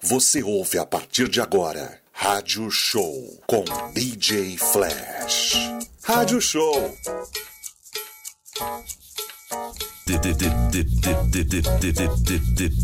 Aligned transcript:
Você 0.00 0.42
ouve 0.42 0.78
a 0.78 0.86
partir 0.86 1.28
de 1.28 1.40
agora 1.40 2.00
Rádio 2.12 2.70
Show 2.70 3.42
com 3.46 3.64
DJ 3.92 4.56
Flash. 4.56 5.54
Rádio 6.04 6.40
Show. 6.40 6.96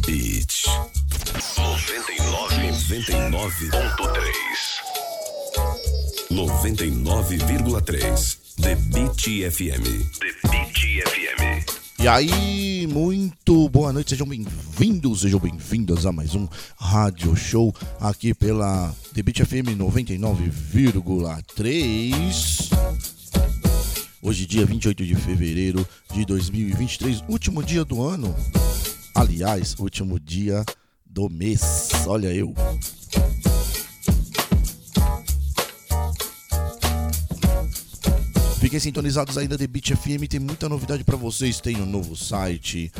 Bitch. 0.06 0.66
99 2.70 3.70
99.3 3.70 4.34
99,3 6.30 8.38
The 8.56 8.74
Beat 8.74 9.22
FM 9.52 9.84
The 10.18 10.32
Beat 10.50 10.78
FM 11.06 11.43
e 12.04 12.06
aí, 12.06 12.86
muito 12.86 13.66
boa 13.70 13.90
noite, 13.90 14.10
sejam 14.10 14.26
bem-vindos, 14.26 15.22
sejam 15.22 15.40
bem-vindas 15.40 16.04
a 16.04 16.12
mais 16.12 16.34
um 16.34 16.46
Rádio 16.76 17.34
Show 17.34 17.74
aqui 17.98 18.34
pela 18.34 18.94
The 19.14 19.22
Beat 19.22 19.38
FM 19.38 19.68
99,3. 19.78 22.68
Hoje, 24.20 24.44
dia 24.44 24.66
28 24.66 25.06
de 25.06 25.14
fevereiro 25.14 25.88
de 26.12 26.26
2023, 26.26 27.24
último 27.26 27.62
dia 27.62 27.86
do 27.86 28.02
ano. 28.02 28.36
Aliás, 29.14 29.74
último 29.78 30.20
dia 30.20 30.62
do 31.06 31.30
mês. 31.30 31.88
Olha 32.06 32.26
eu. 32.26 32.52
Fiquem 38.74 38.90
sintonizados 38.90 39.38
ainda 39.38 39.56
de 39.56 39.68
Beat 39.68 39.94
FM, 39.94 40.26
tem 40.28 40.40
muita 40.40 40.68
novidade 40.68 41.04
para 41.04 41.16
vocês. 41.16 41.60
Tem 41.60 41.80
um 41.80 41.86
novo 41.86 42.16
site, 42.16 42.90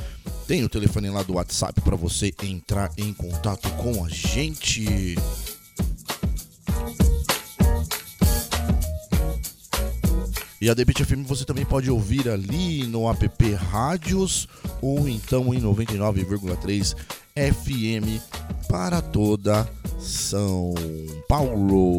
tem 0.46 0.62
o 0.62 0.68
telefone 0.68 1.10
lá 1.10 1.24
do 1.24 1.32
WhatsApp 1.32 1.80
para 1.80 1.96
você 1.96 2.32
entrar 2.44 2.92
em 2.96 3.12
contato 3.12 3.68
com 3.70 4.04
a 4.04 4.08
gente. 4.08 5.16
E 10.60 10.70
a 10.70 10.74
Debit 10.74 11.04
FM 11.04 11.26
você 11.26 11.44
também 11.44 11.64
pode 11.64 11.90
ouvir 11.90 12.28
ali 12.28 12.86
no 12.86 13.10
app 13.10 13.54
Rádios 13.54 14.46
ou 14.80 15.08
então 15.08 15.52
em 15.52 15.60
99,3 15.60 16.94
FM 17.34 18.22
para 18.68 19.02
toda 19.02 19.68
São 19.98 20.72
Paulo. 21.28 21.98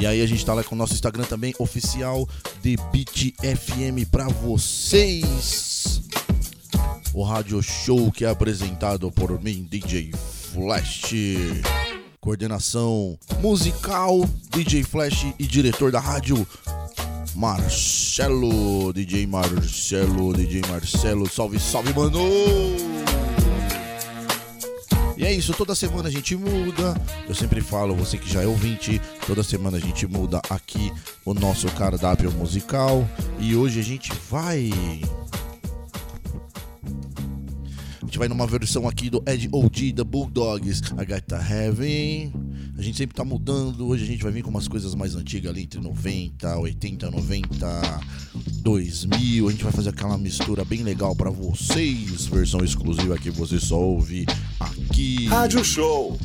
E 0.00 0.06
aí 0.06 0.22
a 0.22 0.26
gente 0.26 0.46
tá 0.46 0.54
lá 0.54 0.62
com 0.62 0.76
o 0.76 0.78
nosso 0.78 0.94
Instagram 0.94 1.24
também 1.24 1.52
oficial 1.58 2.28
de 2.62 2.76
Beat 2.92 3.34
FM 3.40 4.08
para 4.08 4.28
vocês. 4.28 6.00
O 7.12 7.24
rádio 7.24 7.60
show 7.60 8.12
que 8.12 8.24
é 8.24 8.28
apresentado 8.28 9.10
por 9.10 9.42
mim, 9.42 9.66
DJ 9.68 10.12
Flash. 10.52 11.14
Coordenação 12.20 13.18
musical, 13.40 14.24
DJ 14.50 14.84
Flash 14.84 15.26
e 15.36 15.44
diretor 15.44 15.90
da 15.90 15.98
rádio, 15.98 16.46
Marcelo. 17.34 18.92
DJ 18.92 19.26
Marcelo, 19.26 20.32
DJ 20.32 20.62
Marcelo. 20.68 21.28
Salve, 21.28 21.58
salve, 21.58 21.92
mano! 21.92 22.20
É 25.28 25.32
isso, 25.34 25.52
toda 25.52 25.74
semana 25.74 26.08
a 26.08 26.10
gente 26.10 26.34
muda. 26.34 26.98
Eu 27.28 27.34
sempre 27.34 27.60
falo, 27.60 27.94
você 27.94 28.16
que 28.16 28.32
já 28.32 28.42
é 28.42 28.46
ouvinte, 28.46 28.98
toda 29.26 29.42
semana 29.42 29.76
a 29.76 29.80
gente 29.80 30.06
muda 30.06 30.40
aqui 30.48 30.90
o 31.22 31.34
nosso 31.34 31.70
cardápio 31.72 32.32
musical. 32.32 33.06
E 33.38 33.54
hoje 33.54 33.78
a 33.78 33.82
gente 33.82 34.10
vai. 34.30 34.70
A 38.08 38.10
gente 38.10 38.18
vai 38.20 38.28
numa 38.28 38.46
versão 38.46 38.88
aqui 38.88 39.10
do 39.10 39.22
Ed 39.26 39.50
OG 39.52 39.92
da 39.92 40.02
Bulldogs, 40.02 40.80
I 40.98 41.04
Got 41.04 41.24
the 41.26 41.36
Heaven. 41.36 42.32
A 42.78 42.80
gente 42.80 42.96
sempre 42.96 43.14
tá 43.14 43.22
mudando. 43.22 43.86
Hoje 43.86 44.04
a 44.04 44.06
gente 44.06 44.22
vai 44.22 44.32
vir 44.32 44.42
com 44.42 44.48
umas 44.48 44.66
coisas 44.66 44.94
mais 44.94 45.14
antigas 45.14 45.50
ali, 45.52 45.64
entre 45.64 45.78
90, 45.78 46.56
80, 46.56 47.10
90, 47.10 48.00
2000. 48.62 49.46
A 49.46 49.50
gente 49.50 49.62
vai 49.62 49.72
fazer 49.74 49.90
aquela 49.90 50.16
mistura 50.16 50.64
bem 50.64 50.82
legal 50.82 51.14
para 51.14 51.28
vocês. 51.28 52.24
Versão 52.24 52.64
exclusiva 52.64 53.18
que 53.18 53.30
você 53.30 53.60
só 53.60 53.78
ouve 53.78 54.24
aqui. 54.58 55.26
Rádio 55.26 55.62
Show. 55.62 56.18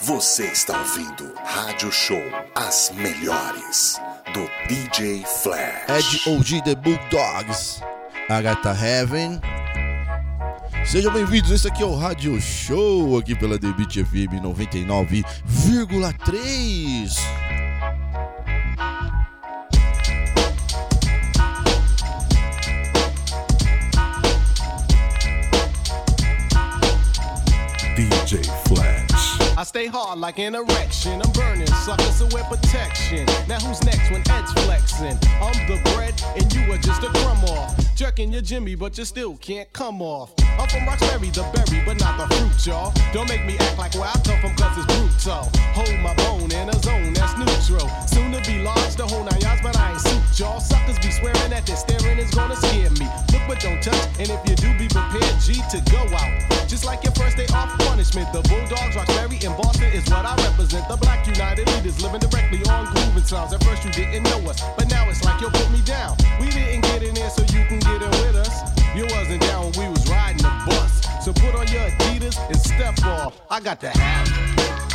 Você 0.00 0.44
está 0.44 0.78
ouvindo 0.78 1.34
Rádio 1.44 1.90
Show, 1.90 2.22
as 2.54 2.92
melhores 2.94 4.00
do 4.32 4.48
DJ 4.68 5.24
Flash. 5.42 5.88
Ed 5.88 6.30
OG 6.30 6.62
The 6.62 6.74
Bulldogs, 6.76 7.80
The 8.28 8.72
Heaven. 8.72 9.40
Sejam 10.84 11.12
bem-vindos, 11.12 11.52
esse 11.52 11.68
aqui 11.68 11.80
é 11.80 11.86
o 11.86 11.94
Rádio 11.94 12.40
Show 12.40 13.16
aqui 13.18 13.36
pela 13.36 13.56
The 13.56 13.72
Beat 13.72 14.04
FM 14.04 14.42
99,3. 14.42 17.14
Stay 29.66 29.86
hard 29.86 30.18
like 30.20 30.38
an 30.38 30.54
erection. 30.54 31.20
I'm 31.20 31.32
burning 31.32 31.66
suckers 31.66 32.18
to 32.20 32.32
wear 32.32 32.44
protection. 32.44 33.26
Now 33.48 33.58
who's 33.58 33.82
next 33.82 34.10
when 34.12 34.22
Ed's 34.30 34.52
flexing? 34.64 35.18
I'm 35.42 35.58
the 35.66 35.80
bread 35.92 36.14
and 36.36 36.46
you 36.54 36.72
are 36.72 36.78
just 36.78 37.02
a 37.02 37.08
crumb 37.08 37.44
off. 37.44 37.74
Jerking 37.96 38.32
your 38.32 38.42
Jimmy, 38.42 38.74
but 38.76 38.96
you 38.96 39.04
still 39.04 39.36
can't 39.38 39.70
come 39.72 40.00
off. 40.00 40.32
I'm 40.58 40.68
from 40.68 40.86
Roxbury, 40.86 41.30
the 41.30 41.42
berry, 41.52 41.82
but 41.84 41.98
not 41.98 42.16
the 42.16 42.34
fruit, 42.36 42.66
y'all. 42.66 42.92
Don't 43.12 43.28
make 43.28 43.44
me 43.44 43.56
act 43.58 43.78
like 43.78 43.94
where 43.94 44.08
I 44.08 44.20
come 44.20 44.40
from, 44.40 44.54
cause 44.54 44.76
it's 44.78 44.86
brutal. 44.86 45.48
Hold 45.74 45.98
my 46.00 46.14
bone 46.14 46.52
in 46.52 46.68
a 46.68 46.76
zone 46.84 47.12
that's 47.14 47.34
neutral. 47.36 47.88
Soon 48.06 48.32
to 48.32 48.40
be 48.46 48.60
large, 48.62 48.94
the 48.94 49.06
whole 49.06 49.24
nine 49.24 49.40
yards, 49.40 49.62
but 49.62 49.76
I 49.76 49.92
ain't 49.92 50.00
suit, 50.00 50.38
y'all. 50.38 50.60
Suckers 50.60 50.98
be 51.00 51.10
swearing 51.10 51.50
that 51.50 51.66
their 51.66 51.76
staring 51.76 52.18
is 52.18 52.30
gonna 52.30 52.56
scare 52.56 52.90
me. 53.00 53.08
Look 53.32 53.42
but 53.48 53.60
don't 53.60 53.82
touch, 53.82 54.08
and 54.20 54.28
if 54.30 54.40
you 54.44 54.54
do, 54.54 54.76
be 54.78 54.88
prepared, 54.88 55.40
G, 55.40 55.58
to 55.72 55.80
go 55.90 56.04
out. 56.14 56.68
Just 56.68 56.84
like 56.84 57.02
your 57.02 57.12
first 57.14 57.36
day 57.36 57.46
off 57.54 57.72
punishment, 57.80 58.30
the 58.32 58.42
Bulldogs, 58.48 58.94
Roxbury, 58.94 59.40
and 59.40 59.55
Boston 59.56 59.90
is 59.92 60.04
what 60.10 60.24
I 60.26 60.34
represent. 60.48 60.88
The 60.88 60.96
Black 60.96 61.26
United 61.26 61.66
Leaders 61.68 62.02
living 62.02 62.20
directly 62.20 62.62
on 62.68 62.92
grooving 62.92 63.24
sounds. 63.24 63.52
At 63.52 63.64
first 63.64 63.84
you 63.84 63.90
didn't 63.90 64.24
know 64.24 64.50
us, 64.50 64.60
but 64.76 64.88
now 64.90 65.08
it's 65.08 65.24
like 65.24 65.40
you 65.40 65.48
put 65.48 65.70
me 65.70 65.80
down. 65.82 66.16
We 66.40 66.50
didn't 66.50 66.82
get 66.82 67.02
in 67.02 67.14
there 67.14 67.30
so 67.30 67.42
you 67.42 67.64
can 67.64 67.78
get 67.80 68.02
in 68.02 68.10
with 68.22 68.36
us. 68.36 68.54
You 68.94 69.04
wasn't 69.16 69.42
down 69.42 69.72
when 69.72 69.88
we 69.88 69.88
was 69.88 70.08
riding 70.08 70.42
the 70.42 70.52
bus. 70.66 71.24
So 71.24 71.32
put 71.32 71.54
on 71.54 71.66
your 71.68 71.88
Adidas 71.90 72.38
and 72.48 72.60
step 72.60 73.02
off. 73.04 73.40
I 73.50 73.60
got 73.60 73.80
the 73.80 73.90
hat. 73.90 74.26
The 74.56 74.85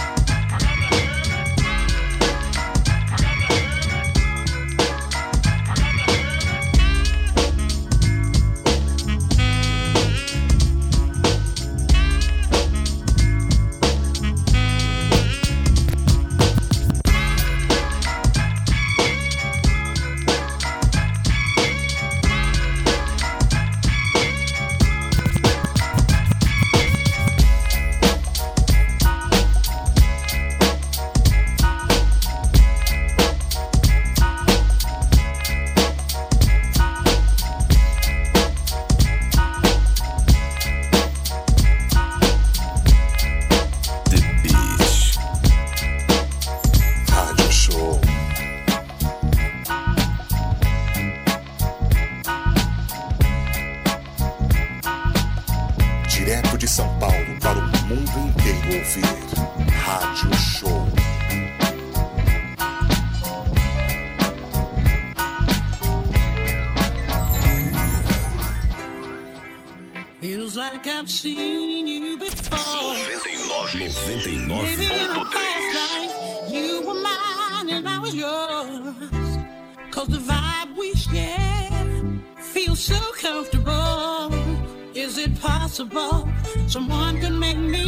I've 71.02 71.10
seen 71.10 71.88
you 71.88 72.20
You 76.48 76.82
were 76.86 76.94
mine 76.94 77.70
and 77.72 77.90
I 77.90 77.98
was 77.98 78.14
yours. 78.14 79.40
Cause 79.90 80.08
the 80.10 80.20
vibe 80.20 80.78
we 80.78 80.94
share 80.94 81.82
feels 82.38 82.82
so 82.82 83.00
comfortable. 83.18 84.32
Is 84.94 85.18
it 85.18 85.42
possible 85.42 86.30
someone 86.68 87.20
can 87.20 87.40
make 87.40 87.58
me? 87.58 87.81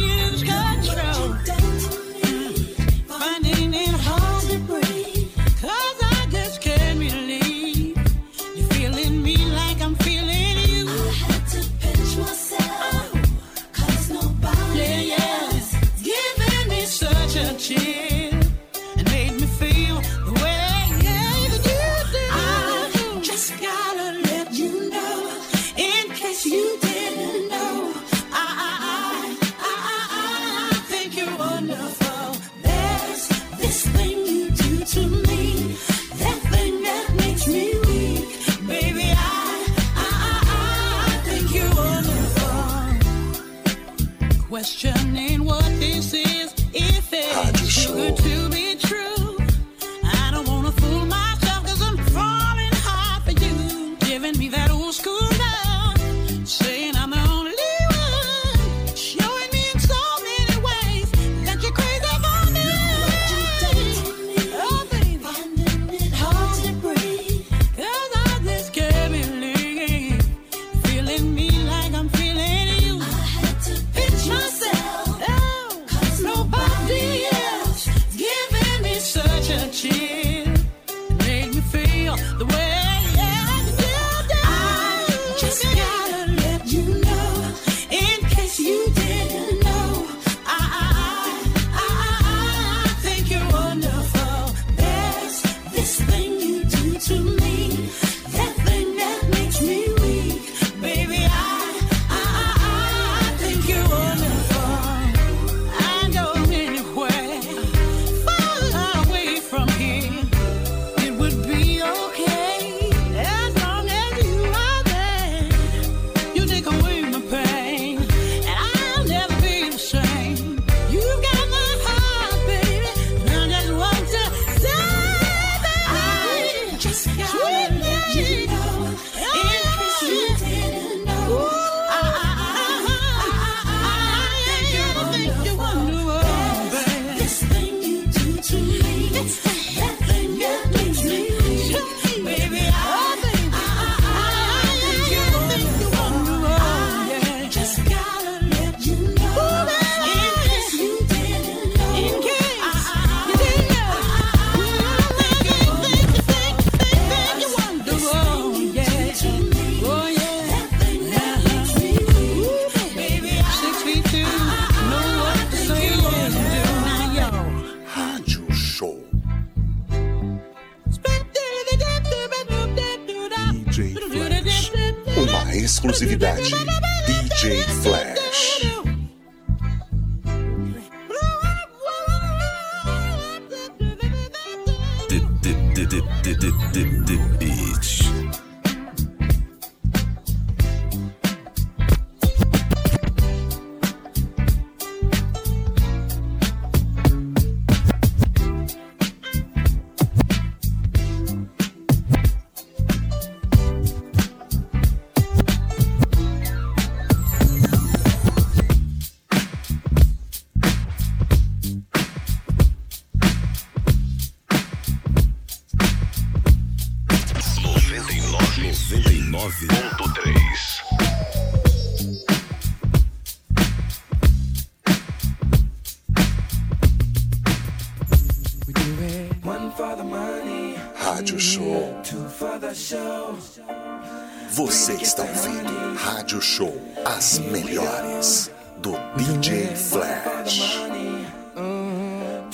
show 236.54 236.72
As 237.04 237.40
Melhores 237.50 238.48
do 238.80 238.92
DJ 239.16 239.74
Flash. 239.76 240.78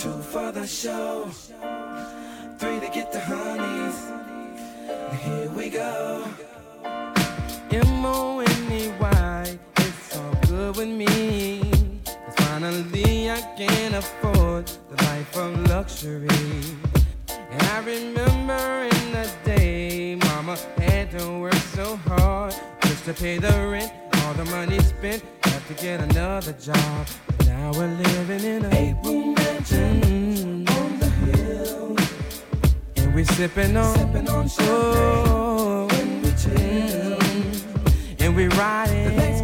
Two 0.00 0.22
for 0.32 0.50
the 0.52 0.66
show, 0.66 1.28
three 2.58 2.80
to 2.80 2.88
get 2.94 3.12
the 3.12 3.20
honeys. 3.20 3.98
Here 5.22 5.50
we 5.50 5.68
go. 5.68 6.24
M 7.70 8.06
O 8.06 8.40
N 8.40 8.72
E 8.72 8.88
Y, 8.98 9.58
it's 9.76 10.16
all 10.16 10.34
good 10.48 10.76
with 10.78 10.88
me. 10.88 11.60
Finally 12.38 13.30
I 13.30 13.40
can 13.58 13.96
afford 13.96 14.64
the 14.88 14.96
life 15.04 15.36
of 15.36 15.50
luxury. 15.68 16.48
And 17.52 17.62
I 17.74 17.78
remember 17.84 18.64
in 18.96 19.12
the 19.12 19.26
day, 19.44 20.14
Mama 20.14 20.56
had 20.78 21.10
to 21.18 21.38
work 21.38 21.62
so 21.76 21.96
hard 22.08 22.54
just 23.00 23.16
to 23.16 23.22
pay 23.22 23.38
the 23.38 23.68
rent. 23.70 23.92
All 24.24 24.34
the 24.34 24.44
money 24.46 24.78
spent, 24.80 25.22
have 25.44 25.66
to 25.68 25.74
get 25.74 26.00
another 26.00 26.52
job. 26.52 27.06
Now 27.46 27.72
we're 27.72 27.86
living 27.86 28.44
in 28.44 28.64
a 28.64 28.74
eight 28.74 28.96
room 29.04 29.34
mansion 29.34 30.00
mm-hmm. 30.00 30.82
on 30.82 30.98
the 30.98 31.08
hill, 31.08 31.96
and 32.96 33.14
we're 33.14 33.24
sipping 33.24 33.76
on 33.76 33.96
sipping 33.96 34.28
on 34.28 34.48
champagne 34.48 35.24
oh, 35.28 35.88
when 35.90 36.22
we 36.22 36.30
chill, 36.30 37.18
mm-hmm. 37.18 38.22
and 38.22 38.36
we're 38.36 38.48
riding. 38.50 39.39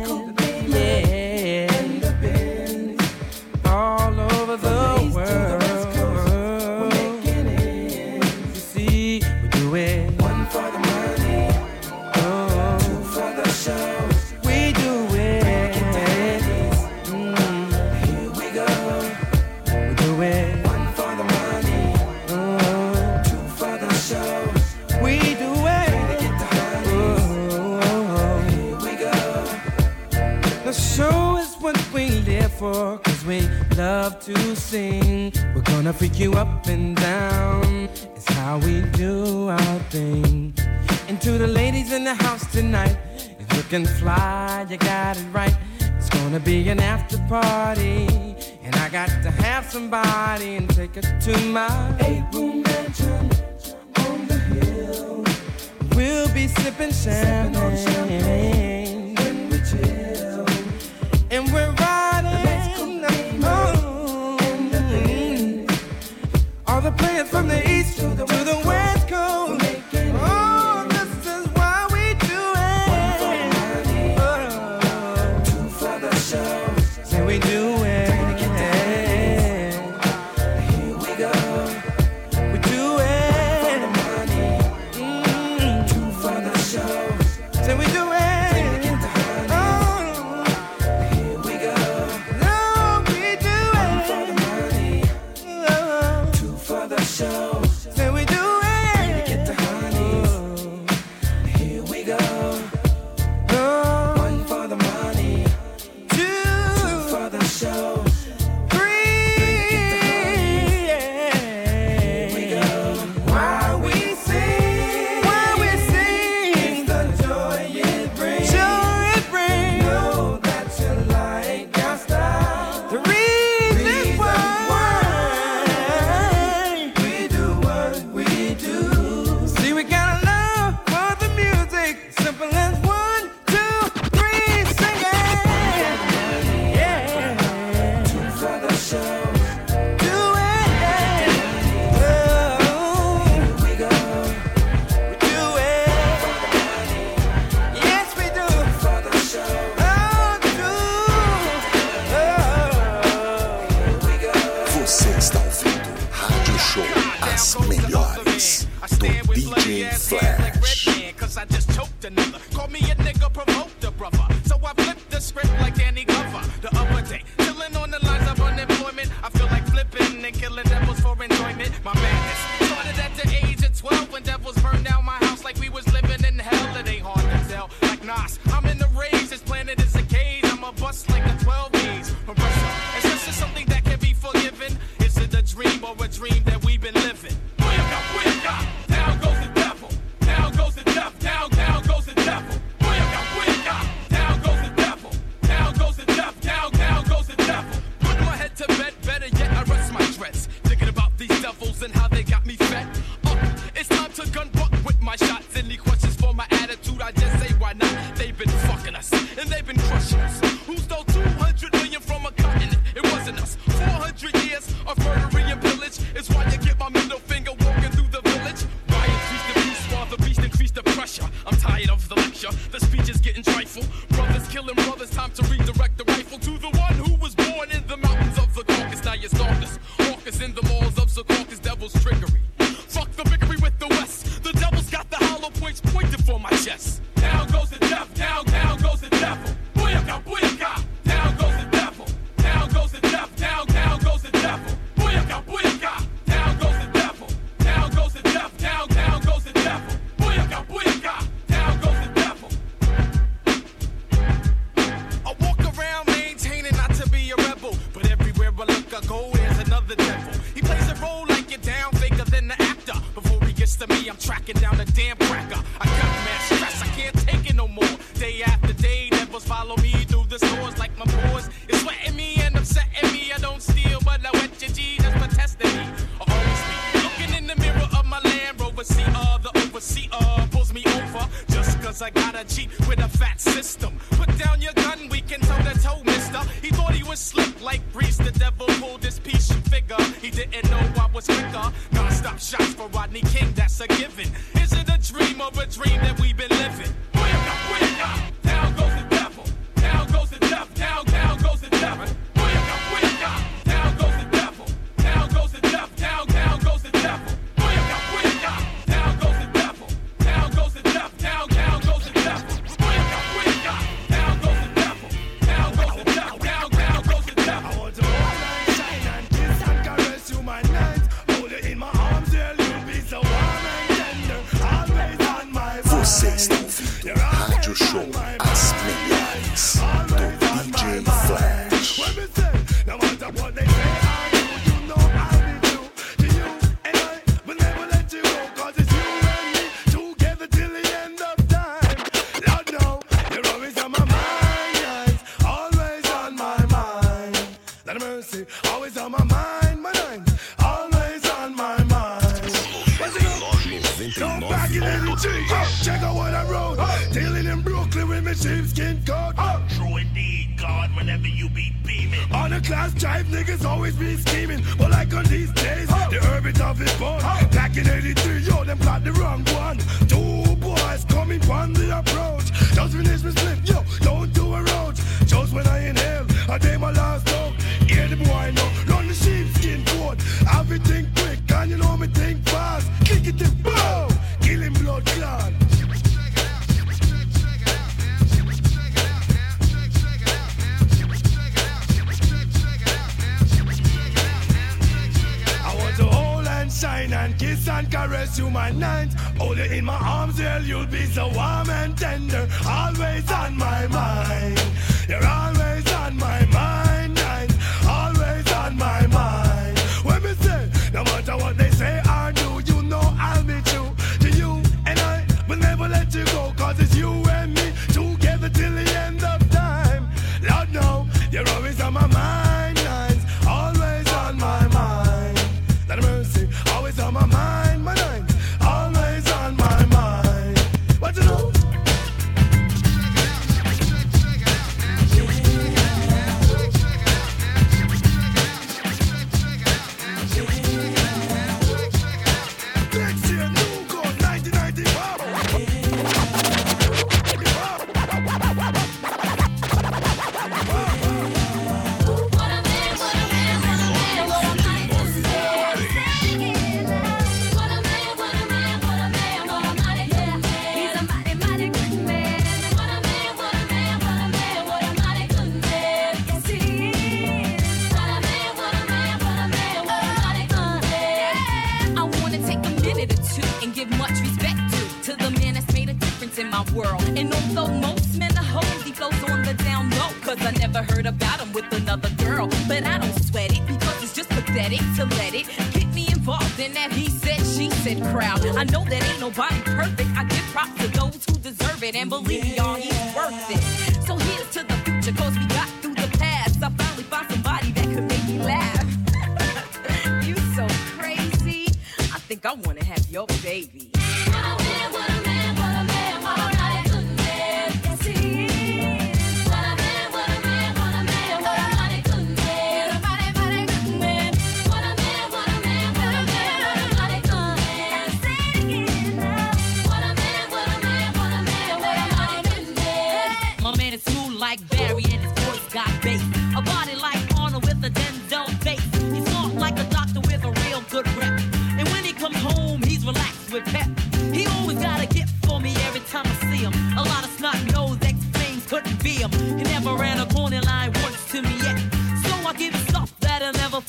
for, 32.73 32.99
cause 32.99 33.25
we 33.25 33.40
love 33.76 34.18
to 34.20 34.56
sing. 34.56 35.32
We're 35.54 35.68
gonna 35.73 35.92
freak 35.92 36.18
you 36.18 36.32
up 36.32 36.66
and 36.66 36.96
down. 36.96 37.88
It's 38.16 38.28
how 38.32 38.58
we 38.58 38.82
do 39.04 39.49
our 39.49 39.78
thing. 39.94 40.54
And 41.08 41.20
to 41.20 41.32
the 41.32 41.46
ladies 41.46 41.92
in 41.92 42.02
the 42.04 42.14
house 42.14 42.44
tonight, 42.50 42.96
if 43.38 43.49
you 43.56 43.62
can 43.73 43.85
fly, 44.00 44.66
you 44.70 44.78
got 44.78 45.16
it 45.16 45.26
right. 45.32 45.56
It's 45.99 46.11
gonna 46.11 46.40
be 46.40 46.68
an 46.68 46.80
after 46.80 47.18
party. 47.28 48.06
And 48.64 48.75
I 48.76 48.88
got 48.88 49.11
to 49.25 49.30
have 49.30 49.64
somebody 49.66 50.56
and 50.56 50.68
take 50.70 50.94
her 50.96 51.06
to 51.26 51.35
my 51.58 51.76
eight 52.00 52.25
room 52.32 52.62
mansion 52.62 53.30
on 54.04 54.18
the 54.30 54.38
hill. 54.50 55.25
We'll 55.94 56.30
be 56.38 56.49
sipping 56.49 56.92
champagne. 56.92 57.54
Sippin 57.54 57.64
on 57.64 57.73
champagne. 57.85 58.66
And 61.28 61.52
we're 61.52 61.86
it 67.16 67.26
from 67.26 67.49
the 67.49 67.65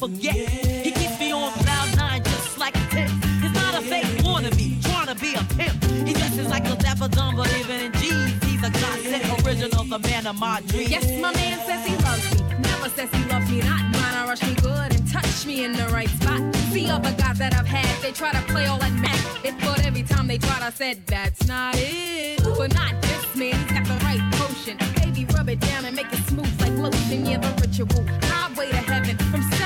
forget. 0.07 0.35
He 0.35 0.91
keeps 0.91 1.19
me 1.19 1.31
on 1.31 1.51
cloud 1.51 1.97
nine 1.97 2.23
just 2.23 2.57
like 2.57 2.75
a 2.75 2.85
tip. 2.89 3.09
He's 3.41 3.53
not 3.53 3.73
a 3.75 3.81
fake 3.81 4.05
wannabe, 4.23 4.81
trying 4.83 5.07
to 5.07 5.15
be 5.15 5.33
a 5.35 5.43
pimp. 5.55 5.83
He 6.07 6.13
dresses 6.13 6.47
like 6.47 6.65
a 6.65 6.75
Dapper 6.75 7.09
Dan, 7.09 7.35
but 7.35 7.51
in 7.51 7.91
jeans, 7.93 8.43
he's 8.43 8.63
a 8.63 8.71
concept 8.71 9.45
original, 9.45 9.83
the 9.83 9.99
man 9.99 10.27
of 10.27 10.39
my 10.39 10.61
dreams. 10.67 10.91
Yes, 10.91 11.05
my 11.21 11.33
man 11.33 11.59
says 11.65 11.85
he 11.85 11.95
loves 11.97 12.25
me. 12.31 12.45
Never 12.59 12.89
says 12.89 13.09
he 13.11 13.23
loves 13.29 13.51
me 13.51 13.59
not. 13.59 13.81
Mine, 13.93 14.15
I 14.19 14.25
rush 14.27 14.43
me 14.43 14.55
good 14.55 14.93
and 14.95 15.11
touch 15.11 15.45
me 15.45 15.65
in 15.65 15.73
the 15.73 15.87
right 15.87 16.09
spot. 16.09 16.41
See 16.71 16.89
other 16.89 17.11
guys 17.13 17.37
that 17.39 17.53
I've 17.53 17.67
had, 17.67 18.01
they 18.01 18.11
try 18.11 18.31
to 18.31 18.41
play 18.51 18.65
all 18.67 18.79
that 18.79 18.93
Mac. 18.93 19.19
It 19.43 19.55
but 19.61 19.85
every 19.85 20.03
time 20.03 20.27
they 20.27 20.37
tried, 20.37 20.61
I 20.61 20.69
said 20.69 21.05
that's 21.05 21.47
not 21.47 21.75
it. 21.77 22.41
But 22.43 22.73
not 22.73 23.01
this 23.01 23.35
man, 23.35 23.55
he's 23.55 23.71
got 23.71 23.85
the 23.85 23.97
right 24.05 24.23
potion. 24.33 24.77
Baby, 25.01 25.25
rub 25.33 25.49
it 25.49 25.59
down 25.59 25.85
and 25.85 25.95
make 25.95 26.11
it 26.13 26.23
smooth 26.29 26.61
like 26.61 26.75
lotion. 26.77 27.25
Yeah, 27.25 27.39
the 27.39 27.51
ritual 27.61 28.03
highway 28.23 28.69
to 28.69 28.77
heaven 28.77 29.17
from. 29.31 29.56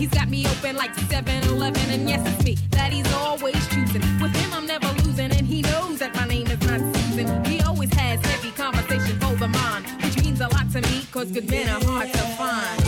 He's 0.00 0.08
got 0.08 0.30
me 0.30 0.46
open 0.46 0.76
like 0.76 0.94
7 0.94 1.42
Eleven, 1.50 1.90
and 1.90 2.08
yes, 2.08 2.26
it's 2.26 2.42
me 2.42 2.56
that 2.70 2.90
he's 2.90 3.12
always 3.12 3.68
choosing. 3.68 4.00
With 4.18 4.34
him, 4.34 4.50
I'm 4.54 4.66
never 4.66 4.86
losing, 5.04 5.30
and 5.30 5.46
he 5.46 5.60
knows 5.60 5.98
that 5.98 6.14
my 6.14 6.26
name 6.26 6.46
is 6.46 6.58
not 6.62 6.80
Susan. 6.96 7.44
He 7.44 7.60
always 7.60 7.92
has 7.92 8.18
heavy 8.24 8.50
conversations 8.52 9.22
over 9.22 9.46
mine, 9.46 9.82
which 10.02 10.16
means 10.24 10.40
a 10.40 10.48
lot 10.48 10.72
to 10.72 10.80
me, 10.80 11.04
cause 11.12 11.30
good 11.30 11.50
men 11.50 11.68
are 11.68 11.84
hard 11.84 12.10
to 12.14 12.18
find. 12.18 12.79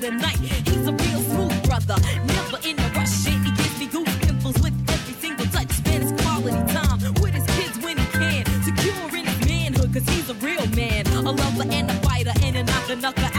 the 0.00 0.10
night. 0.10 0.38
He's 0.38 0.86
a 0.86 0.92
real 0.92 1.20
smooth 1.20 1.62
brother, 1.64 1.96
never 2.24 2.58
in 2.64 2.78
a 2.78 2.88
rush. 2.96 3.24
He 3.24 3.36
gives 3.52 3.78
me 3.78 3.86
goose 3.86 4.16
pimples 4.18 4.56
with 4.62 4.72
every 4.88 5.14
single 5.14 5.46
touch. 5.46 5.70
Spends 5.70 6.10
quality 6.22 6.72
time 6.72 7.00
with 7.20 7.34
his 7.34 7.46
kids 7.56 7.78
when 7.84 7.98
he 7.98 8.06
can. 8.06 8.44
Secure 8.62 9.18
in 9.18 9.26
his 9.26 9.40
manhood, 9.46 9.92
cause 9.92 10.08
he's 10.08 10.30
a 10.30 10.34
real 10.34 10.66
man. 10.74 11.06
A 11.08 11.20
lover 11.20 11.66
and 11.70 11.90
a 11.90 11.94
fighter 12.00 12.32
and 12.42 12.56
a 12.56 12.62
knocker 12.62 12.96
knocker 12.96 13.29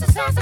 Cause 0.00 0.36
it 0.36 0.37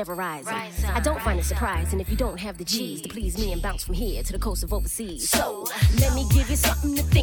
never. 0.00 0.14
Rise 0.14 0.46
I 0.48 1.00
don't 1.00 1.20
find 1.20 1.38
it 1.38 1.44
surprising 1.44 2.00
if 2.00 2.08
you 2.08 2.16
don't 2.16 2.38
have 2.38 2.56
the 2.56 2.64
G's 2.64 3.02
to 3.02 3.08
please 3.10 3.36
me 3.38 3.52
and 3.52 3.60
bounce 3.60 3.84
from 3.84 3.94
here 3.94 4.22
to 4.22 4.32
the 4.32 4.38
coast 4.38 4.62
of 4.64 4.72
overseas. 4.72 5.28
So, 5.28 5.66
let 6.00 6.14
me 6.14 6.26
give 6.32 6.48
you 6.48 6.56
something 6.56 6.96
to 6.96 7.02
think 7.02 7.19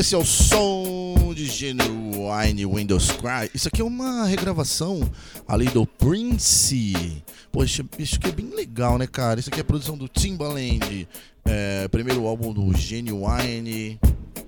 esse 0.00 0.14
é 0.14 0.18
o 0.18 0.24
som 0.24 1.34
de 1.34 1.44
Genuine 1.44 2.64
Windows 2.64 3.10
Cry. 3.12 3.50
Isso 3.54 3.68
aqui 3.68 3.82
é 3.82 3.84
uma 3.84 4.24
regravação 4.24 4.98
ali 5.46 5.66
do 5.66 5.84
Prince. 5.84 7.22
Poxa, 7.52 7.84
isso 7.98 8.16
aqui 8.16 8.28
é 8.28 8.32
bem 8.32 8.48
legal, 8.48 8.96
né, 8.96 9.06
cara? 9.06 9.38
Isso 9.38 9.50
aqui 9.50 9.60
é 9.60 9.62
produção 9.62 9.98
do 9.98 10.08
Timbaland. 10.08 11.06
É, 11.44 11.86
primeiro 11.88 12.26
álbum 12.26 12.50
do 12.50 12.74
Genuine. 12.74 14.00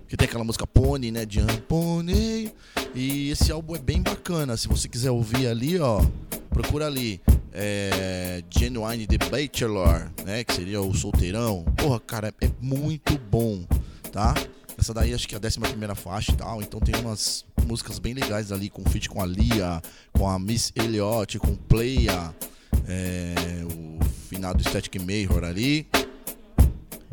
Que 0.09 0.17
tem 0.17 0.25
aquela 0.25 0.43
música 0.43 0.67
Pony, 0.67 1.11
né? 1.11 1.27
Jump 1.29 1.61
Pony. 1.69 2.51
E 2.95 3.29
esse 3.29 3.53
álbum 3.53 3.77
é 3.77 3.79
bem 3.79 4.01
bacana. 4.01 4.57
Se 4.57 4.69
você 4.69 4.89
quiser 4.89 5.11
ouvir 5.11 5.49
ali, 5.49 5.79
ó. 5.79 6.03
Procura 6.49 6.87
ali. 6.87 7.21
É, 7.53 8.43
Genuine 8.49 9.07
The 9.07 9.19
Bachelor, 9.29 10.11
né? 10.25 10.45
Que 10.45 10.55
seria 10.55 10.81
o 10.81 10.95
solteirão. 10.95 11.63
Porra, 11.77 12.01
cara, 12.01 12.35
é 12.41 12.49
muito 12.59 13.19
bom, 13.31 13.63
tá? 14.11 14.33
Essa 14.83 14.93
daí 14.93 15.15
acho 15.15 15.27
que 15.29 15.37
é 15.37 15.39
a 15.39 15.47
11 15.47 15.61
primeira 15.61 15.95
faixa 15.95 16.33
e 16.33 16.35
tal. 16.35 16.61
Então 16.61 16.81
tem 16.81 16.97
umas 16.97 17.45
músicas 17.65 18.01
bem 18.01 18.15
legais 18.15 18.51
ali, 18.51 18.69
com 18.69 18.83
feat 18.83 19.09
com 19.09 19.23
a 19.23 19.27
Lia, 19.27 19.81
com 20.13 20.29
a 20.29 20.37
Miss 20.41 20.73
Elliott, 20.75 21.39
com 21.39 21.55
Playa, 21.55 22.35
é, 22.89 23.33
o 23.65 24.01
finado 24.29 24.61
Static 24.61 24.99
Major 24.99 25.45
ali. 25.45 25.87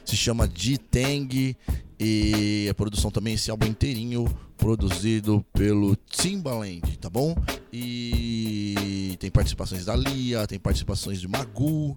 se 0.04 0.14
chama 0.14 0.46
G-Tang 0.54 1.56
e 2.04 2.68
a 2.68 2.74
produção 2.74 3.12
também 3.12 3.34
esse 3.34 3.48
álbum 3.48 3.66
inteirinho 3.66 4.24
produzido 4.56 5.44
pelo 5.52 5.94
Timbaland, 5.94 6.80
tá 6.98 7.08
bom? 7.08 7.36
E 7.72 9.16
tem 9.20 9.30
participações 9.30 9.84
da 9.84 9.94
Lia, 9.94 10.44
tem 10.48 10.58
participações 10.58 11.20
de 11.20 11.28
Magu. 11.28 11.96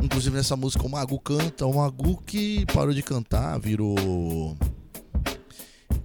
Inclusive 0.00 0.36
nessa 0.36 0.56
música 0.56 0.86
o 0.86 0.88
Magu 0.88 1.18
canta, 1.18 1.66
o 1.66 1.74
Magu 1.74 2.22
que 2.24 2.64
parou 2.66 2.94
de 2.94 3.02
cantar, 3.02 3.58
virou 3.58 4.56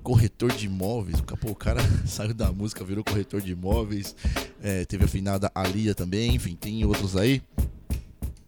corretor 0.01 0.51
de 0.51 0.65
imóveis. 0.65 1.21
Pô, 1.21 1.51
o 1.51 1.55
cara 1.55 1.81
saiu 2.07 2.33
da 2.33 2.51
música, 2.51 2.83
virou 2.83 3.03
corretor 3.03 3.41
de 3.41 3.51
imóveis. 3.51 4.15
É, 4.59 4.85
teve 4.85 5.05
a 5.05 5.07
finada 5.07 5.51
Alia 5.53 5.93
também, 5.93 6.33
enfim, 6.33 6.55
tem 6.55 6.83
outros 6.83 7.15
aí. 7.15 7.43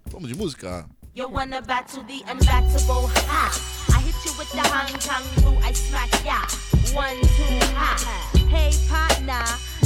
Vamos 0.09 0.27
de 0.27 0.35
música? 0.35 0.89
You 1.17 1.27
wanna 1.27 1.63
battle 1.63 2.03
the 2.03 2.19
unbattable? 2.27 3.09
Ha! 3.25 3.49
I 3.89 4.01
hit 4.01 4.13
you 4.23 4.37
with 4.37 4.51
the 4.51 4.61
Hong 4.69 4.93
Kong 5.01 5.25
flu, 5.41 5.57
I 5.65 5.73
smack 5.73 6.13
ya. 6.23 6.45
One, 6.93 7.17
two, 7.33 7.57
ha! 7.73 7.97
Hey, 8.47 8.69
partner, 8.87 9.41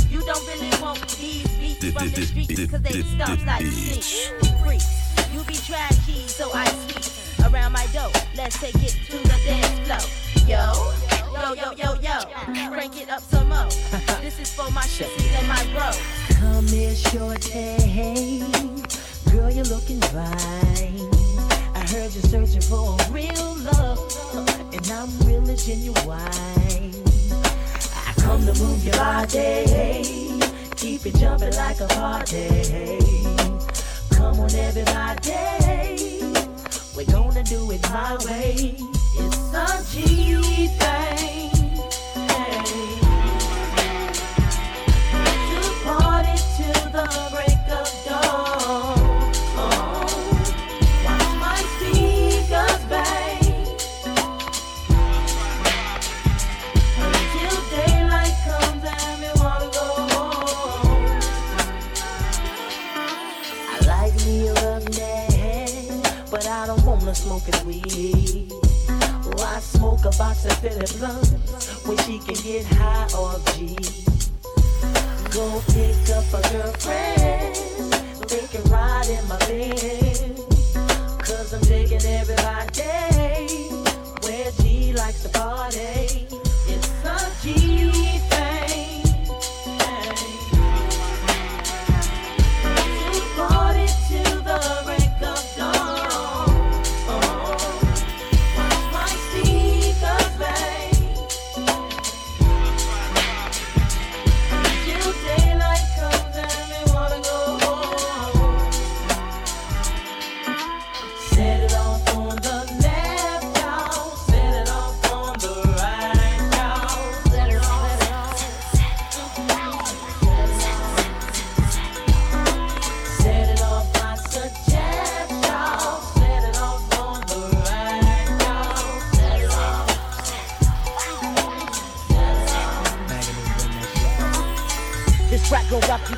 you 0.09 0.19
don't 0.25 0.45
really 0.45 0.67
want 0.81 0.99
these 1.15 1.47
beats 1.55 1.87
from 1.95 2.09
the 2.11 2.25
streets 2.27 2.69
cause 2.69 2.81
they 2.81 3.01
stomp 3.03 3.45
like 3.45 3.65
sneaks. 3.65 4.27
Freaks, 4.61 4.91
you 5.31 5.41
be 5.45 5.55
trashy, 5.55 6.27
so 6.27 6.51
I 6.53 6.67
sneak 6.67 7.47
around 7.47 7.71
my 7.71 7.87
dough. 7.93 8.11
Let's 8.35 8.59
take 8.59 8.75
it 8.75 8.99
to 9.07 9.17
the 9.23 9.39
dance 9.47 9.87
floor. 9.87 10.03
Yo, 10.51 10.67
yo, 11.31 11.53
yo, 11.55 11.71
yo, 11.79 11.95
yo, 12.03 12.27
crank 12.67 12.99
it 12.99 13.09
up 13.09 13.21
some 13.21 13.47
more. 13.47 13.71
This 14.19 14.37
is 14.37 14.53
for 14.53 14.69
my 14.71 14.83
sissies 14.83 15.31
and 15.39 15.47
my 15.47 15.63
bros. 15.71 15.95
Come 16.41 16.67
here. 16.67 16.91
Girl, 19.31 19.49
you're 19.49 19.63
looking 19.63 20.01
fine. 20.01 21.20
I 21.81 21.83
heard 21.85 22.13
you're 22.13 22.21
searching 22.21 22.61
for 22.61 22.95
a 22.95 23.11
real 23.11 23.55
love, 23.55 23.97
and 24.71 24.91
I'm 24.91 25.09
really 25.25 25.55
genuine. 25.55 25.97
I 26.05 26.91
come 28.17 28.45
to 28.45 28.53
move 28.53 28.85
your 28.85 28.93
body, 28.97 30.39
keep 30.75 31.03
it 31.07 31.15
jumping 31.15 31.55
like 31.55 31.79
a 31.79 31.87
party. 31.87 32.99
Come 34.11 34.41
on, 34.41 34.53
everybody, 34.53 36.21
we're 36.95 37.11
gonna 37.11 37.43
do 37.43 37.71
it 37.71 37.81
my 37.89 38.15
way. 38.25 38.77
It's 39.17 39.51
a 39.51 39.83
G 39.91 40.67
thing. 40.67 41.49
Hey. 42.29 42.99
To 45.49 45.73
party 45.83 46.35
till 46.57 46.91
the 46.91 47.07
break 47.31 47.50
wanna 67.11 67.65
weed. 67.65 68.51
Why 69.35 69.59
smoke 69.59 70.05
a 70.05 70.11
box 70.17 70.45
of 70.45 70.53
Phillie 70.59 70.85
blunts 70.97 71.85
when 71.85 71.97
she 71.99 72.19
can 72.19 72.35
get 72.35 72.65
high 72.65 73.07
off 73.13 73.43
G? 73.57 73.75
Go 75.31 75.61
pick 75.73 76.09
up 76.15 76.23
a 76.33 76.41
girlfriend, 76.51 77.55
they 78.29 78.47
can 78.47 78.63
ride 78.71 79.09
in 79.09 79.27
my 79.27 79.37
bed. 79.39 80.37
Cause 81.19 81.53
I'm 81.53 81.61
taking 81.61 82.01
everybody 82.05 82.81
where 84.21 84.51
G 84.61 84.93
likes 84.93 85.23
to 85.23 85.29
party. 85.29 86.27
It's 86.67 87.03
a 87.03 87.17
G 87.41 88.30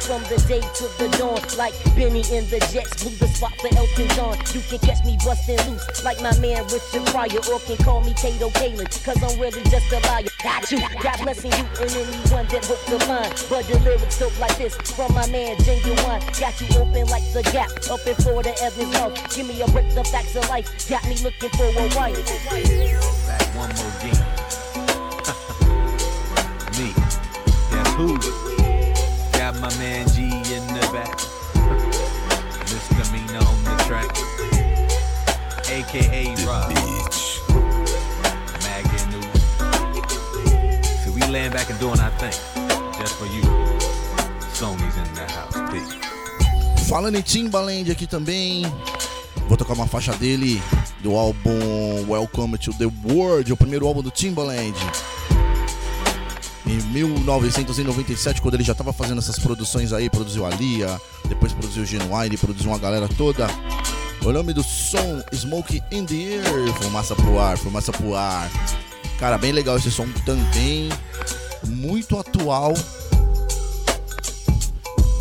from 0.05 0.21
the 0.23 0.35
day 0.47 0.59
to 0.59 0.85
the 0.99 1.07
dawn. 1.17 1.39
Like 1.57 1.73
Benny 1.95 2.23
in 2.35 2.43
the 2.51 2.59
Jets, 2.71 3.03
blew 3.03 3.15
the 3.15 3.27
spot 3.27 3.55
for 3.59 3.71
Elton 3.75 4.07
John. 4.15 4.35
You 4.51 4.61
can 4.67 4.79
catch 4.79 5.03
me 5.05 5.17
bustin' 5.23 5.59
loose 5.69 6.03
like 6.03 6.21
my 6.21 6.35
man 6.39 6.63
Richard 6.67 7.05
Pryor, 7.07 7.39
or 7.51 7.59
can 7.63 7.77
call 7.77 8.01
me 8.03 8.13
Kato 8.13 8.49
Kaelin, 8.51 8.87
cause 9.03 9.19
I'm 9.23 9.39
really 9.39 9.63
just 9.71 9.91
a 9.91 9.99
liar. 10.11 10.27
Got 10.43 10.71
you, 10.71 10.79
God 11.01 11.19
blessing 11.23 11.51
you 11.51 11.65
and 11.79 11.91
anyone 11.91 12.47
that 12.51 12.65
hope 12.67 12.83
to 12.91 12.99
find. 13.07 13.31
But 13.49 13.63
the 13.67 13.79
lyrics 13.79 14.19
dope 14.19 14.37
like 14.39 14.57
this 14.57 14.75
from 14.91 15.13
my 15.13 15.27
man 15.27 15.55
Ginuwine. 15.63 16.21
Got 16.39 16.59
you 16.59 16.67
open 16.79 17.07
like 17.07 17.25
the 17.31 17.43
gap 17.51 17.71
up 17.89 18.05
in 18.05 18.15
Florida, 18.15 18.53
Evans 18.61 18.93
Health. 18.95 19.15
Give 19.35 19.47
me 19.47 19.61
a 19.61 19.67
break, 19.71 19.89
the 19.95 20.03
facts 20.03 20.35
of 20.35 20.47
life. 20.49 20.67
Got 20.89 21.03
me 21.07 21.15
looking 21.23 21.49
for 21.55 21.65
a 21.65 21.87
wife. 21.95 22.19
Em 47.05 47.21
Timbaland 47.21 47.91
aqui 47.91 48.07
também, 48.07 48.63
vou 49.49 49.57
tocar 49.57 49.73
uma 49.73 49.85
faixa 49.85 50.13
dele 50.13 50.63
do 51.01 51.15
álbum 51.15 51.51
Welcome 52.07 52.57
to 52.57 52.73
the 52.73 52.89
World, 53.05 53.51
o 53.51 53.57
primeiro 53.57 53.85
álbum 53.85 54.01
do 54.01 54.09
Timbaland. 54.09 54.73
Em 56.65 56.77
1997, 56.93 58.41
quando 58.41 58.53
ele 58.53 58.63
já 58.63 58.71
estava 58.71 58.93
fazendo 58.93 59.19
essas 59.19 59.37
produções 59.37 59.91
aí, 59.91 60.09
produziu 60.09 60.45
a 60.45 60.49
Lia, 60.49 60.99
depois 61.27 61.51
produziu 61.51 61.85
Genuine, 61.85 62.37
produziu 62.37 62.71
uma 62.71 62.79
galera 62.79 63.09
toda. 63.09 63.47
O 64.23 64.31
nome 64.31 64.53
do 64.53 64.63
som, 64.63 65.21
Smoke 65.33 65.83
in 65.91 66.05
the 66.05 66.15
Air, 66.15 66.73
fumaça 66.81 67.13
pro 67.15 67.37
ar, 67.37 67.57
fumaça 67.57 67.91
pro 67.91 68.15
ar. 68.15 68.49
Cara, 69.19 69.37
bem 69.37 69.51
legal 69.51 69.75
esse 69.77 69.91
som 69.91 70.07
também, 70.25 70.89
muito 71.67 72.17
atual. 72.17 72.73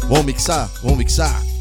Vamos 0.08 0.24
mixar? 0.24 0.70
Vamos 0.80 0.98
mixar? 0.98 1.51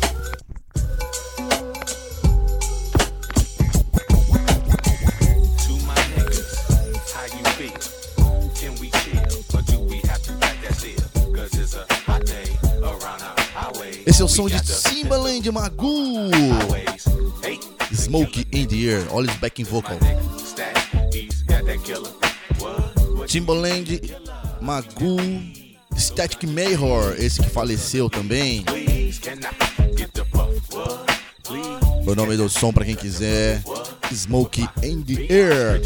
Som 14.32 14.48
de 14.48 14.60
Timbaland 14.60 15.52
Magu. 15.52 16.32
Smoke 17.94 18.46
in 18.54 18.66
the 18.66 18.88
Air, 18.88 19.06
olha 19.12 19.30
os 19.30 19.36
backing 19.38 19.66
vocal. 19.66 19.98
Timbaland, 23.28 24.00
Magu, 24.62 25.18
Static 25.98 26.48
Major, 26.48 27.14
esse 27.20 27.42
que 27.42 27.50
faleceu 27.50 28.10
também. 28.10 28.64
O 32.08 32.16
nome 32.16 32.38
do 32.38 32.48
som 32.50 32.72
pra 32.72 32.86
quem 32.86 32.96
quiser, 32.96 33.62
Smoke 34.14 34.66
in 34.82 35.04
the 35.04 35.28
Air. 35.30 35.82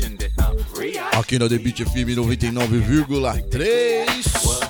Aqui 1.14 1.40
no 1.40 1.50
The 1.50 1.58
Beat 1.58 1.80
FM 1.80 2.14
99,3. 2.16 4.65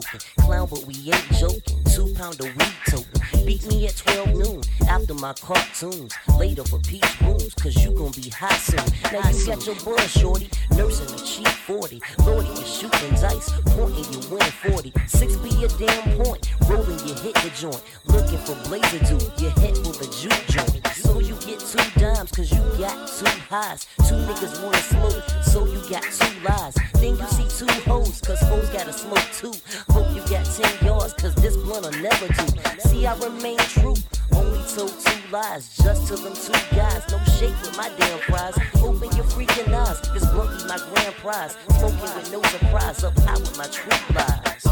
Poking. 0.00 0.20
Clown, 0.38 0.68
but 0.70 0.84
we 0.84 0.94
ain't 0.94 1.30
joking. 1.38 1.82
Two 1.94 2.12
pound 2.14 2.40
of 2.40 2.46
weed 2.56 2.76
token. 2.88 3.44
Beat 3.46 3.66
me 3.66 3.86
at 3.86 3.96
12 3.96 4.34
noon 4.36 4.62
after 4.88 5.14
my 5.14 5.32
cartoons. 5.34 6.12
Later 6.36 6.64
for 6.64 6.78
peach 6.80 7.20
rooms, 7.22 7.54
cause 7.54 7.76
you 7.82 7.92
gon' 7.92 8.12
be 8.12 8.28
hot 8.30 8.52
soon. 8.52 8.84
Now 9.12 9.28
you 9.30 9.46
got 9.46 9.64
your 9.66 9.76
buzz, 9.76 10.10
shorty, 10.10 10.50
nursing 10.72 11.14
a 11.14 11.18
cheap 11.24 11.48
40. 11.48 12.02
Lordy, 12.18 12.48
you 12.48 12.66
shooting 12.66 13.14
dice, 13.14 13.50
pointing, 13.66 14.12
you 14.12 14.20
win 14.28 14.42
40. 14.42 14.92
Six 15.06 15.36
be 15.36 15.50
your 15.50 15.70
damn 15.78 16.22
point, 16.22 16.50
rolling, 16.68 16.98
you 17.06 17.14
hit 17.14 17.34
the 17.36 17.50
joint. 17.56 17.82
Looking 18.06 18.38
for 18.38 18.54
blazer 18.68 18.98
dude, 19.04 19.32
you 19.40 19.50
hit 19.62 19.78
with 19.86 20.00
a 20.02 20.08
juke 20.20 20.46
joint. 20.48 20.86
So 20.94 21.20
you 21.20 21.35
two 21.76 22.00
dimes, 22.00 22.30
cause 22.32 22.50
you 22.50 22.60
got 22.78 23.08
two 23.08 23.26
highs. 23.48 23.86
Two 24.08 24.14
niggas 24.14 24.62
wanna 24.62 24.78
smoke, 24.78 25.22
so 25.42 25.66
you 25.66 25.80
got 25.88 26.02
two 26.02 26.40
lies. 26.44 26.74
Then 26.94 27.16
you 27.16 27.26
see 27.26 27.64
two 27.64 27.72
hoes, 27.82 28.20
cause 28.20 28.40
hoes 28.40 28.68
gotta 28.70 28.92
smoke 28.92 29.26
too. 29.32 29.52
Hope 29.90 30.14
you 30.14 30.22
got 30.28 30.44
10 30.44 30.86
yards, 30.86 31.12
cause 31.14 31.34
this 31.36 31.56
blunt'll 31.56 31.90
never 31.92 32.28
do. 32.28 32.46
See, 32.88 33.06
I 33.06 33.16
remain 33.18 33.58
true. 33.58 33.94
Only 34.32 34.62
told 34.68 34.92
two 35.00 35.20
lies, 35.30 35.76
just 35.76 36.08
to 36.08 36.16
them 36.16 36.34
two 36.34 36.76
guys. 36.76 37.02
No 37.10 37.18
shake 37.38 37.56
with 37.62 37.76
my 37.76 37.90
damn 37.98 38.18
fries. 38.20 38.56
Open 38.76 39.14
your 39.16 39.26
freaking 39.26 39.72
eyes, 39.72 40.00
this 40.12 40.26
blunt 40.30 40.58
be 40.58 40.68
my 40.68 40.78
grand 40.78 41.14
prize. 41.16 41.56
Smoking 41.78 42.14
with 42.14 42.32
no 42.32 42.42
surprise, 42.42 43.04
up 43.04 43.18
high 43.20 43.34
with 43.34 43.58
my 43.58 43.66
true 43.66 44.14
lies. 44.14 44.62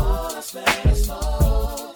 Players 0.50 1.93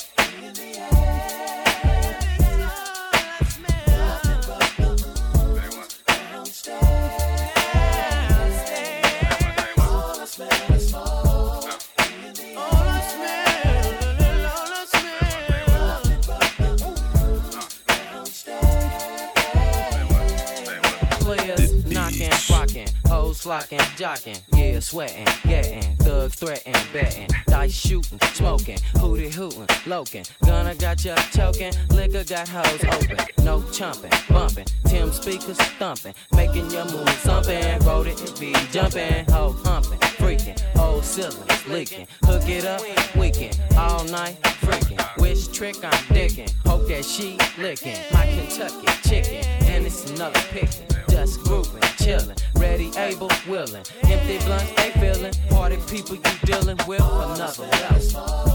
hoes 23.29 23.41
flocking, 23.43 23.79
jocking, 23.99 24.41
yeah, 24.55 24.81
sweating, 24.81 25.27
getting, 25.47 25.83
thugs 25.97 26.35
threatening, 26.35 26.75
betting, 26.95 27.29
dice 27.47 27.75
shooting, 27.75 28.19
smoking, 28.33 28.79
hootie 28.97 29.33
hooting, 29.33 29.67
loking, 29.87 30.25
gonna 30.47 30.75
got 30.75 31.05
ya 31.05 31.15
choking, 31.33 31.73
liquor 31.91 32.25
got 32.25 32.49
hoes 32.49 32.85
open, 32.85 33.19
no 33.45 33.63
chumping, 33.71 34.11
bumping, 34.31 34.65
Tim 34.87 35.13
speakers 35.13 35.59
thumping, 35.79 36.15
making 36.33 36.71
your 36.71 36.87
move 36.87 37.09
thumping, 37.21 37.79
wrote 37.81 38.07
it 38.07 38.41
be 38.41 38.55
jumping, 38.73 39.27
hoe 39.27 39.53
humping, 39.65 39.99
freaking, 40.17 40.59
old 40.79 41.05
ceiling 41.05 41.49
leaking, 41.69 42.07
hook 42.25 42.49
it 42.49 42.65
up, 42.65 42.81
weekend, 43.15 43.61
all 43.77 44.05
night, 44.05 44.41
freaking, 44.63 45.01
which 45.21 45.53
trick 45.53 45.77
I'm 45.85 45.93
dicking, 46.15 46.51
hope 46.67 46.89
that 46.89 47.05
she 47.05 47.37
licking, 47.59 47.99
my 48.13 48.27
Kentucky 48.27 48.87
chicken, 49.09 49.45
and 49.67 49.87
it's 49.87 50.11
another 50.11 50.41
picking, 50.51 50.87
just 51.11 51.41
grooving, 51.41 51.83
chilling, 52.01 52.37
ready, 52.57 52.91
able, 52.97 53.18
willing, 53.49 53.85
empty 54.05 54.39
blunts 54.45 54.73
they 54.77 54.91
feeling, 54.93 55.33
party 55.49 55.77
people 55.89 56.17
you 56.17 56.23
dealing 56.45 56.79
with 56.87 57.01
another 57.01 57.65
level. 57.65 58.49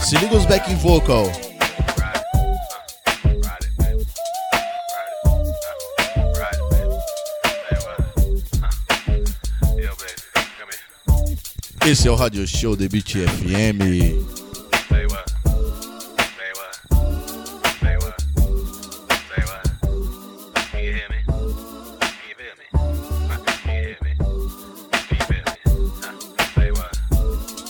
Se 0.00 0.16
liga 0.16 0.36
os 0.36 0.46
backing 0.46 0.76
vocal. 0.76 1.47
Esse 11.88 12.06
é 12.06 12.10
o 12.10 12.14
Radio 12.14 12.46
Show 12.46 12.76
The 12.76 12.86
Beat 12.86 13.14
FM. 13.14 13.80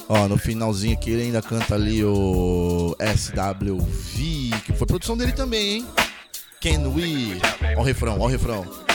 Ó, 0.08 0.26
no 0.26 0.36
finalzinho 0.36 0.94
aqui 0.94 1.10
ele 1.10 1.22
ainda 1.22 1.40
canta 1.40 1.76
ali 1.76 2.02
o 2.02 2.96
SWV, 2.98 4.50
que 4.64 4.72
foi 4.72 4.84
produção 4.84 5.16
dele 5.16 5.30
também, 5.30 5.76
hein? 5.76 5.86
Can 6.60 6.88
we? 6.88 7.40
Ó 7.76 7.82
o 7.82 7.84
refrão, 7.84 8.18
ó 8.18 8.24
o 8.24 8.26
refrão. 8.26 8.87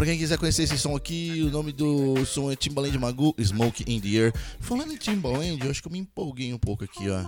pra 0.00 0.06
quem 0.06 0.16
quiser 0.16 0.38
conhecer 0.38 0.62
esse 0.62 0.78
som 0.78 0.96
aqui, 0.96 1.42
o 1.46 1.50
nome 1.50 1.72
do 1.72 2.24
som 2.24 2.50
é 2.50 2.56
Timbaland 2.56 2.96
Magu, 2.98 3.34
Smoke 3.38 3.84
in 3.86 4.00
the 4.00 4.08
Air. 4.08 4.32
Falando 4.58 4.94
em 4.94 4.96
Timbaland, 4.96 5.62
eu 5.62 5.70
acho 5.70 5.82
que 5.82 5.88
eu 5.88 5.92
me 5.92 5.98
empolguei 5.98 6.54
um 6.54 6.58
pouco 6.58 6.84
aqui, 6.84 7.10
ó. 7.10 7.22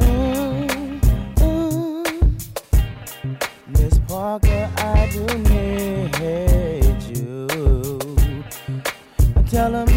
Mm-hmm. 0.00 0.58
Miss 3.68 3.96
Parker, 4.08 4.64
I 4.78 5.08
do 5.12 5.22
need 5.48 7.02
you. 7.16 7.46
I 9.36 9.38
tell 9.42 9.72
him 9.76 9.91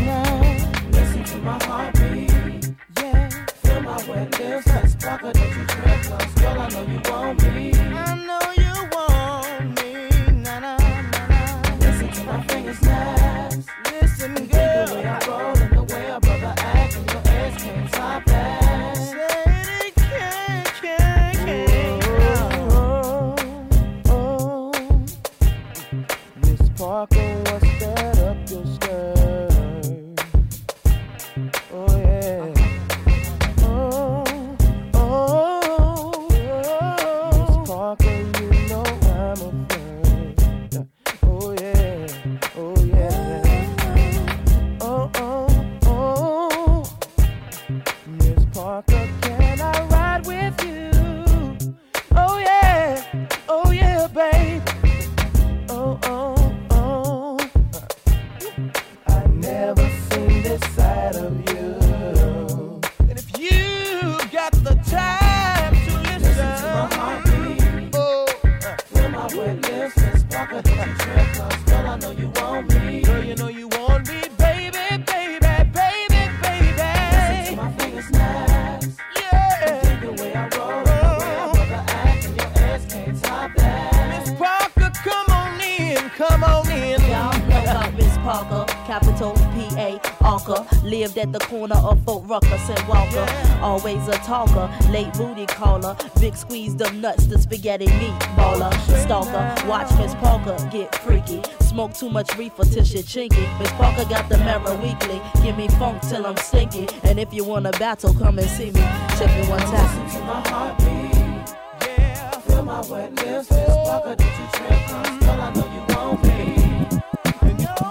Lived 90.45 91.17
at 91.17 91.31
the 91.31 91.39
corner 91.39 91.75
of 91.75 92.03
Fort 92.03 92.23
Ruckus 92.27 92.69
and 92.69 92.87
Walker. 92.87 93.25
Always 93.61 94.07
a 94.07 94.17
talker, 94.19 94.69
late 94.91 95.11
booty 95.13 95.47
caller. 95.47 95.97
Big 96.19 96.35
squeeze 96.35 96.75
them 96.75 97.01
nuts, 97.01 97.25
the 97.25 97.39
spaghetti 97.39 97.87
meatballer. 97.87 98.71
Stalker, 99.03 99.67
watch 99.67 99.91
Miss 99.97 100.13
Parker 100.15 100.55
get 100.71 100.93
freaky. 100.97 101.41
Smoke 101.61 101.95
too 101.95 102.09
much 102.11 102.37
reefer 102.37 102.63
till 102.63 102.83
she 102.83 102.99
chinky. 102.99 103.59
Miss 103.59 103.71
Parker 103.71 104.07
got 104.07 104.29
the 104.29 104.37
mirror 104.37 104.75
weekly. 104.83 105.19
Give 105.41 105.57
me 105.57 105.67
funk 105.79 106.03
till 106.03 106.27
I'm 106.27 106.37
stinky. 106.37 106.87
And 107.03 107.19
if 107.19 107.33
you 107.33 107.43
wanna 107.43 107.71
battle, 107.71 108.13
come 108.13 108.37
and 108.37 108.49
see 108.49 108.69
me. 108.69 108.81
Check 109.17 109.31
me 109.41 109.49
one 109.49 109.59
time. 109.61 110.05
Listen 110.05 110.19
to 110.19 110.25
my 110.27 110.47
heartbeat. 110.47 111.55
Yeah. 111.81 112.29
Feel 112.41 112.63
my 112.63 112.81
wetness. 112.81 113.49
Miss 113.49 113.65
Parker, 113.65 114.15
did 114.15 114.27
you 114.27 114.47
trip? 114.53 114.89
Girl, 115.21 115.41
I 115.41 115.53
know 115.55 115.67
you 115.73 115.95
want 115.95 116.23
me. 116.23 116.85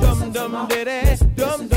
Dum 0.01 0.33
dum 0.33 0.69
dum 0.69 0.69
dum 1.37 1.74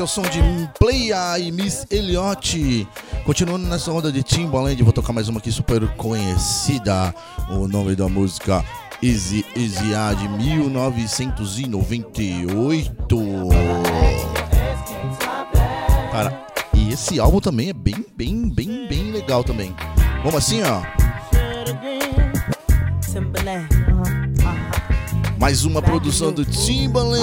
é 0.00 0.04
o 0.04 0.06
som 0.06 0.22
de 0.22 0.40
Playa 0.78 1.38
e 1.38 1.52
Miss 1.52 1.86
Elliott. 1.90 2.88
Continuando 3.24 3.66
nessa 3.66 3.92
onda 3.92 4.10
de 4.10 4.22
Timbaland, 4.22 4.82
vou 4.82 4.94
tocar 4.94 5.12
mais 5.12 5.28
uma 5.28 5.38
aqui 5.38 5.52
super 5.52 5.86
conhecida. 5.96 7.14
O 7.50 7.68
nome 7.68 7.94
da 7.94 8.08
música 8.08 8.64
Easy 9.02 9.44
Easy 9.54 9.94
A 9.94 10.14
de 10.14 10.26
1998. 10.26 12.96
Cara, 16.10 16.46
e 16.72 16.92
esse 16.92 17.20
álbum 17.20 17.40
também 17.40 17.68
é 17.68 17.74
bem, 17.74 18.02
bem, 18.16 18.48
bem, 18.48 18.88
bem 18.88 19.10
legal 19.10 19.44
também. 19.44 19.76
Vamos 20.22 20.36
assim, 20.36 20.62
ó. 20.62 20.99
Mais 25.40 25.64
uma 25.64 25.80
produção 25.80 26.30
do 26.32 26.44
Timbaland 26.44 27.22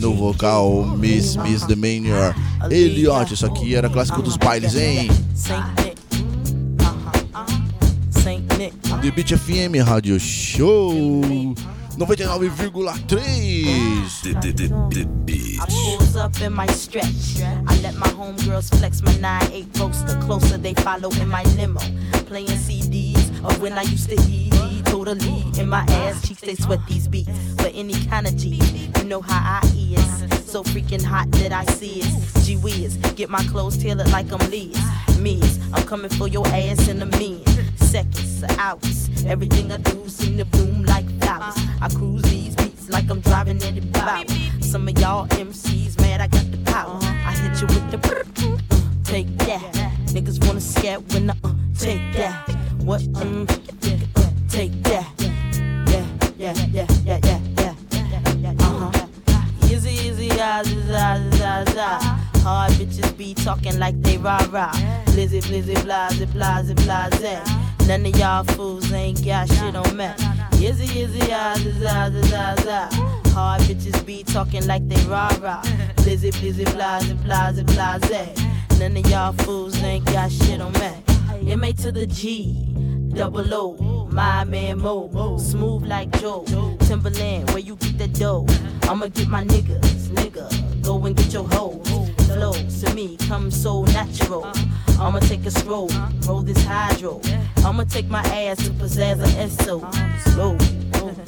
no 0.00 0.14
vocal 0.14 0.96
Miss 0.96 1.36
Miss 1.36 1.62
The 1.66 1.76
Mania 1.76 2.34
Elliot. 2.70 3.34
Isso 3.34 3.44
aqui 3.44 3.74
era 3.74 3.90
clássico 3.90 4.22
dos 4.22 4.38
bailes, 4.38 4.74
hein? 4.74 5.10
The 9.02 9.10
Beat 9.10 9.36
FM 9.36 9.86
Rádio 9.86 10.18
Show 10.18 11.54
99,3 11.98 13.04
The, 14.22 14.32
the, 14.40 14.52
the, 14.52 14.68
the 14.88 15.04
beat. 15.26 15.60
Up 16.16 16.40
in 16.40 16.54
my 16.54 16.66
stretch. 16.68 17.42
I 17.66 17.78
let 17.82 17.96
my 17.96 18.08
homegirls 18.08 18.74
flex 18.78 19.02
my 19.02 19.12
9-8 19.12 19.78
roaster. 19.78 20.18
Closer 20.22 20.56
they 20.56 20.72
follow 20.74 21.10
in 21.20 21.28
my 21.28 21.42
limo. 21.56 21.80
Playing 22.26 22.56
CDs 22.56 23.28
of 23.44 23.60
when 23.60 23.74
I 23.74 23.82
used 23.82 24.08
to 24.08 24.16
eat. 24.30 24.47
Totally 24.90 25.44
in 25.58 25.68
my 25.68 25.84
ass 25.88 26.26
cheeks, 26.26 26.40
they 26.40 26.54
sweat 26.54 26.80
these 26.88 27.08
beats. 27.08 27.30
But 27.56 27.72
any 27.74 27.94
kind 28.06 28.26
of 28.26 28.36
G, 28.36 28.60
you 28.98 29.04
know 29.04 29.20
how 29.20 29.60
I 29.60 29.66
is. 29.74 30.50
So 30.50 30.62
freaking 30.62 31.02
hot 31.02 31.30
that 31.32 31.52
I 31.52 31.64
see 31.66 32.00
it. 32.00 32.44
Gee 32.44 32.56
whiz, 32.56 32.96
get 33.16 33.28
my 33.28 33.42
clothes 33.44 33.76
tailored 33.76 34.10
like 34.10 34.32
I'm 34.32 34.50
Liz. 34.50 34.78
Miz, 35.20 35.58
I'm 35.74 35.84
coming 35.84 36.10
for 36.10 36.28
your 36.28 36.46
ass 36.48 36.88
in 36.88 37.02
a 37.02 37.06
minute. 37.06 37.46
Seconds, 37.76 38.44
hours. 38.58 39.10
Everything 39.26 39.70
I 39.70 39.76
do 39.76 40.08
seem 40.08 40.38
to 40.38 40.44
bloom 40.46 40.84
like 40.84 41.06
flowers. 41.20 41.56
I 41.82 41.88
cruise 41.88 42.22
these 42.22 42.56
beats 42.56 42.88
like 42.88 43.10
I'm 43.10 43.20
driving 43.20 43.60
in 43.62 43.74
the 43.74 43.80
bow. 43.92 44.24
Some 44.60 44.88
of 44.88 44.98
y'all 44.98 45.26
MCs 45.28 46.00
mad 46.00 46.20
I 46.20 46.28
got 46.28 46.50
the 46.50 46.58
power. 46.70 46.98
I 47.02 47.32
hit 47.32 47.60
you 47.60 47.66
with 47.66 47.90
the 47.90 47.98
brr, 47.98 48.20
uh, 48.20 48.58
take 49.04 49.28
that. 49.38 49.60
Niggas 50.06 50.46
wanna 50.46 50.60
scat 50.60 51.02
when 51.12 51.30
I 51.30 51.34
uh, 51.44 51.52
take 51.78 52.00
that. 52.14 52.48
What? 52.78 53.02
Um, 53.16 53.46
talking 63.34 63.78
like 63.78 64.00
they 64.02 64.18
rah 64.18 64.46
rah. 64.50 64.72
Blizzy, 65.06 65.42
blizzy, 65.42 65.74
blase, 65.84 66.24
blase, 66.32 66.72
blase. 66.74 67.88
None 67.88 68.06
of 68.06 68.16
y'all 68.16 68.44
fools 68.44 68.92
ain't 68.92 69.24
got 69.24 69.48
shit 69.48 69.74
on 69.74 69.96
me. 69.96 70.08
Easy, 70.54 71.06
ah, 71.32 71.54
za, 71.56 72.10
za, 72.10 72.22
za, 72.22 72.54
za. 72.62 72.88
Hard 73.30 73.62
bitches 73.62 74.04
be 74.04 74.24
talking 74.24 74.66
like 74.66 74.86
they 74.88 75.02
rah 75.06 75.36
rah. 75.40 75.62
Blizzy, 76.02 76.32
blizzy, 76.32 76.64
blase, 76.74 77.12
blase, 77.24 77.62
blase. 77.62 78.78
None 78.78 78.96
of 78.96 79.10
y'all 79.10 79.32
fools 79.32 79.82
ain't 79.82 80.04
got 80.06 80.30
shit 80.30 80.60
on 80.60 80.72
me. 80.74 81.52
M.A. 81.52 81.72
to 81.72 81.92
the 81.92 82.06
G. 82.06 82.64
Double 83.14 83.52
O, 83.52 84.08
my 84.12 84.44
man 84.44 84.78
Mo, 84.78 85.38
smooth 85.38 85.84
like 85.86 86.10
Joe. 86.20 86.44
Timbaland, 86.80 87.50
where 87.50 87.58
you 87.58 87.76
get 87.76 87.98
the 87.98 88.06
dough? 88.06 88.46
I'ma 88.82 89.08
get 89.08 89.28
my 89.28 89.44
niggas, 89.44 90.08
nigga. 90.08 90.82
Go 90.82 91.04
and 91.04 91.16
get 91.16 91.32
your 91.32 91.48
hoes. 91.48 92.07
Flow 92.38 92.52
to 92.52 92.94
me, 92.94 93.16
come 93.26 93.50
so 93.50 93.82
natural. 93.86 94.44
Uh-huh. 94.44 95.08
I'ma 95.08 95.18
take 95.18 95.44
a 95.44 95.50
stroll, 95.50 95.90
uh-huh. 95.90 96.12
roll 96.28 96.42
this 96.42 96.62
hydro. 96.62 97.20
I'ma 97.64 97.82
take 97.82 98.06
my 98.08 98.20
ass 98.20 98.58
to 98.58 98.70
pizzazz 98.70 99.20
a 99.20 99.48
SO. 99.48 99.80
Slow, 100.30 100.56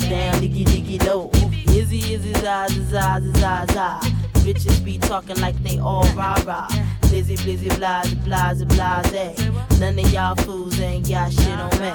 down, 0.08 0.40
diggy 0.40 0.64
diggy 0.64 1.04
low. 1.04 1.28
Izzy, 1.74 2.14
izzy, 2.14 2.32
za, 2.34 2.68
za, 2.68 3.18
za, 3.20 3.66
za. 3.72 4.00
Bitches 4.44 4.84
be 4.84 4.98
talking 4.98 5.40
like 5.40 5.60
they 5.64 5.80
all 5.80 6.06
rah 6.14 6.40
rah. 6.46 6.68
Blizzy, 7.10 7.36
blizzy, 7.38 7.76
blase, 7.76 8.14
blase, 8.14 8.62
blase. 8.62 9.80
None 9.80 9.98
of 9.98 10.12
y'all 10.12 10.36
fools 10.36 10.78
ain't 10.78 11.08
got 11.08 11.32
shit 11.32 11.58
on 11.58 11.70
me. 11.80 11.92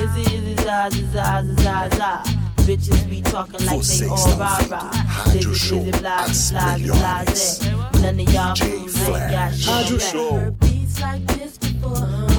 Izzy, 0.00 0.36
izzy, 0.36 0.54
za, 0.62 0.88
za, 0.88 1.42
za, 1.42 1.42
za, 1.56 1.88
za. 1.96 2.41
Bitches 2.64 3.10
be 3.10 3.20
talking 3.22 3.66
like 3.66 3.76
Você 3.76 4.04
they 4.04 4.10
all 4.10 4.16
está 4.16 4.36
rah 4.36 4.54
ouvindo 4.54 4.70
rah. 4.70 4.90
Rádio 5.24 5.54
Show, 5.54 5.84
as 6.06 6.52
melhores. 6.52 7.60
None 8.00 8.20
of 8.20 8.32
y'all 8.32 8.56
fools 8.56 8.96
ain't 8.96 9.30
got 9.32 9.52
shit 9.52 9.68
Rádio 9.68 10.00
Show. 10.00 10.50
Beats 10.60 11.00
like 11.00 11.26
this 11.36 11.58
before. 11.58 12.31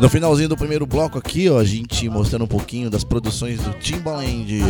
No 0.00 0.08
finalzinho 0.10 0.48
do 0.48 0.56
primeiro 0.56 0.84
bloco 0.86 1.18
aqui, 1.18 1.48
ó, 1.48 1.58
a 1.58 1.64
gente 1.64 2.08
mostrando 2.08 2.44
um 2.44 2.48
pouquinho 2.48 2.88
das 2.90 3.02
produções 3.02 3.58
do 3.60 3.72
Timbaland. 3.74 4.60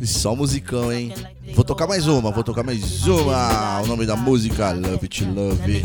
E 0.00 0.06
só 0.06 0.36
musicão, 0.36 0.92
hein? 0.92 1.12
Vou 1.54 1.64
tocar 1.64 1.86
mais 1.86 2.06
uma, 2.06 2.30
vou 2.30 2.44
tocar 2.44 2.62
mais 2.62 3.06
uma. 3.06 3.80
O 3.80 3.86
nome 3.86 4.04
da 4.04 4.16
música, 4.16 4.70
Love 4.72 4.98
It 5.02 5.24
Love. 5.24 5.80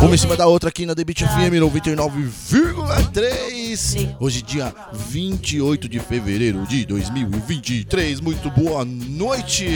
Uma 0.00 0.14
em 0.14 0.18
cima 0.18 0.36
da 0.36 0.46
outra 0.46 0.68
aqui 0.68 0.86
na 0.86 0.94
The 0.94 1.02
Beat 1.04 1.22
FM 1.22 1.54
99,3. 1.60 4.14
Hoje, 4.20 4.42
dia 4.42 4.72
28 4.92 5.88
de 5.88 5.98
fevereiro 5.98 6.64
de 6.66 6.86
2023. 6.86 8.20
Muito 8.20 8.48
boa 8.50 8.84
noite. 8.84 9.66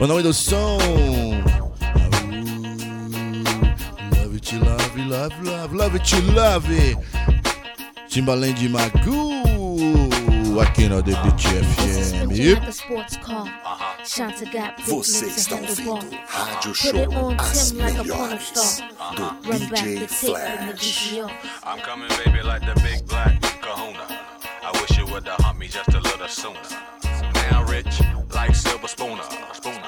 O 0.00 0.06
nome 0.06 0.22
do 0.22 0.32
som. 0.32 0.78
Love 4.12 4.36
it, 4.36 4.52
love, 4.52 4.98
love, 5.06 5.42
love, 5.42 5.74
love 5.74 5.94
it, 5.96 6.12
love. 6.34 6.96
Timbaland 8.08 8.68
Magu. 8.70 9.40
Aqui 10.60 10.88
na 10.88 11.00
The 11.00 11.12
Beat 11.22 11.40
FM. 11.40 12.28
Like 12.28 12.68
a 12.68 12.72
sports 12.72 13.16
car. 13.16 13.46
Shanta 14.04 14.44
got 14.46 14.76
big 14.76 14.86
Você 14.86 15.24
lips 15.26 15.36
está 15.38 15.56
and 15.56 15.68
ouvindo. 15.68 16.16
Rádio 16.26 16.72
Put 16.72 16.76
it 16.76 16.76
Show 16.76 17.12
on 17.14 17.40
As 17.40 17.70
Tim 17.70 17.78
like 17.78 17.98
a 17.98 18.04
porn 18.04 18.30
Melhores 18.30 18.42
star. 18.42 18.88
do 19.16 19.22
DJ 19.74 20.06
Flash. 20.08 21.12
I'm 21.64 21.80
coming, 21.80 22.08
baby, 22.24 22.42
like 22.42 22.60
the 22.66 22.74
big 22.82 23.06
black 23.06 23.40
kahuna. 23.62 24.06
I 24.62 24.70
wish 24.80 24.98
you 24.98 25.06
would 25.06 25.26
have 25.28 25.40
humped 25.40 25.60
me 25.60 25.68
just 25.68 25.88
a 25.88 26.00
little 26.00 26.28
sooner. 26.28 26.60
Now 27.50 27.64
rich, 27.64 28.00
like 28.34 28.54
silver 28.54 28.88
spooner. 28.88 29.22
Spooner. 29.54 29.79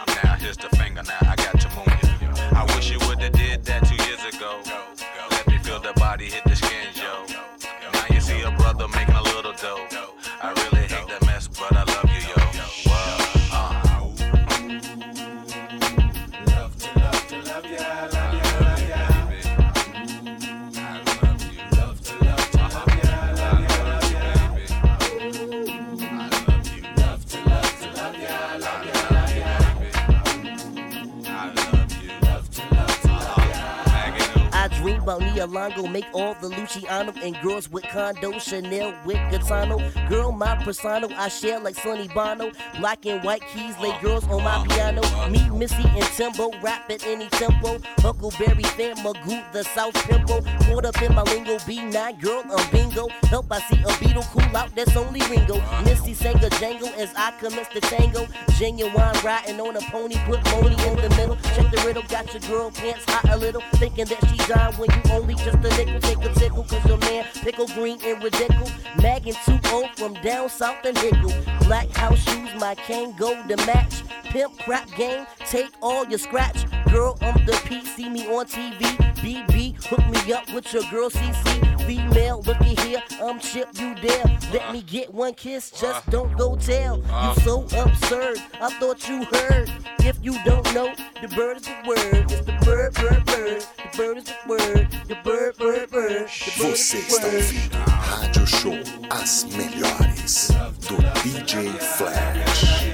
Alongo, 35.43 35.91
make 35.91 36.07
all 36.13 36.35
the 36.35 36.49
Luciano 36.49 37.13
and 37.23 37.37
girls 37.43 37.69
with 37.71 37.83
condo, 37.85 38.39
Chanel 38.39 38.95
with 39.05 39.17
Gaetano. 39.31 39.79
Girl, 40.09 40.31
my 40.31 40.57
persona, 40.63 41.09
I 41.17 41.29
share 41.29 41.59
like 41.59 41.75
Sonny 41.75 42.09
Bono. 42.09 42.53
Black 42.79 43.05
and 43.07 43.23
white 43.25 43.43
keys, 43.53 43.77
lay 43.79 43.97
girls 44.01 44.25
on 44.29 44.43
my 44.43 44.65
piano. 44.69 45.03
Me, 45.29 45.51
Missy, 45.51 45.83
and 45.83 46.05
Timbo, 46.17 46.51
rap 46.63 46.89
at 46.91 47.05
any 47.07 47.29
tempo. 47.31 47.79
Huckleberry 47.99 48.63
fan, 48.63 48.97
Magoo, 48.97 49.53
the 49.53 49.65
South 49.65 49.95
Pimple. 50.09 50.43
Caught 50.67 50.87
up 50.87 51.03
in 51.03 51.15
my 51.15 51.23
lingo, 51.23 51.57
B9, 51.59 52.21
girl, 52.21 52.45
I'm 52.49 52.71
bingo. 52.71 53.09
Help, 53.25 53.51
I 53.51 53.61
see 53.63 53.83
a 53.83 53.99
beetle 53.99 54.25
cool 54.33 54.57
out, 54.57 54.75
that's 54.77 54.97
only 54.97 55.21
Ringo. 55.29 55.61
Missy 55.85 56.15
sang 56.15 56.43
a 56.45 56.51
jangle 56.51 56.89
as 56.97 57.13
I 57.17 57.33
commence 57.41 57.69
the 57.75 57.81
tango. 57.81 58.27
Ginuwine 58.57 59.23
riding 59.25 59.61
on 59.61 59.77
a 59.77 59.81
pony, 59.81 60.17
put 60.27 60.43
money 60.53 60.77
in 60.87 60.97
the 60.97 61.11
middle. 61.17 61.37
Check 61.55 61.71
the 61.73 61.83
riddle, 61.85 62.05
got 62.09 62.33
your 62.33 62.43
girl 62.43 62.71
pants 62.71 63.05
hot 63.09 63.29
a 63.31 63.37
little. 63.37 63.63
Thinking 63.75 64.05
that 64.07 64.21
she 64.29 64.37
dying 64.47 64.75
when 64.77 64.89
you 64.91 65.03
only 65.11 65.32
just 65.37 65.59
a 65.59 65.85
nickel. 65.85 66.01
Take 66.01 66.25
a 66.25 66.35
tickle, 66.35 66.65
cause 66.65 66.85
your 66.87 66.99
man 66.99 67.25
pickle 67.33 67.67
green 67.69 67.99
and 68.05 68.23
ridiculous. 68.23 68.73
Magging 69.01 69.37
2 69.45 69.59
from 69.97 70.15
down 70.23 70.49
south 70.49 70.85
and 70.85 70.97
Hickle. 70.99 71.33
Black 71.67 71.89
house 71.91 72.19
shoes, 72.19 72.51
my 72.59 72.75
cane 72.75 73.15
go 73.17 73.35
to 73.47 73.57
match. 73.67 74.03
Pimp 74.25 74.57
crap 74.59 74.89
game, 74.97 75.27
take 75.47 75.71
all 75.81 76.07
your 76.07 76.19
scratch. 76.19 76.65
Girl, 76.93 77.17
I'm 77.23 77.47
the 77.47 77.59
P, 77.65 77.83
see 77.87 78.11
me 78.11 78.27
on 78.27 78.45
TV. 78.45 78.83
BB, 79.23 79.83
hook 79.87 80.07
me 80.11 80.31
up 80.35 80.53
with 80.53 80.71
your 80.75 80.83
girl 80.91 81.09
CC. 81.09 81.87
Female, 81.87 82.43
looky 82.43 82.75
here, 82.83 83.03
I'm 83.23 83.41
Chip, 83.41 83.69
you 83.81 83.95
there. 84.03 84.25
Let 84.53 84.75
me 84.75 84.83
get 84.83 85.13
one 85.15 85.33
kiss, 85.33 85.71
just 85.71 85.85
uh-huh. 85.85 86.11
don't 86.11 86.37
go 86.37 86.55
tell. 86.55 86.99
You 86.99 87.05
uh-huh. 87.05 87.41
so 87.41 87.63
absurd, 87.81 88.37
I 88.61 88.69
thought 88.79 89.09
you 89.09 89.25
heard. 89.25 89.73
If 90.01 90.19
you 90.23 90.37
don't 90.45 90.67
know, 90.75 90.93
the 91.23 91.29
bird 91.29 91.57
is 91.57 91.63
the 91.63 91.83
word. 91.87 92.31
It's 92.31 92.45
the 92.45 92.53
bird, 92.63 92.93
bird, 92.93 93.25
bird. 93.25 93.63
The 93.63 93.97
bird 93.97 94.17
is 94.19 94.25
the 94.25 94.37
word. 94.47 94.89
The 95.09 95.15
bird, 95.25 95.57
bird, 95.57 95.91
bird. 95.91 96.11
The 96.13 96.63
bird 96.63 96.77
Você 96.77 96.99
is 96.99 97.09
está 97.09 97.21
the 97.23 97.27
word. 97.27 97.37
ouvindo 97.37 97.79
Rádio 97.89 98.47
Show, 98.47 99.09
as 99.11 99.45
melhores 99.45 100.49
do 100.87 100.97
DJ 101.23 101.71
Flash. 101.79 102.92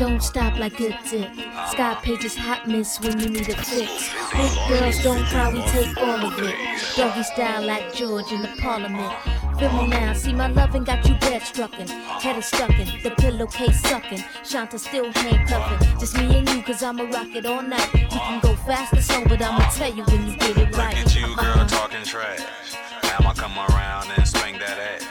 Don't 0.00 0.22
stop 0.22 0.58
like 0.58 0.78
good 0.78 0.96
dick. 1.10 1.28
Sky 1.68 1.94
pages 2.02 2.34
hot 2.34 2.66
miss 2.66 2.98
when 3.00 3.20
you 3.20 3.28
need 3.28 3.46
a 3.50 3.54
fix. 3.54 4.08
Big 4.32 4.52
girls 4.66 4.98
don't 5.02 5.26
probably 5.26 5.60
take 5.64 5.94
all 5.98 6.24
of 6.24 6.38
it. 6.38 6.56
Doggy 6.96 7.22
style 7.22 7.66
like 7.66 7.92
George 7.92 8.32
in 8.32 8.40
the 8.40 8.48
parliament. 8.62 9.12
Feel 9.58 9.70
me 9.74 9.88
now, 9.88 10.14
see 10.14 10.32
my 10.32 10.46
loving 10.46 10.84
got 10.84 11.06
you 11.06 11.14
bed 11.16 11.42
struckin'. 11.42 11.86
Head 12.22 12.38
is 12.38 12.46
stuckin', 12.46 13.02
the 13.02 13.10
pillowcase 13.10 13.82
suckin'. 13.82 14.24
Shanta 14.42 14.78
still 14.78 15.12
handcuffin'. 15.12 16.00
Just 16.00 16.16
me 16.16 16.34
and 16.38 16.48
you, 16.48 16.62
cause 16.62 16.82
I'ma 16.82 17.04
rock 17.04 17.34
it 17.34 17.44
all 17.44 17.60
night. 17.60 17.92
You 17.92 18.08
can 18.08 18.40
go 18.40 18.54
fast 18.56 18.94
or 18.94 19.02
slow, 19.02 19.24
but 19.26 19.42
I'ma 19.42 19.68
tell 19.68 19.94
you 19.94 20.04
when 20.04 20.30
you 20.30 20.36
get 20.38 20.56
it 20.56 20.74
right. 20.78 20.96
Look 20.96 21.06
at 21.08 21.14
you, 21.14 21.36
girl, 21.36 21.66
talking 21.66 22.04
trash. 22.04 22.40
I'ma 23.18 23.34
come 23.34 23.58
around 23.58 24.10
and 24.16 24.26
swing 24.26 24.54
that 24.60 24.78
ass. 24.78 25.09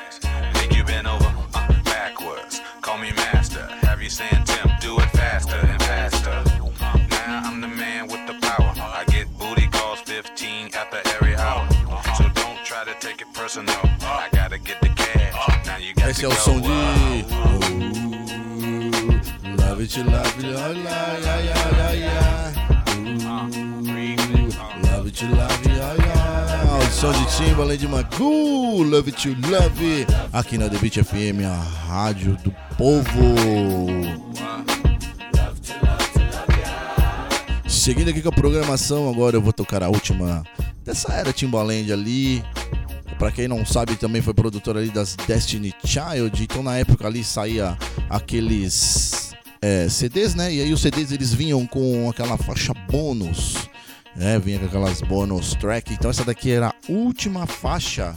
Esse 16.07 16.23
é 16.23 16.27
o 16.27 16.31
som 16.35 16.61
de. 16.61 16.67
Love 19.57 19.81
it, 19.81 20.03
love 20.03 20.27
it, 20.37 20.53
oh, 20.53 20.73
ya, 20.83 21.17
ya, 21.17 21.89
ya. 21.95 22.53
Ooh, 22.93 23.17
Love 24.85 25.07
it, 25.07 25.25
love 25.25 25.65
it, 25.65 25.81
oh. 25.81 26.77
O 26.77 26.91
som 26.91 27.11
de 27.11 27.25
Timbaland 27.37 27.79
de 27.79 27.87
Magoo, 27.87 28.83
Love 28.83 29.09
it, 29.09 29.27
love 29.49 29.83
it. 29.83 30.07
Aqui 30.31 30.59
na 30.59 30.69
The 30.69 30.77
Beat 30.77 31.03
FM, 31.03 31.43
a 31.43 31.55
rádio 31.87 32.37
do 32.43 32.53
povo. 32.77 33.35
Seguindo 37.67 38.11
aqui 38.11 38.21
com 38.21 38.29
a 38.29 38.31
programação, 38.31 39.09
agora 39.09 39.35
eu 39.37 39.41
vou 39.41 39.53
tocar 39.53 39.81
a 39.81 39.89
última 39.89 40.43
dessa 40.85 41.11
era 41.13 41.33
Timbaland 41.33 41.91
ali. 41.91 42.43
Pra 43.19 43.31
quem 43.33 43.49
não 43.49 43.65
sabe, 43.65 43.97
também 43.97 44.21
foi 44.21 44.33
produtor 44.33 44.77
ali 44.77 44.89
das 44.89 45.17
Destiny 45.27 45.75
Child. 45.83 46.41
Então 46.41 46.63
na 46.63 46.77
época 46.77 47.05
ali 47.05 47.21
saía 47.21 47.77
aqueles 48.09 49.35
é, 49.61 49.89
CDs, 49.89 50.35
né? 50.35 50.53
E 50.53 50.61
aí 50.61 50.71
os 50.71 50.81
CDs 50.81 51.11
eles 51.11 51.33
vinham 51.33 51.67
com 51.67 52.09
aquela 52.09 52.37
faixa 52.37 52.73
bônus, 52.89 53.57
né? 54.15 54.39
Vinha 54.39 54.57
com 54.59 54.67
aquelas 54.67 55.01
bônus 55.01 55.53
track. 55.55 55.93
Então 55.93 56.09
essa 56.09 56.23
daqui 56.23 56.49
era 56.49 56.69
a 56.69 56.73
última 56.87 57.45
faixa. 57.45 58.15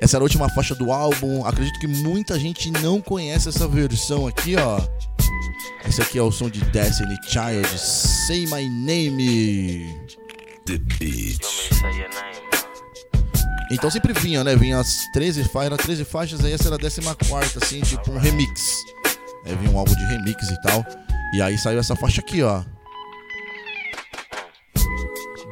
Essa 0.00 0.16
era 0.16 0.22
a 0.22 0.26
última 0.26 0.48
faixa 0.48 0.74
do 0.74 0.90
álbum. 0.90 1.46
Acredito 1.46 1.78
que 1.78 1.86
muita 1.86 2.36
gente 2.36 2.68
não 2.68 3.00
conhece 3.00 3.48
essa 3.48 3.68
versão 3.68 4.26
aqui, 4.26 4.56
ó. 4.56 4.80
Esse 5.88 6.02
aqui 6.02 6.18
é 6.18 6.22
o 6.22 6.32
som 6.32 6.50
de 6.50 6.60
Destiny 6.64 7.16
Child, 7.28 7.78
Say 7.78 8.44
My 8.46 8.68
Name. 8.68 10.25
The 10.66 10.78
Beat. 10.98 11.40
Então 13.70 13.88
sempre 13.88 14.12
vinha, 14.12 14.42
né? 14.42 14.56
Vinha 14.56 14.80
as 14.80 15.06
13 15.12 15.44
faixas, 15.44 15.72
era 15.72 15.76
13 15.76 16.04
faixas, 16.04 16.44
aí 16.44 16.52
essa 16.52 16.68
era 16.68 16.76
a 16.76 17.14
14, 17.14 17.58
assim, 17.62 17.80
tipo 17.80 18.10
um 18.10 18.18
remix. 18.18 18.84
Aí 19.44 19.54
vinha 19.54 19.70
um 19.70 19.78
álbum 19.78 19.94
de 19.94 20.04
remix 20.06 20.48
e 20.50 20.60
tal. 20.62 20.84
E 21.34 21.40
aí 21.40 21.56
saiu 21.56 21.78
essa 21.78 21.94
faixa 21.94 22.20
aqui, 22.20 22.42
ó. 22.42 22.64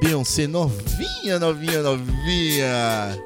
Beyoncé 0.03 0.49
novinha, 0.49 1.39
novinha, 1.39 1.81
novinha. 1.81 3.17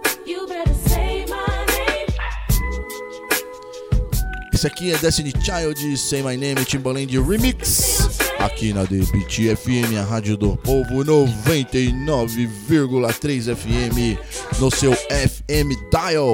Esse 4.53 4.67
aqui 4.67 4.93
é 4.93 4.99
Destiny 4.99 5.33
Child, 5.43 5.97
Say 5.97 6.23
My 6.23 6.37
Name, 6.37 6.65
Timbaland 6.67 7.19
Remix. 7.21 8.08
Aqui 8.39 8.73
na 8.73 8.87
The 8.87 9.01
Beat 9.13 9.57
FM, 9.57 9.99
a 9.99 10.03
rádio 10.05 10.37
do 10.37 10.57
povo 10.57 11.05
99,3 11.05 13.55
FM 13.55 14.17
no 14.61 14.71
seu 14.71 14.93
FM 14.93 15.75
Dial. 15.91 16.33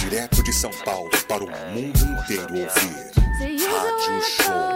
Direto 0.00 0.42
de 0.42 0.52
São 0.52 0.70
Paulo 0.84 1.10
para 1.28 1.44
o 1.44 1.48
mundo 1.48 2.00
inteiro 2.22 2.54
ouvir. 2.54 3.12
Rádio 3.40 4.22
Show. 4.22 4.74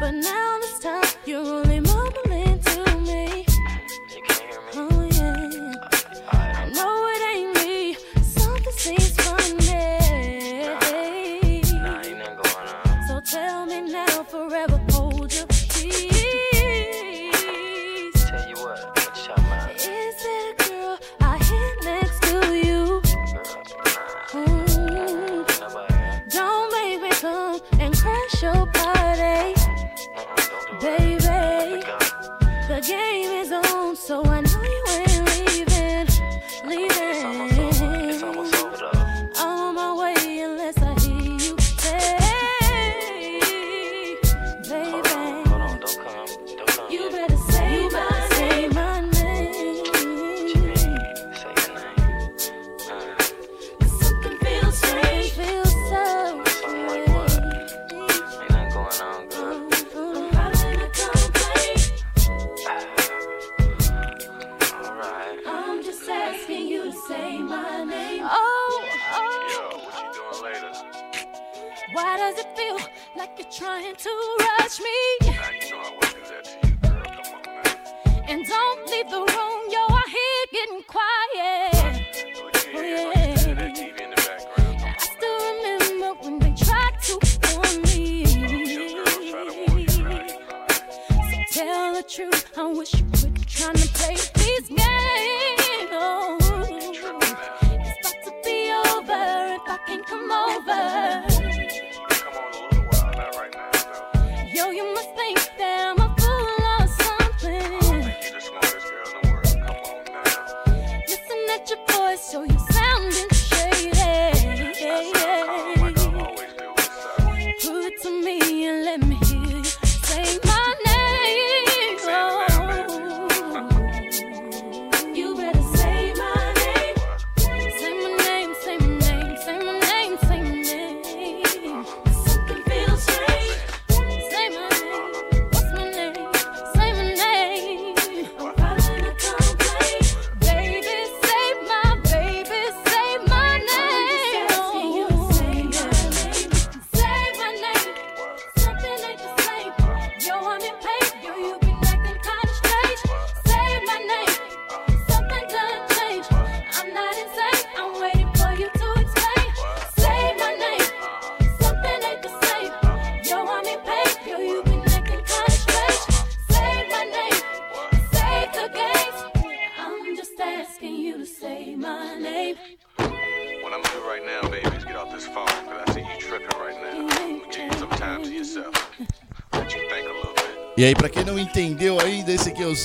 but 0.00 0.14
now 0.14 0.58
this 0.60 0.78
time 0.78 1.04
you're 1.24 1.40
only 1.40 1.85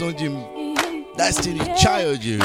esse 0.02 0.10
aqui 0.10 0.10
o 0.10 0.10
som 0.10 0.12
de 0.12 0.30
Destiny 1.16 1.60
Child. 1.78 2.39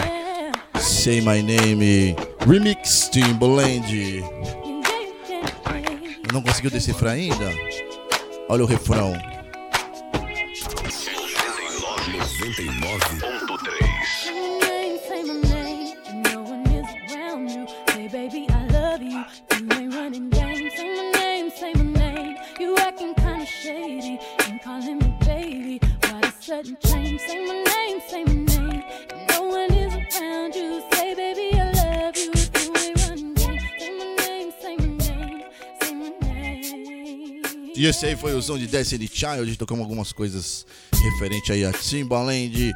Say 0.78 1.20
My 1.20 1.42
Name, 1.42 2.14
Remix 2.46 3.08
Timbaland. 3.10 4.22
Não 6.32 6.42
conseguiu 6.42 6.70
decifrar 6.70 7.14
ainda? 7.14 7.50
Olha 8.48 8.64
o 8.64 8.66
refrão. 8.66 9.14
99.3 12.38 13.25
Esse 37.88 38.04
aí 38.04 38.16
foi 38.16 38.34
o 38.34 38.42
som 38.42 38.58
de 38.58 38.66
Destiny 38.66 39.06
Child. 39.06 39.56
Tocamos 39.56 39.84
algumas 39.84 40.12
coisas 40.12 40.66
referente 40.92 41.52
aí 41.52 41.64
a 41.64 41.72
Timbaland 41.72 42.74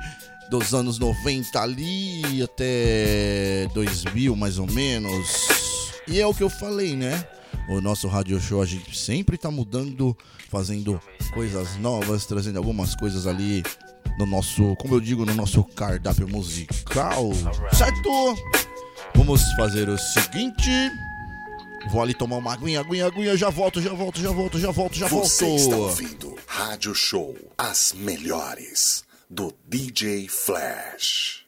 dos 0.49 0.73
anos 0.73 1.01
90 1.01 1.61
ali 1.61 2.41
até 2.41 3.67
2000 3.75 4.37
mais 4.37 4.57
ou 4.61 4.69
menos. 4.69 5.49
E 6.07 6.21
é 6.21 6.27
o 6.27 6.33
que 6.33 6.45
eu 6.45 6.49
falei, 6.49 6.95
né? 6.95 7.27
O 7.69 7.81
nosso 7.81 8.07
radio 8.07 8.41
show 8.41 8.63
a 8.63 8.67
gente 8.67 8.97
sempre 8.97 9.37
tá 9.37 9.51
mudando, 9.51 10.17
fazendo 10.49 11.01
coisas 11.35 11.77
novas, 11.79 12.25
trazendo 12.25 12.59
algumas 12.59 12.95
coisas 12.95 13.27
ali 13.27 13.65
no 14.17 14.27
nosso, 14.27 14.77
como 14.77 14.95
eu 14.95 15.01
digo, 15.01 15.27
no 15.27 15.35
nosso 15.35 15.65
cardápio 15.65 16.29
musical. 16.29 17.33
Certo? 17.73 18.37
Vamos 19.17 19.43
fazer 19.57 19.89
o 19.89 19.99
seguinte. 19.99 20.71
Vou 21.89 22.03
ali 22.03 22.13
tomar 22.15 22.37
uma 22.37 22.53
aguinha, 22.53 22.81
aguinha, 22.81 23.07
aguinha, 23.07 23.37
já 23.37 23.51
volto, 23.51 23.81
já 23.81 23.93
volto, 23.93 24.21
já 24.21 24.31
volto, 24.31 24.59
já 24.59 24.71
volto, 24.71 24.97
já 24.97 25.09
volto. 25.09 25.29
Você 25.29 25.55
está 25.55 25.77
ouvindo 25.77 26.37
Rádio 26.47 26.95
Show, 26.95 27.37
as 27.57 27.95
melhores 27.95 29.05
do 29.29 29.53
DJ 29.67 30.29
Flash. 30.29 31.41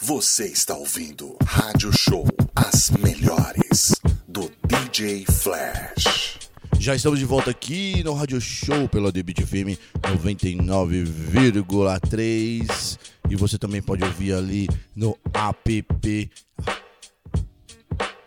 Você 0.00 0.46
está 0.46 0.76
ouvindo 0.76 1.36
Rádio 1.44 1.92
Show, 1.92 2.26
as 2.54 2.90
melhores 2.90 3.94
do 4.26 4.50
DJ 4.66 5.24
Flash. 5.26 6.38
Já 6.78 6.94
estamos 6.94 7.18
de 7.18 7.24
volta 7.24 7.50
aqui 7.50 8.02
no 8.02 8.14
Radio 8.14 8.40
Show 8.40 8.88
pela 8.88 9.12
Debit 9.12 9.46
FM 9.46 9.78
99,3 10.02 12.98
e 13.30 13.36
você 13.36 13.56
também 13.56 13.80
pode 13.80 14.04
ouvir 14.04 14.34
ali 14.34 14.68
no 14.94 15.16
app 15.32 15.86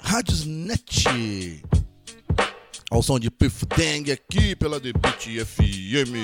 Rádiosnet. 0.09 1.76
Ao 2.89 3.01
som 3.01 3.19
de 3.19 3.29
Phife 3.29 3.65
Dawg 3.65 4.11
aqui 4.11 4.55
pela 4.55 4.79
The 4.79 4.93
Beat 4.93 5.27
FM. 5.45 6.15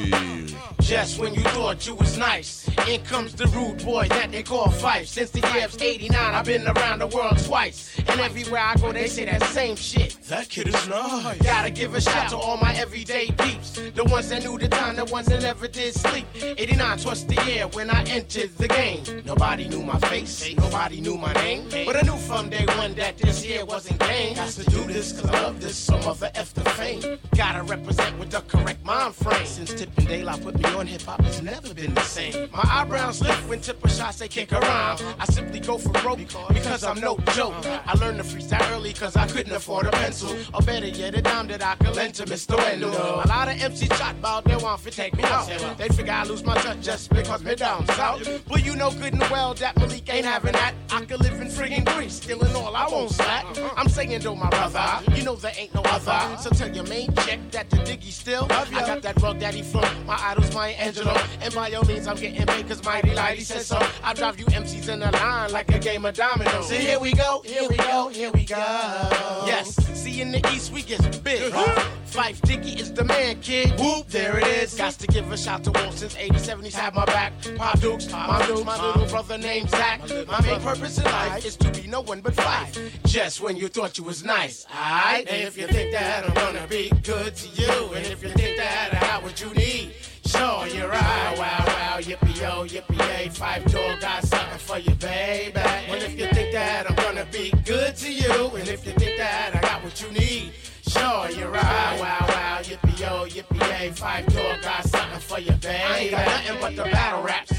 Just 0.79 1.19
when 1.19 1.33
you 1.33 1.41
thought 1.41 1.85
you 1.85 1.93
was 1.93 2.17
nice, 2.17 2.69
in 2.87 3.01
comes 3.01 3.33
the 3.33 3.47
rude 3.47 3.83
boy 3.83 4.07
that 4.07 4.31
they 4.31 4.43
call 4.43 4.67
Phife. 4.67 5.07
Since 5.07 5.31
the 5.31 5.41
year 5.53 5.65
of 5.65 5.81
89, 5.81 6.15
I've 6.15 6.45
been 6.45 6.65
around 6.65 6.99
the 6.99 7.07
world 7.07 7.37
twice. 7.39 7.91
And 8.07 8.21
everywhere 8.21 8.61
I 8.61 8.75
go, 8.75 8.93
they 8.93 9.07
say 9.07 9.25
that 9.25 9.43
same 9.43 9.75
shit. 9.75 10.17
That 10.29 10.47
kid 10.47 10.69
is 10.69 10.87
nice. 10.87 11.37
Gotta 11.39 11.69
give 11.69 11.95
a 11.95 12.01
shout 12.01 12.29
to 12.29 12.37
all 12.37 12.55
my 12.55 12.73
everyday 12.75 13.27
peeps. 13.31 13.71
The 13.93 14.05
ones 14.05 14.29
that 14.29 14.43
knew 14.45 14.57
the 14.57 14.69
time, 14.69 14.95
the 14.95 15.05
ones 15.05 15.27
that 15.27 15.41
never 15.41 15.67
did 15.67 15.93
sleep. 15.93 16.25
89 16.41 16.99
was 17.03 17.25
the 17.25 17.43
year 17.45 17.67
when 17.73 17.89
I 17.89 18.03
entered 18.03 18.57
the 18.57 18.69
game. 18.69 19.03
Nobody 19.25 19.67
knew 19.67 19.83
my 19.83 19.99
face, 19.99 20.55
nobody 20.55 21.01
knew 21.01 21.17
my 21.17 21.33
name. 21.33 21.67
But 21.85 21.97
I 21.97 22.01
knew 22.03 22.17
from 22.17 22.49
day 22.49 22.65
one 22.77 22.93
that 22.95 23.17
this 23.17 23.45
year 23.45 23.65
wasn't 23.65 23.99
game. 23.99 24.35
Got 24.35 24.49
to 24.51 24.63
do 24.63 24.85
this, 24.85 25.11
cause 25.11 25.29
I 25.29 25.41
love 25.43 25.59
this, 25.59 25.77
so 25.77 25.97
mother 25.99 26.31
F 26.35 26.52
the 26.53 26.69
fame. 26.71 27.19
Gotta 27.35 27.63
represent 27.63 28.17
with 28.19 28.31
the 28.31 28.41
correct 28.41 28.83
mind 28.85 29.15
frame. 29.15 29.45
Since 29.45 29.73
Tippin' 29.73 30.05
Daylight 30.05 30.43
put 30.43 30.57
me 30.57 30.65
on 30.65 30.87
hip 30.87 31.01
hop, 31.01 31.19
it's 31.21 31.41
never 31.41 31.73
been 31.73 31.93
the 31.93 32.01
same. 32.01 32.49
My 32.51 32.63
eyebrows 32.63 33.21
lift 33.21 33.47
when 33.47 33.59
Tipper 33.61 33.89
shots 33.89 34.17
say 34.17 34.27
kick 34.27 34.51
around. 34.51 35.03
I 35.19 35.25
simply 35.25 35.59
go 35.59 35.77
for 35.77 35.91
broke 36.01 36.19
because 36.49 36.83
I'm 36.83 36.99
no 36.99 37.17
joke. 37.33 37.55
I 37.65 37.93
learned 37.99 38.17
to 38.17 38.23
freestyle 38.23 38.69
early 38.71 38.93
cause 38.93 39.15
I 39.15 39.27
couldn't 39.27 39.53
afford 39.53 39.87
a 39.87 39.91
pencil. 39.91 40.35
Or 40.53 40.61
better 40.61 40.87
yet, 40.87 41.15
a 41.15 41.21
dime 41.21 41.47
that 41.47 41.63
I 41.63 41.75
could 41.75 41.95
lend 41.95 42.15
to 42.15 42.25
Mr. 42.25 42.57
Wendell. 42.57 42.93
A 42.93 43.27
lot 43.27 43.47
of 43.47 43.61
MC 43.61 43.87
shot 43.87 44.15
about 44.15 44.45
they 44.45 44.55
want 44.55 44.81
to 44.83 44.91
take 44.91 45.15
me 45.15 45.23
out. 45.23 45.47
They 45.77 45.87
figure 45.89 46.13
I 46.13 46.23
lose 46.23 46.43
my 46.43 46.55
touch 46.55 46.81
just 46.81 47.09
because 47.09 47.43
me 47.43 47.55
down 47.55 47.87
south. 47.87 48.43
But 48.47 48.65
you 48.65 48.75
know 48.75 48.91
good 48.91 49.13
and 49.13 49.21
well 49.29 49.53
that 49.55 49.77
Malik 49.77 50.13
ain't 50.13 50.25
having 50.25 50.53
that. 50.53 50.73
I 50.91 51.05
could 51.05 51.21
live 51.21 51.39
in 51.41 51.47
friggin' 51.47 51.85
Greece, 51.95 52.13
stealing 52.15 52.55
all 52.55 52.75
I 52.75 52.87
won't 52.87 53.11
slack. 53.11 53.45
I'm 53.75 53.89
saying 53.89 54.21
though, 54.21 54.35
my 54.35 54.49
brother, 54.49 55.11
you 55.15 55.23
know 55.23 55.35
there 55.35 55.53
ain't 55.57 55.73
no 55.73 55.81
other. 55.81 56.37
So 56.43 56.49
tell 56.49 56.75
your 56.75 56.83
main 56.87 57.15
check 57.15 57.39
that 57.51 57.69
the 57.69 57.77
diggy 57.77 58.11
still. 58.11 58.47
love 58.47 58.67
I 58.73 58.85
got 58.85 59.01
that 59.03 59.21
rug 59.21 59.39
daddy 59.39 59.61
flow. 59.61 59.89
My 60.05 60.19
idol's 60.21 60.53
Maya 60.53 60.73
Angelou. 60.73 61.17
And 61.41 61.55
by 61.55 61.71
all 61.71 61.85
means, 61.85 62.05
I'm 62.05 62.17
getting 62.17 62.45
paid 62.45 62.67
cause 62.67 62.83
Mighty 62.83 63.11
Lighty 63.11 63.43
said 63.43 63.61
so. 63.61 63.79
I 64.03 64.13
drive 64.13 64.37
you 64.37 64.45
MCs 64.47 64.89
in 64.89 65.01
a 65.03 65.11
line 65.11 65.53
like 65.53 65.73
a 65.73 65.79
game 65.79 66.03
of 66.03 66.15
dominoes. 66.15 66.67
So 66.67 66.75
here 66.75 66.99
we 66.99 67.13
go, 67.13 67.43
here 67.45 67.69
we 67.69 67.77
go, 67.77 68.09
here 68.09 68.29
we 68.31 68.43
go. 68.43 68.57
Yes, 68.57 69.73
see 69.97 70.19
in 70.19 70.33
the 70.33 70.45
East 70.53 70.73
we 70.73 70.81
get 70.81 71.23
big. 71.23 71.53
Uh-huh. 71.53 71.89
Phife 72.13 72.41
Diggy 72.41 72.79
is 72.79 72.93
the 72.93 73.05
man, 73.05 73.39
kid. 73.39 73.71
Whoop, 73.79 74.07
there 74.09 74.37
it 74.37 74.45
is. 74.45 74.75
Got 74.75 74.93
to 74.93 75.07
give 75.07 75.31
a 75.31 75.37
shout 75.37 75.63
to 75.63 75.71
Wolf 75.71 75.97
since 75.97 76.15
87. 76.15 76.63
He's 76.63 76.75
had 76.75 76.93
my 76.93 77.05
back. 77.05 77.33
Pop 77.55 77.79
Dukes, 77.79 78.11
my 78.11 78.45
Dukes, 78.45 78.65
my 78.65 78.85
little 78.85 79.07
brother 79.07 79.37
named 79.37 79.69
Zach. 79.69 80.01
My 80.27 80.39
main 80.41 80.59
purpose 80.59 80.99
in 80.99 81.05
life 81.05 81.43
is 81.43 81.55
to 81.55 81.71
be 81.71 81.87
no 81.87 82.01
one 82.01 82.21
but 82.21 82.35
Phife. 82.35 82.91
Just 83.05 83.41
when 83.41 83.55
you 83.55 83.67
thought 83.67 83.97
you 83.97 84.03
was 84.03 84.23
nice, 84.23 84.65
alright? 84.69 85.27
And 85.27 85.41
if 85.41 85.57
you 85.57 85.65
think 85.67 85.91
that 85.93 86.32
I'm 86.35 86.53
gonna 86.53 86.67
be 86.67 86.89
good 87.03 87.35
to 87.35 87.47
you, 87.61 87.93
and 87.93 88.05
if 88.07 88.23
you 88.23 88.29
think 88.29 88.57
that 88.57 88.89
I 88.93 89.23
what 89.23 89.39
you 89.39 89.53
need, 89.53 89.93
sure 90.25 90.67
you're 90.67 90.89
right. 90.89 91.35
Wow, 91.37 91.63
wow, 91.67 91.99
yippee 91.99 92.41
yo, 92.41 92.65
yippee 92.65 92.97
yay. 92.97 93.29
Phife 93.29 93.71
Dawg 93.71 94.01
got 94.01 94.23
something 94.23 94.57
for 94.57 94.79
you, 94.79 94.95
baby. 94.95 95.59
And 95.59 96.01
if 96.01 96.19
you 96.19 96.27
think 96.27 96.53
that 96.53 96.89
I'm 96.89 96.95
gonna 96.95 97.27
be 97.31 97.51
good 97.65 97.95
to 97.97 98.11
you, 98.11 98.49
and 98.55 98.67
if 98.67 98.85
you 98.85 98.93
think 98.93 99.17
that 99.17 99.55
I 99.55 99.61
got 99.61 99.83
what 99.83 100.01
you 100.01 100.11
need, 100.11 100.53
sure 100.87 101.29
you're 101.29 101.51
right. 101.51 101.99
Wow, 101.99 102.25
wow, 102.27 102.59
yippee 102.63 102.99
yo, 102.99 103.25
yippee 103.27 103.79
yay. 103.79 103.89
Phife 103.91 104.25
Dawg 104.33 104.61
got 104.63 104.83
something 104.85 105.19
for 105.19 105.39
you, 105.39 105.51
baby. 105.53 105.83
I 105.83 105.97
ain't 105.99 106.11
got 106.11 106.25
nothing 106.25 106.57
but 106.61 106.75
the 106.75 106.83
battle 106.91 107.23
raps. 107.23 107.52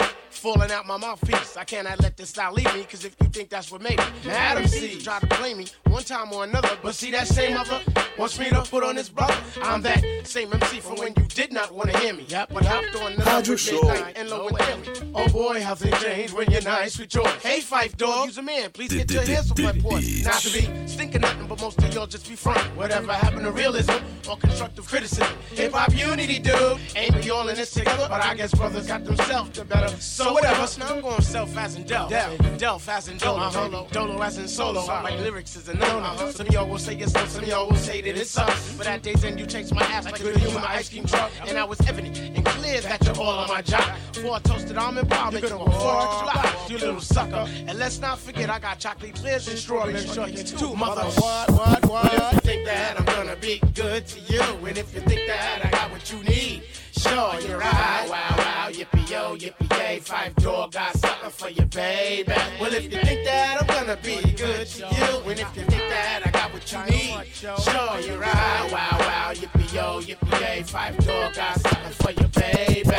Falling 0.44 0.70
out 0.72 0.86
my 0.86 0.98
mouthpiece. 0.98 1.56
I 1.56 1.64
cannot 1.64 2.00
let 2.02 2.18
this 2.18 2.28
style 2.28 2.52
leave 2.52 2.70
me, 2.74 2.84
cause 2.84 3.06
if 3.06 3.16
you 3.18 3.28
think 3.28 3.48
that's 3.48 3.72
what 3.72 3.80
made 3.80 3.96
me, 3.96 4.04
Adam 4.28 4.66
C 4.66 5.00
try 5.00 5.18
to 5.18 5.26
blame 5.38 5.56
me 5.56 5.66
one 5.86 6.02
time 6.02 6.30
or 6.34 6.44
another. 6.44 6.76
But 6.82 6.94
see 6.94 7.10
that 7.12 7.26
same 7.28 7.54
mother 7.54 7.80
wants 8.18 8.38
me 8.38 8.50
to 8.50 8.60
put 8.60 8.84
on 8.84 8.94
his 8.94 9.08
brother. 9.08 9.34
I'm 9.62 9.80
that 9.80 10.04
same 10.24 10.52
MC 10.52 10.80
from 10.80 10.96
when 10.96 11.14
you 11.16 11.22
did 11.28 11.50
not 11.50 11.74
want 11.74 11.92
to 11.92 11.98
hear 11.98 12.12
me. 12.12 12.26
Yep, 12.28 12.50
but 12.52 12.62
hopped 12.66 12.94
on 12.96 13.16
the 13.16 13.22
Rádio 13.22 13.48
with 13.48 13.60
Show. 13.60 13.80
midnight 13.86 14.18
and 14.18 14.28
low 14.28 14.48
and 14.48 14.58
Timmy. 14.84 15.12
Oh 15.14 15.26
boy, 15.28 15.62
how 15.62 15.74
things 15.76 15.98
change 16.02 16.34
when 16.34 16.50
you're 16.50 16.60
nice 16.60 16.98
with 16.98 17.08
joy. 17.08 17.24
Hey, 17.42 17.60
Phife 17.60 17.96
Dawg, 17.96 18.26
use 18.26 18.36
a 18.36 18.42
man. 18.42 18.70
Please 18.70 18.92
get 18.92 19.10
your 19.10 19.22
hands 19.22 19.50
off 19.50 19.58
my 19.58 19.72
porch. 19.72 20.24
Not 20.24 20.42
to 20.42 20.52
be 20.52 20.86
stinking 20.86 21.22
nothing, 21.22 21.46
but 21.46 21.58
most 21.58 21.78
of 21.78 21.94
y'all 21.94 22.06
just 22.06 22.28
be 22.28 22.36
front. 22.36 22.60
Whatever 22.76 23.14
happened 23.14 23.44
to 23.44 23.50
realism 23.50 23.94
or 24.28 24.36
constructive 24.36 24.86
criticism? 24.86 25.34
Hip 25.52 25.72
hop 25.72 25.96
unity, 25.96 26.38
dude. 26.38 26.78
Ain't 26.96 27.14
we 27.14 27.30
all 27.30 27.48
in 27.48 27.56
this 27.56 27.70
together? 27.72 28.08
But 28.10 28.22
I 28.22 28.34
guess 28.34 28.54
brothers 28.54 28.86
got 28.86 29.06
themselves 29.06 29.50
to 29.52 29.64
better. 29.64 29.88
So 30.00 30.33
whatever. 30.34 30.66
Now 30.78 30.94
I'm 30.94 31.00
going 31.00 31.22
self 31.22 31.56
as 31.56 31.76
in 31.76 31.84
Del. 31.84 32.10
Delph 32.10 32.88
as 32.88 33.08
in 33.08 33.16
Dolo. 33.18 33.40
Uh-huh. 33.40 33.84
Dolo 33.92 34.20
as 34.20 34.38
in 34.38 34.48
solo. 34.48 34.86
My 34.86 35.16
lyrics 35.16 35.56
is 35.56 35.68
a 35.68 35.74
no 35.74 36.00
no. 36.00 36.30
Some 36.30 36.46
of 36.46 36.52
y'all 36.52 36.68
will 36.68 36.78
say 36.78 36.96
it's 36.96 37.12
so, 37.12 37.24
some 37.26 37.44
of 37.44 37.48
y'all 37.48 37.68
will 37.68 37.76
say 37.76 38.00
that 38.02 38.16
it 38.16 38.26
sucks. 38.26 38.74
But 38.76 38.86
at 38.86 39.02
day's 39.02 39.24
end, 39.24 39.38
you 39.38 39.46
chase 39.46 39.72
my 39.72 39.82
ass 39.82 40.04
like 40.04 40.20
a 40.20 40.22
good 40.24 40.36
human 40.36 40.64
ice 40.64 40.88
cream 40.90 41.06
truck. 41.06 41.30
And 41.46 41.56
I 41.56 41.64
was 41.64 41.80
evident 41.82 42.18
and 42.18 42.44
clear 42.44 42.80
that 42.80 43.04
you're 43.04 43.16
all 43.16 43.38
on 43.38 43.48
my 43.48 43.62
job. 43.62 43.96
For 44.12 44.36
a 44.36 44.40
toasted 44.40 44.76
almond 44.76 45.08
pie, 45.08 45.30
make 45.30 45.44
you 45.44 45.50
go 45.50 45.64
far 45.66 46.24
fly, 46.24 46.66
you 46.68 46.78
little 46.78 47.00
sucker. 47.00 47.46
And 47.66 47.78
let's 47.78 48.00
not 48.00 48.18
forget, 48.18 48.50
I 48.50 48.58
got 48.58 48.78
chocolate 48.78 49.14
clears 49.14 49.46
and 49.48 49.58
strawberry 49.58 49.94
shortcakes 49.94 50.58
too, 50.58 50.74
mother. 50.74 51.02
What, 51.02 51.50
what, 51.50 51.86
what? 51.86 52.14
If 52.14 52.32
you 52.32 52.40
think 52.40 52.66
that 52.66 52.98
I'm 52.98 53.06
gonna 53.06 53.36
be 53.36 53.60
good 53.74 54.06
to 54.06 54.20
you, 54.20 54.42
and 54.66 54.78
if 54.78 54.92
you 54.94 55.00
think 55.00 55.26
that 55.28 55.64
I 55.64 55.70
got 55.70 55.90
what 55.90 56.12
you 56.12 56.22
need, 56.24 56.64
sure 57.08 57.40
you're 57.40 57.58
right. 57.58 58.06
Wow, 58.08 58.34
wow, 58.38 58.68
yippee 58.70 59.10
yo, 59.10 59.36
yippee 59.36 59.78
yay, 59.78 60.00
Phife 60.00 60.34
Dawg 60.36 60.72
got 60.72 60.96
something 60.96 61.30
for 61.30 61.50
you, 61.50 61.64
baby. 61.66 62.32
Well, 62.60 62.72
if 62.72 62.84
you 62.84 63.00
think 63.00 63.24
that 63.26 63.60
I'm 63.60 63.66
gonna 63.66 63.98
be 64.02 64.16
good 64.32 64.66
to 64.66 64.80
you, 64.80 65.30
and 65.30 65.40
if 65.40 65.56
you 65.56 65.64
think 65.64 65.84
that 65.90 66.22
I 66.26 66.30
got 66.30 66.52
what 66.52 66.70
you 66.72 66.80
need, 66.90 67.26
sure 67.34 68.00
you're 68.00 68.18
right. 68.18 68.68
Wow, 68.72 68.96
wow, 69.00 69.32
yippee 69.34 69.74
yo, 69.74 70.00
yippee 70.00 70.40
yay, 70.40 70.62
Phife 70.62 70.96
Dawg 71.06 71.34
got 71.34 71.60
something 71.60 71.92
for 71.92 72.10
you, 72.10 72.28
baby. 72.28 72.94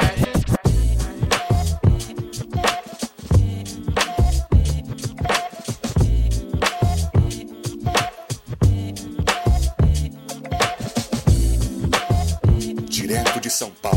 Direto 12.90 13.40
de 13.40 13.50
São 13.52 13.72
Paulo 13.82 13.95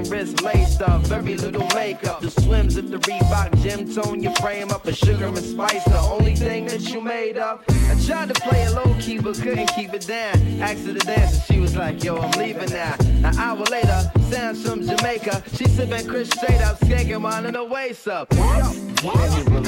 and 0.00 0.10
wrist 0.10 0.42
laced 0.42 0.82
up, 0.82 1.02
very 1.02 1.36
little 1.36 1.66
makeup. 1.74 2.20
The 2.20 2.30
swims 2.30 2.76
at 2.76 2.90
the 2.90 2.98
Reebok 2.98 3.62
gym 3.62 3.92
tone 3.92 4.22
your 4.22 4.34
frame 4.36 4.70
up. 4.70 4.86
A 4.86 4.92
sugar 4.92 5.26
and 5.26 5.36
spice, 5.38 5.84
the 5.84 5.98
only 5.98 6.34
thing 6.34 6.66
that 6.66 6.80
you 6.80 7.00
made 7.00 7.36
up. 7.36 7.64
I 7.68 7.96
tried 8.06 8.28
to 8.32 8.40
play 8.40 8.62
it 8.62 8.72
low 8.72 8.94
key, 9.00 9.18
but 9.18 9.36
couldn't 9.36 9.68
keep 9.68 9.92
it 9.92 10.06
down. 10.06 10.34
Asked 10.60 10.86
her 10.86 10.94
to 10.94 11.00
dance, 11.00 11.34
and 11.34 11.42
she 11.44 11.60
was 11.60 11.76
like, 11.76 12.02
Yo, 12.02 12.16
I'm 12.16 12.30
leaving 12.32 12.70
now. 12.70 12.96
An 13.00 13.36
hour 13.38 13.64
later, 13.70 14.10
sounds 14.30 14.66
from 14.66 14.86
Jamaica. 14.86 15.42
She 15.54 15.64
sipping 15.64 16.06
Chris 16.06 16.30
straight 16.30 16.60
up, 16.62 16.78
skanking 16.80 17.20
mine 17.20 17.46
in 17.46 17.54
the 17.54 17.64
waist 17.64 18.08
up. 18.08 18.30
Can 18.30 19.54
you 19.54 19.59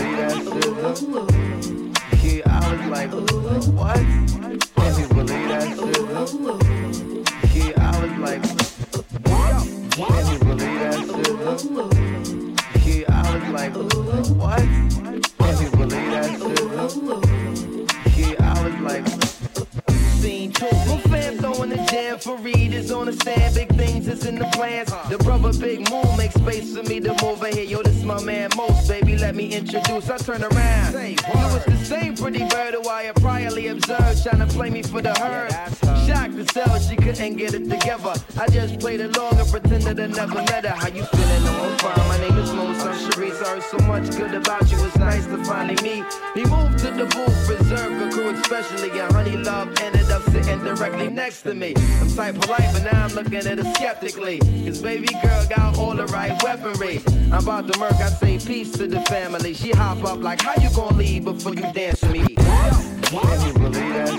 me. 51.62 51.74
I'm 52.00 52.10
type 52.10 52.34
polite, 52.40 52.68
but 52.72 52.82
now 52.82 53.04
I'm 53.04 53.14
looking 53.14 53.34
at 53.34 53.58
her 53.58 53.74
skeptically. 53.74 54.38
Cause 54.66 54.82
baby 54.82 55.06
girl 55.22 55.46
got 55.48 55.78
all 55.78 55.94
the 55.94 56.06
right 56.06 56.40
weaponry. 56.42 57.00
I'm 57.32 57.44
about 57.44 57.72
to 57.72 57.78
murk, 57.78 57.94
I 57.94 58.08
say 58.08 58.38
peace 58.38 58.72
to 58.72 58.86
the 58.88 59.00
family. 59.02 59.54
She 59.54 59.70
hop 59.70 60.04
up 60.04 60.18
like, 60.18 60.42
how 60.42 60.60
you 60.60 60.74
gonna 60.74 60.96
leave 60.96 61.24
before 61.24 61.54
you 61.54 61.72
dance 61.72 62.02
with 62.02 62.12
me? 62.12 62.34
Can 62.34 63.46
you 63.46 63.52
believe 63.54 63.94
that? 63.94 64.12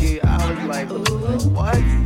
Yeah, 0.00 0.20
I 0.24 0.50
was 0.50 0.58
like, 0.66 0.88
what? 1.54 2.01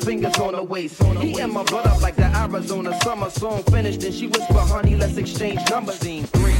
Fingers 0.00 0.36
on 0.38 0.54
the 0.54 0.62
waist. 0.62 1.02
He 1.02 1.38
and 1.40 1.52
my 1.52 1.62
blood 1.64 1.86
up 1.86 2.00
like 2.00 2.16
the 2.16 2.26
Arizona 2.36 2.98
summer 3.02 3.30
song 3.30 3.62
finished. 3.64 4.02
And 4.04 4.14
she 4.14 4.26
whisper, 4.26 4.54
honey, 4.54 4.96
let's 4.96 5.16
exchange 5.16 5.60
numbers. 5.70 6.00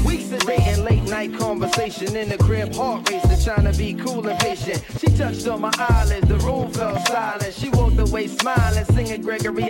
Weeks 0.04 0.32
of 0.32 0.40
dating, 0.40 0.84
late 0.84 1.02
night 1.04 1.38
conversation 1.38 2.16
in 2.16 2.28
the 2.28 2.38
crib, 2.38 2.74
heart 2.74 3.08
racing, 3.10 3.44
trying 3.44 3.70
to 3.70 3.78
be 3.78 3.94
cool 3.94 4.26
and 4.26 4.38
patient. 4.40 4.84
She 4.98 5.06
touched 5.16 5.46
on 5.48 5.60
my 5.60 5.72
eyelids, 5.76 6.28
the 6.28 6.36
room 6.38 6.70
fell 6.72 6.98
silent. 7.06 7.54
She 7.54 7.68
walked 7.70 7.98
away 7.98 8.26
smiling, 8.26 8.84
singing 8.86 9.22
Gregory 9.22 9.69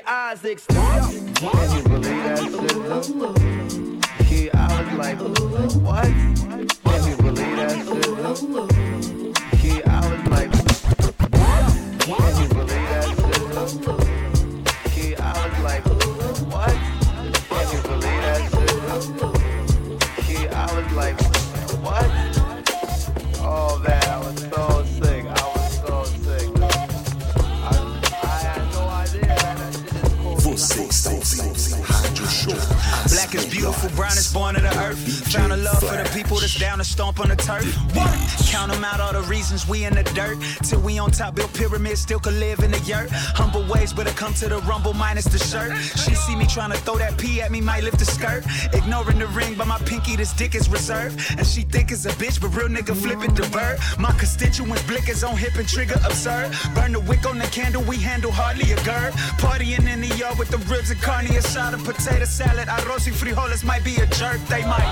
Count 38.50 38.72
them 38.72 38.84
out, 38.84 39.00
all 39.00 39.12
the 39.12 39.22
reasons 39.22 39.68
we 39.68 39.84
in 39.84 39.94
the 39.94 40.02
dirt. 40.02 40.38
Till 40.64 40.80
we 40.80 40.98
on 40.98 41.10
top, 41.10 41.34
build 41.34 41.52
pyramids, 41.54 42.00
still 42.00 42.20
could 42.20 42.34
live 42.34 42.60
in 42.60 42.70
the 42.70 42.80
yurt. 42.80 43.10
Humble 43.10 43.64
ways, 43.72 43.92
but 43.92 44.06
I 44.06 44.12
come 44.12 44.34
to 44.34 44.48
the 44.48 44.58
rumble 44.60 44.94
minus 44.94 45.24
the 45.24 45.38
shirt. 45.38 45.76
She 45.98 46.14
see 46.14 46.36
me 46.36 46.46
trying 46.46 46.70
to 46.70 46.78
throw 46.78 46.98
that 46.98 47.16
pee 47.18 47.40
at 47.40 47.50
me, 47.50 47.60
might 47.60 47.84
lift 47.84 47.98
the 47.98 48.04
skirt. 48.04 48.44
Ignoring 48.72 49.18
the 49.18 49.28
ring, 49.28 49.54
but 49.56 49.66
my 49.66 49.78
pinky, 49.78 50.16
this 50.16 50.32
dick 50.32 50.54
is 50.54 50.68
reserved. 50.68 51.20
And 51.38 51.46
she 51.46 51.62
think 51.62 51.90
it's 51.92 52.04
a 52.06 52.10
bitch, 52.10 52.40
but 52.40 52.48
real 52.48 52.68
nigga 52.68 52.94
flipping 52.96 53.34
the 53.34 53.48
bird. 53.48 53.78
My 53.98 54.12
constituents 54.12 54.82
blickers 54.82 55.26
on 55.28 55.36
hip 55.36 55.54
and 55.56 55.68
trigger 55.68 55.98
absurd. 56.04 56.52
Burn 56.74 56.92
the 56.92 57.00
wick 57.00 57.26
on 57.26 57.38
the 57.38 57.46
candle, 57.46 57.82
we 57.82 57.96
handle 57.96 58.32
hardly 58.32 58.72
a 58.72 58.76
gird. 58.84 59.12
Partying 59.38 59.88
in 59.88 60.00
the 60.00 60.14
yard 60.16 60.38
with 60.38 60.48
the 60.48 60.58
ribs 60.72 60.90
and 60.90 61.00
carne 61.00 61.26
asada, 61.26 61.82
potato 61.84 62.24
salad, 62.24 62.68
arroz 62.68 63.06
y 63.06 63.12
frijoles 63.12 63.64
might 63.64 63.84
be 63.84 63.96
a 63.96 64.06
jerk, 64.06 64.40
they 64.48 64.62
might. 64.64 64.90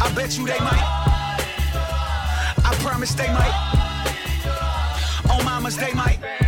I 0.00 0.12
bet 0.14 0.36
you 0.36 0.46
they 0.46 0.58
might. 0.58 1.05
Promise 2.86 3.14
they 3.14 3.26
might. 3.32 3.52
On 5.28 5.44
mamas 5.44 5.76
they 5.76 5.92
might. 5.92 6.45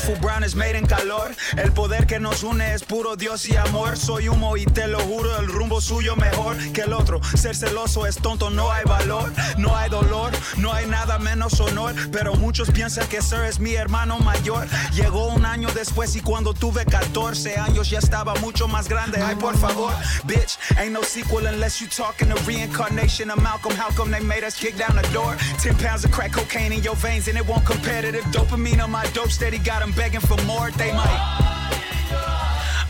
Beautiful, 0.00 0.20
brown 0.20 0.42
is 0.42 0.54
made 0.54 0.76
in 0.76 0.86
calor. 0.86 1.34
El 1.56 1.72
poder 1.72 2.06
que 2.06 2.18
nos 2.18 2.42
une 2.42 2.74
es 2.74 2.82
puro 2.82 3.16
Dios 3.16 3.48
y 3.48 3.56
amor. 3.56 3.96
Soy 3.96 4.28
humo 4.28 4.56
y 4.56 4.64
te 4.64 4.86
lo 4.86 5.00
juro, 5.00 5.38
el 5.38 5.46
rumbo 5.46 5.80
suyo 5.80 6.16
mejor 6.16 6.56
que 6.72 6.82
el 6.82 6.92
otro. 6.92 7.20
Ser 7.36 7.56
celoso 7.56 8.06
es 8.06 8.16
tonto, 8.16 8.50
no 8.50 8.70
hay 8.70 8.84
valor, 8.84 9.32
no 9.58 9.76
hay 9.76 9.90
dolor, 9.90 10.32
no 10.58 10.72
hay 10.72 10.86
nada 10.86 11.18
menos 11.18 11.60
honor. 11.60 11.94
Pero 12.12 12.34
muchos 12.34 12.70
piensan 12.70 13.06
que 13.08 13.22
Sir 13.22 13.44
es 13.44 13.58
mi 13.58 13.74
hermano 13.74 14.18
mayor. 14.20 14.66
Llegó 14.92 15.28
un 15.28 15.44
año 15.44 15.68
después 15.74 16.16
y 16.16 16.20
cuando 16.20 16.54
tuve 16.54 16.84
14 16.84 17.56
años 17.58 17.90
ya 17.90 17.98
estaba 17.98 18.34
mucho 18.36 18.68
más 18.68 18.88
grande. 18.88 19.20
Ay, 19.22 19.36
por 19.36 19.56
favor, 19.56 19.92
bitch, 20.24 20.56
ain't 20.78 20.92
no 20.92 21.02
sequel 21.02 21.46
unless 21.46 21.80
you 21.80 21.86
talking 21.88 22.28
the 22.28 22.40
reincarnation 22.46 23.30
of 23.30 23.40
Malcolm. 23.42 23.74
How 23.74 23.90
come 23.94 24.10
they 24.10 24.20
made 24.20 24.44
us 24.44 24.56
kick 24.56 24.76
down 24.76 24.96
the 24.96 25.06
door? 25.12 25.36
10 25.58 25.76
pounds 25.76 26.04
of 26.04 26.10
crack 26.10 26.32
cocaine 26.32 26.72
in 26.72 26.82
your 26.82 26.96
veins 26.96 27.28
and 27.28 27.36
it 27.36 27.46
won't 27.46 27.64
competitive. 27.64 28.24
Dopamine 28.32 28.82
on 28.82 28.90
my 28.90 29.06
dope 29.12 29.30
steady 29.30 29.58
got 29.58 29.82
them 29.90 29.96
begging 29.96 30.20
for 30.20 30.36
more. 30.44 30.70
They 30.72 30.92
might. 30.92 31.20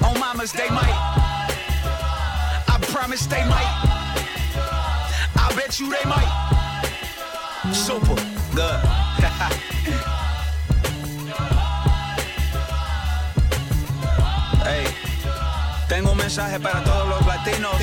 Oh, 0.03 0.15
mamas, 0.19 0.53
they 0.53 0.69
might. 0.71 0.97
I 2.69 2.79
promise 2.93 3.27
they 3.27 3.45
might. 3.45 3.73
I 5.37 5.53
bet 5.57 5.79
you 5.79 5.91
they 5.91 6.05
might. 6.09 6.31
Super 7.73 8.17
good. 8.55 8.81
Hey, 14.63 14.85
tengo 15.89 16.13
un 16.13 16.19
mensaje 16.19 16.61
para 16.61 16.85
todos 16.85 17.09
los 17.09 17.27
latinos, 17.27 17.75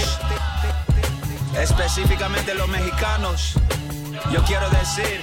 específicamente 1.59 2.53
los 2.53 2.69
mexicanos. 2.69 3.55
Yo 4.31 4.43
quiero 4.45 4.69
decir, 4.69 5.19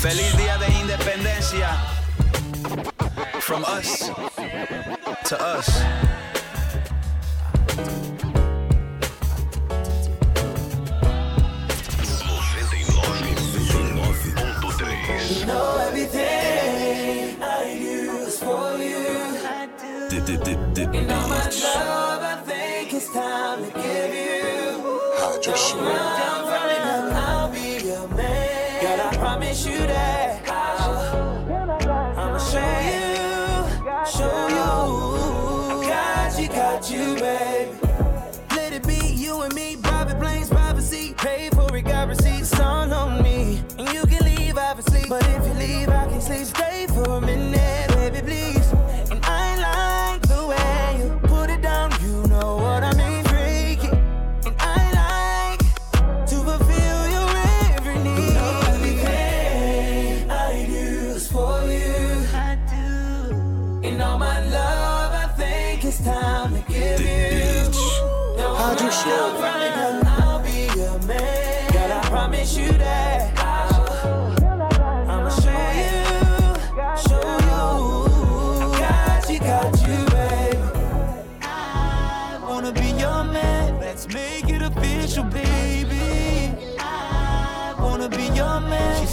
feliz 0.00 0.36
día 0.38 0.56
de 0.58 0.70
independencia. 0.78 1.76
From 3.40 3.64
us 3.64 4.10
to 5.28 5.36
us. 5.40 5.68
You 15.28 15.46
know 15.46 15.76
everything 15.88 17.42
I 17.42 17.64
is 17.64 18.38
for 18.38 18.78
you. 18.78 19.06
And 20.94 21.10
all 21.12 21.28
my 21.28 21.48
love, 21.50 22.22
I 22.22 22.42
think 22.44 22.92
it's 22.94 23.12
time 23.12 23.64
to 23.64 23.70
give 23.70 24.14
you. 24.14 24.36
Rádio 25.18 26.25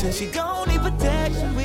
said 0.03 0.13
she 0.13 0.27
don't 0.27 0.67
need 0.67 0.81
protection 0.81 1.62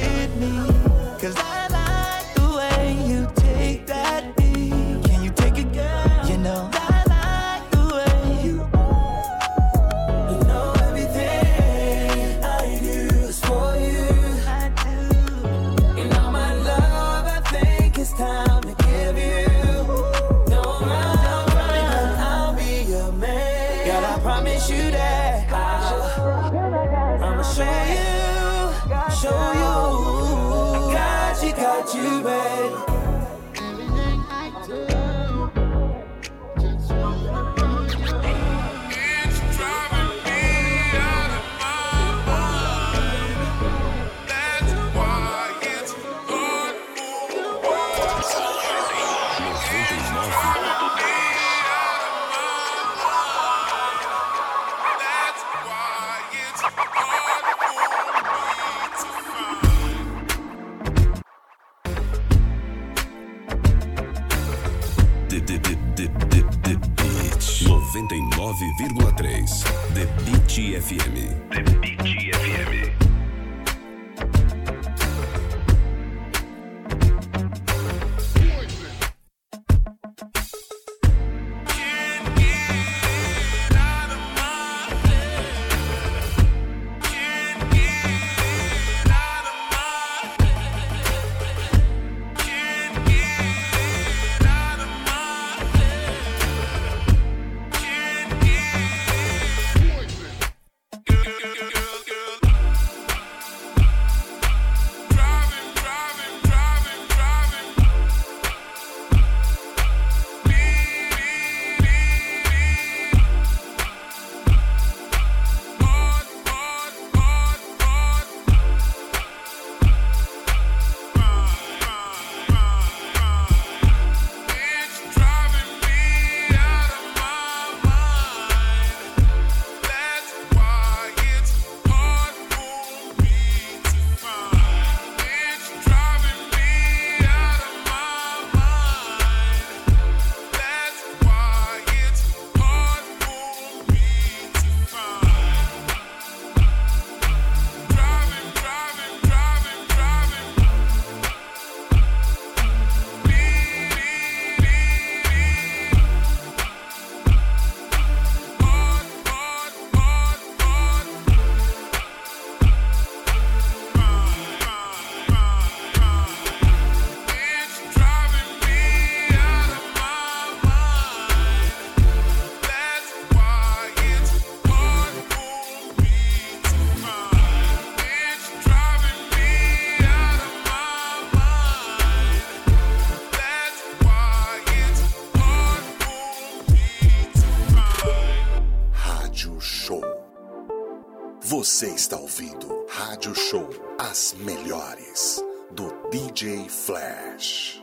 Você 191.79 191.91
está 191.91 192.17
ouvindo 192.17 192.87
Rádio 192.91 193.33
Show, 193.37 193.71
as 194.01 194.35
melhores 194.41 195.41
do 195.71 195.93
DJ 196.11 196.69
Flash. 196.69 197.81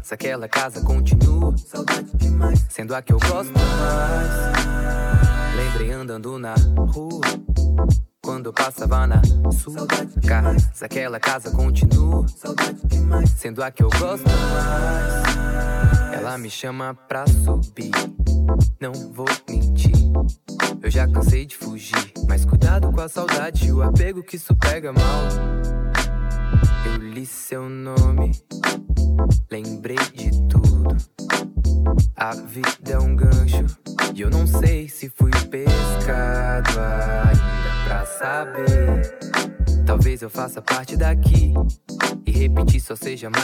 casa 0.09 0.15
Aquela 0.15 0.47
casa 0.47 0.81
continua 0.81 1.55
Sendo 2.69 2.95
a 2.95 3.01
que 3.01 3.13
eu 3.13 3.19
gosto 3.19 3.51
mais. 3.53 4.29
Lembrei 5.55 5.91
andando 5.91 6.39
na 6.39 6.55
rua 6.55 7.21
Quando 8.21 8.53
passava 8.53 9.05
na 9.05 9.21
sua 9.51 9.85
casa. 10.27 10.85
Aquela 10.85 11.19
casa 11.19 11.51
continua 11.51 12.25
Sendo 13.37 13.63
a 13.63 13.71
que 13.71 13.83
eu 13.83 13.89
gosto 13.89 14.25
mais. 14.27 16.13
Ela 16.13 16.37
me 16.37 16.49
chama 16.49 16.93
pra 16.93 17.25
subir. 17.27 17.91
Não 18.79 18.93
vou 19.13 19.27
mentir. 19.47 19.95
Eu 20.81 20.89
já 20.89 21.07
cansei 21.07 21.45
de 21.45 21.55
fugir. 21.55 22.13
Mas 22.27 22.45
cuidado 22.45 22.91
com 22.91 23.01
a 23.01 23.09
saudade 23.09 23.67
e 23.67 23.71
o 23.71 23.81
apego 23.81 24.23
que 24.23 24.35
isso 24.35 24.55
pega 24.55 24.91
mal. 24.91 25.23
Eu 26.85 26.97
li 26.97 27.25
seu 27.25 27.68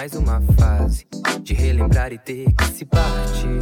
mais 0.05 0.13
uma 0.13 0.39
fase 0.53 1.07
De 1.41 1.55
relembrar 1.55 2.13
e 2.13 2.19
ter 2.19 2.53
que 2.53 2.65
se 2.65 2.85
partir 2.85 3.59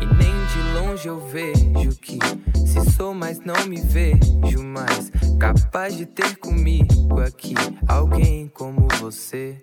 E 0.00 0.06
nem 0.14 0.32
de 0.46 0.78
longe 0.78 1.08
eu 1.08 1.18
vejo 1.26 1.90
que 2.00 2.20
Se 2.64 2.88
sou, 2.92 3.12
mas 3.12 3.40
não 3.40 3.66
me 3.66 3.80
vejo 3.80 4.62
mais 4.62 5.10
Capaz 5.40 5.96
de 5.96 6.06
ter 6.06 6.36
comigo 6.36 7.18
aqui 7.20 7.54
Alguém 7.88 8.46
como 8.46 8.86
você 9.00 9.60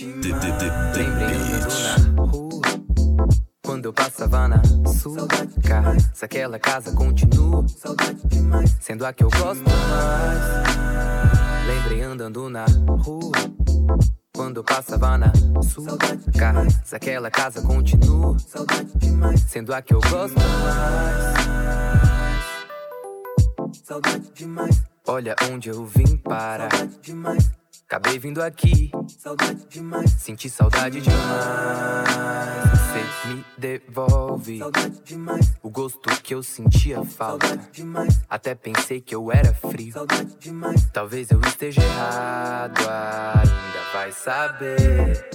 Lembrei 0.00 0.50
na 2.16 2.22
rua 2.24 2.58
quando 3.64 3.84
eu 3.84 3.92
passava 3.92 4.48
na 4.48 4.62
sua 4.86 5.28
casa, 5.62 6.24
aquela 6.24 6.58
casa 6.58 6.90
continua 6.92 7.66
sendo 8.80 9.04
a 9.04 9.12
que 9.12 9.22
eu 9.22 9.28
gosto 9.28 9.62
mais. 9.62 10.40
Lembrei 11.66 12.00
andando 12.00 12.48
na 12.48 12.64
rua. 12.64 13.32
Quando 14.38 14.62
passava 14.62 15.18
na 15.18 15.32
sua 15.64 15.98
casa, 16.38 16.94
aquela 16.94 17.28
casa 17.28 17.60
continua 17.60 18.36
sendo 19.48 19.74
a 19.74 19.82
que 19.82 19.92
eu 19.92 20.00
gosto 20.00 20.36
mais. 20.38 20.48
Saudade 23.82 24.30
demais. 24.32 24.80
Olha 25.08 25.34
onde 25.50 25.70
eu 25.70 25.84
vim 25.84 26.16
parar. 26.18 26.68
Acabei 27.90 28.18
vindo 28.18 28.42
aqui. 28.42 28.90
Saudade 29.18 29.64
demais. 29.70 30.10
Senti 30.18 30.50
saudade 30.50 31.00
demais. 31.00 31.18
Cê 32.92 33.28
me 33.28 33.44
devolve. 33.56 34.58
Saudade 34.58 35.00
demais. 35.02 35.54
O 35.62 35.70
gosto 35.70 36.10
que 36.22 36.34
eu 36.34 36.42
sentia 36.42 37.02
falta. 37.02 37.56
demais. 37.72 38.20
Até 38.28 38.54
pensei 38.54 39.00
que 39.00 39.14
eu 39.14 39.32
era 39.32 39.54
frio. 39.54 39.94
Saudade 39.94 40.36
demais. 40.38 40.86
Talvez 40.92 41.30
eu 41.30 41.40
esteja 41.40 41.82
errado. 41.82 42.78
Ainda 42.78 43.92
vai 43.94 44.12
saber. 44.12 45.30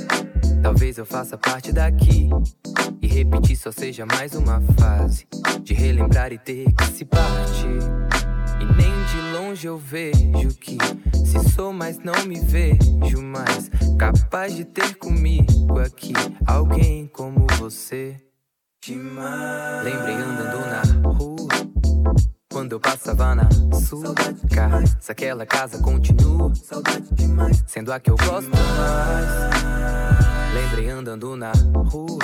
Talvez 0.61 0.99
eu 0.99 1.07
faça 1.07 1.35
parte 1.35 1.71
daqui. 1.71 2.30
E 3.01 3.07
repetir 3.07 3.57
só 3.57 3.71
seja 3.71 4.05
mais 4.05 4.35
uma 4.35 4.61
fase. 4.77 5.27
De 5.63 5.73
relembrar 5.73 6.31
e 6.31 6.38
ter 6.38 6.71
que 6.71 6.85
se 6.85 7.03
partir. 7.03 8.12
E 8.64 8.65
nem 8.65 8.94
de 9.03 9.38
longe 9.38 9.68
eu 9.68 9.77
vejo 9.77 10.56
que 10.57 10.77
se 11.26 11.49
sou, 11.53 11.73
mas 11.73 11.99
não 11.99 12.14
me 12.26 12.40
vejo 12.40 13.22
mais 13.22 13.69
capaz 13.99 14.56
de 14.56 14.64
ter 14.64 14.95
comigo 14.95 15.77
aqui 15.80 16.14
alguém 16.48 17.06
como 17.07 17.45
você. 17.60 18.15
Lembrei 18.88 20.15
andando 20.15 20.65
na 20.65 21.10
rua 21.10 21.49
quando 22.49 22.72
eu 22.72 22.80
passava 22.80 23.35
na 23.35 23.49
sua 23.85 24.15
casa. 24.49 24.98
Aquela 25.10 25.45
casa 25.45 25.80
continua 25.80 26.53
sendo 27.68 27.91
a 27.91 27.99
que 27.99 28.11
eu 28.11 28.15
gosto 28.15 28.49
mais. 28.49 29.53
Lembrei 30.53 30.90
andando 30.90 31.35
na 31.35 31.52
rua 31.52 32.19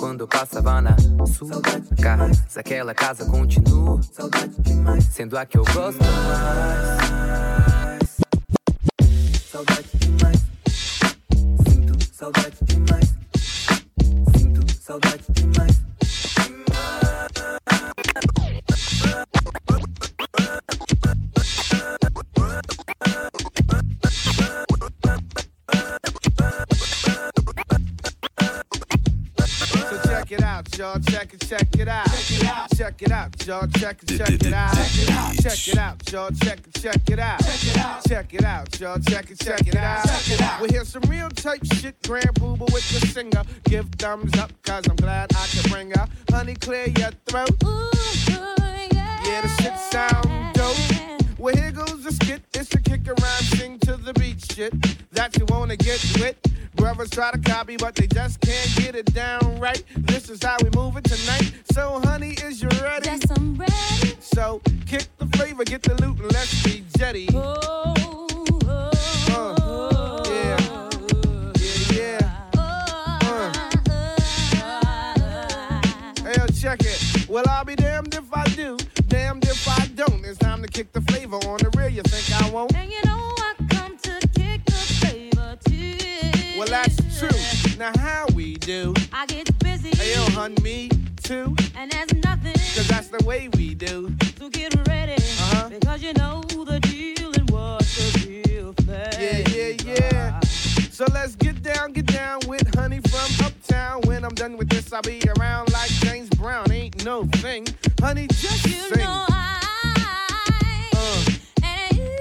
quando 0.00 0.26
passava 0.26 0.80
na 0.80 0.96
sua 1.26 1.60
casa. 2.00 2.32
Aquela 2.56 2.94
casa 2.94 3.26
continua 3.26 4.00
sendo 5.10 5.36
a 5.36 5.44
que 5.44 5.58
eu 5.58 5.64
gosto 5.64 5.98
mais. 6.02 8.00
Saudade 9.52 9.88
demais. 9.94 10.40
Sinto 11.68 12.14
saudade 12.14 12.56
demais. 12.62 13.14
Sinto 14.34 14.82
saudade 14.82 15.24
demais. 15.34 15.89
Out, 30.60 30.76
y'all. 30.76 31.00
Check 31.00 31.32
it, 31.32 31.40
check 31.48 31.74
it 31.78 31.88
out. 31.88 32.06
Check 32.76 33.00
it 33.00 33.10
out, 33.10 33.46
y'all. 33.46 33.66
Check 33.66 34.02
it, 34.02 34.08
check 34.18 34.28
it 34.28 34.52
out. 34.52 34.74
Check 35.40 35.68
it 35.68 35.78
out, 35.78 36.12
y'all. 36.12 36.30
Check 36.32 36.58
it, 36.66 36.74
check 36.74 37.08
it 37.08 37.18
out. 37.18 37.40
Check 38.06 38.34
it 38.34 38.44
out, 38.44 38.78
y'all. 38.78 38.98
Check 38.98 39.30
it, 39.30 39.40
check 39.40 39.66
it 39.66 39.74
out. 39.74 40.60
We 40.60 40.68
hear 40.68 40.84
some 40.84 41.00
real 41.08 41.30
type 41.30 41.64
shit. 41.64 41.96
Grand 42.06 42.34
Puba 42.34 42.70
with 42.74 42.86
the 42.90 43.06
singer. 43.06 43.42
Give 43.64 43.88
thumbs 43.92 44.38
up, 44.38 44.52
cause 44.62 44.86
I'm 44.86 44.96
glad 44.96 45.32
I 45.34 45.46
can 45.46 45.70
bring 45.70 45.92
her. 45.92 46.06
Honey, 46.30 46.56
clear 46.56 46.88
your 46.88 47.12
throat. 47.24 47.56
Yeah, 47.62 49.40
the 49.40 49.48
shit 49.62 49.78
sound 49.78 50.52
dope. 50.52 50.76
Well, 51.38 51.56
here 51.56 51.72
goes 51.72 52.04
the 52.04 52.12
skit. 52.12 52.42
It's 52.52 52.74
a 52.74 52.80
kick 52.82 53.08
around, 53.08 53.44
sing 53.44 53.78
to 53.78 53.96
the 53.96 54.12
beat 54.12 54.44
shit. 54.52 54.74
That 55.12 55.38
you 55.38 55.46
wanna 55.48 55.76
get 55.76 56.04
with. 56.20 56.36
Brothers 56.74 57.10
try 57.10 57.30
to 57.32 57.38
copy, 57.38 57.76
but 57.76 57.94
they 57.94 58.06
just 58.06 58.40
can't 58.40 58.76
get 58.76 58.94
it 58.94 59.12
down 59.12 59.58
right. 59.60 59.82
This 59.96 60.30
is 60.30 60.42
how 60.42 60.56
we 60.62 60.70
move 60.70 60.96
it 60.96 61.04
tonight. 61.04 61.52
So, 61.72 62.00
honey, 62.04 62.30
is 62.42 62.62
you 62.62 62.68
ready? 62.82 63.06
Yes, 63.08 63.22
I'm 63.36 63.56
ready. 63.56 64.16
So, 64.20 64.60
kick 64.86 65.06
the 65.18 65.26
flavor, 65.36 65.64
get 65.64 65.82
the 65.82 65.94
loot, 66.02 66.18
and 66.20 66.32
let's 66.32 66.62
be 66.62 66.84
jetty. 66.96 67.28
Uh, 67.34 67.94
yeah. 70.26 70.56
Yeah, 71.58 71.92
yeah. 71.92 72.50
Uh. 72.56 73.52
Hey, 76.22 76.34
yo, 76.38 76.46
check 76.48 76.80
it. 76.82 77.28
Well, 77.28 77.44
I'll 77.48 77.64
be 77.64 77.76
damned 77.76 78.14
if 78.14 78.32
I 78.32 78.44
do, 78.44 78.76
damned 79.08 79.44
if 79.44 79.68
I 79.68 79.86
don't. 79.94 80.24
It's 80.24 80.38
time 80.38 80.62
to 80.62 80.68
kick 80.68 80.92
the 80.92 81.00
flavor 81.02 81.36
on 81.36 81.58
the 81.58 81.70
real. 81.76 81.88
You 81.88 82.02
think 82.02 82.42
I 82.42 82.50
won't? 82.50 82.74
And 82.74 82.90
you 82.90 83.00
know 83.04 83.19
Well, 86.60 86.68
that's 86.68 87.18
true. 87.18 87.78
Now, 87.78 87.90
how 87.96 88.26
we 88.34 88.52
do? 88.56 88.92
I 89.14 89.24
get 89.24 89.58
busy. 89.60 89.96
Hey, 89.96 90.12
yo, 90.12 90.22
hun, 90.32 90.54
me 90.62 90.90
too. 91.22 91.56
And 91.74 91.90
there's 91.90 92.12
nothing. 92.22 92.52
Cause 92.52 92.86
that's 92.86 93.08
the 93.08 93.24
way 93.24 93.48
we 93.56 93.74
do. 93.74 94.14
So 94.38 94.50
get 94.50 94.74
ready. 94.86 95.14
Uh-huh. 95.14 95.70
Because 95.70 96.02
you 96.02 96.12
know 96.12 96.42
the 96.42 96.78
deal 96.80 97.32
and 97.32 97.48
what's 97.48 97.96
the 97.96 98.42
real 98.46 98.74
thing. 98.74 99.08
Yeah, 99.18 99.38
yeah, 99.48 99.94
yeah. 99.94 100.40
So 100.90 101.06
let's 101.14 101.34
get 101.34 101.62
down, 101.62 101.94
get 101.94 102.04
down 102.04 102.40
with 102.46 102.74
honey 102.74 103.00
from 103.08 103.46
uptown 103.46 104.02
When 104.02 104.22
I'm 104.22 104.34
done 104.34 104.58
with 104.58 104.68
this, 104.68 104.92
I'll 104.92 105.00
be 105.00 105.22
around 105.38 105.72
like 105.72 105.88
James 105.88 106.28
Brown. 106.28 106.70
Ain't 106.70 107.06
no 107.06 107.24
thing. 107.36 107.68
Honey, 108.00 108.26
just 108.26 108.66
you 108.66 108.72
sing. 108.72 109.06
Uh, 109.06 109.26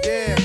yeah, 0.06 0.39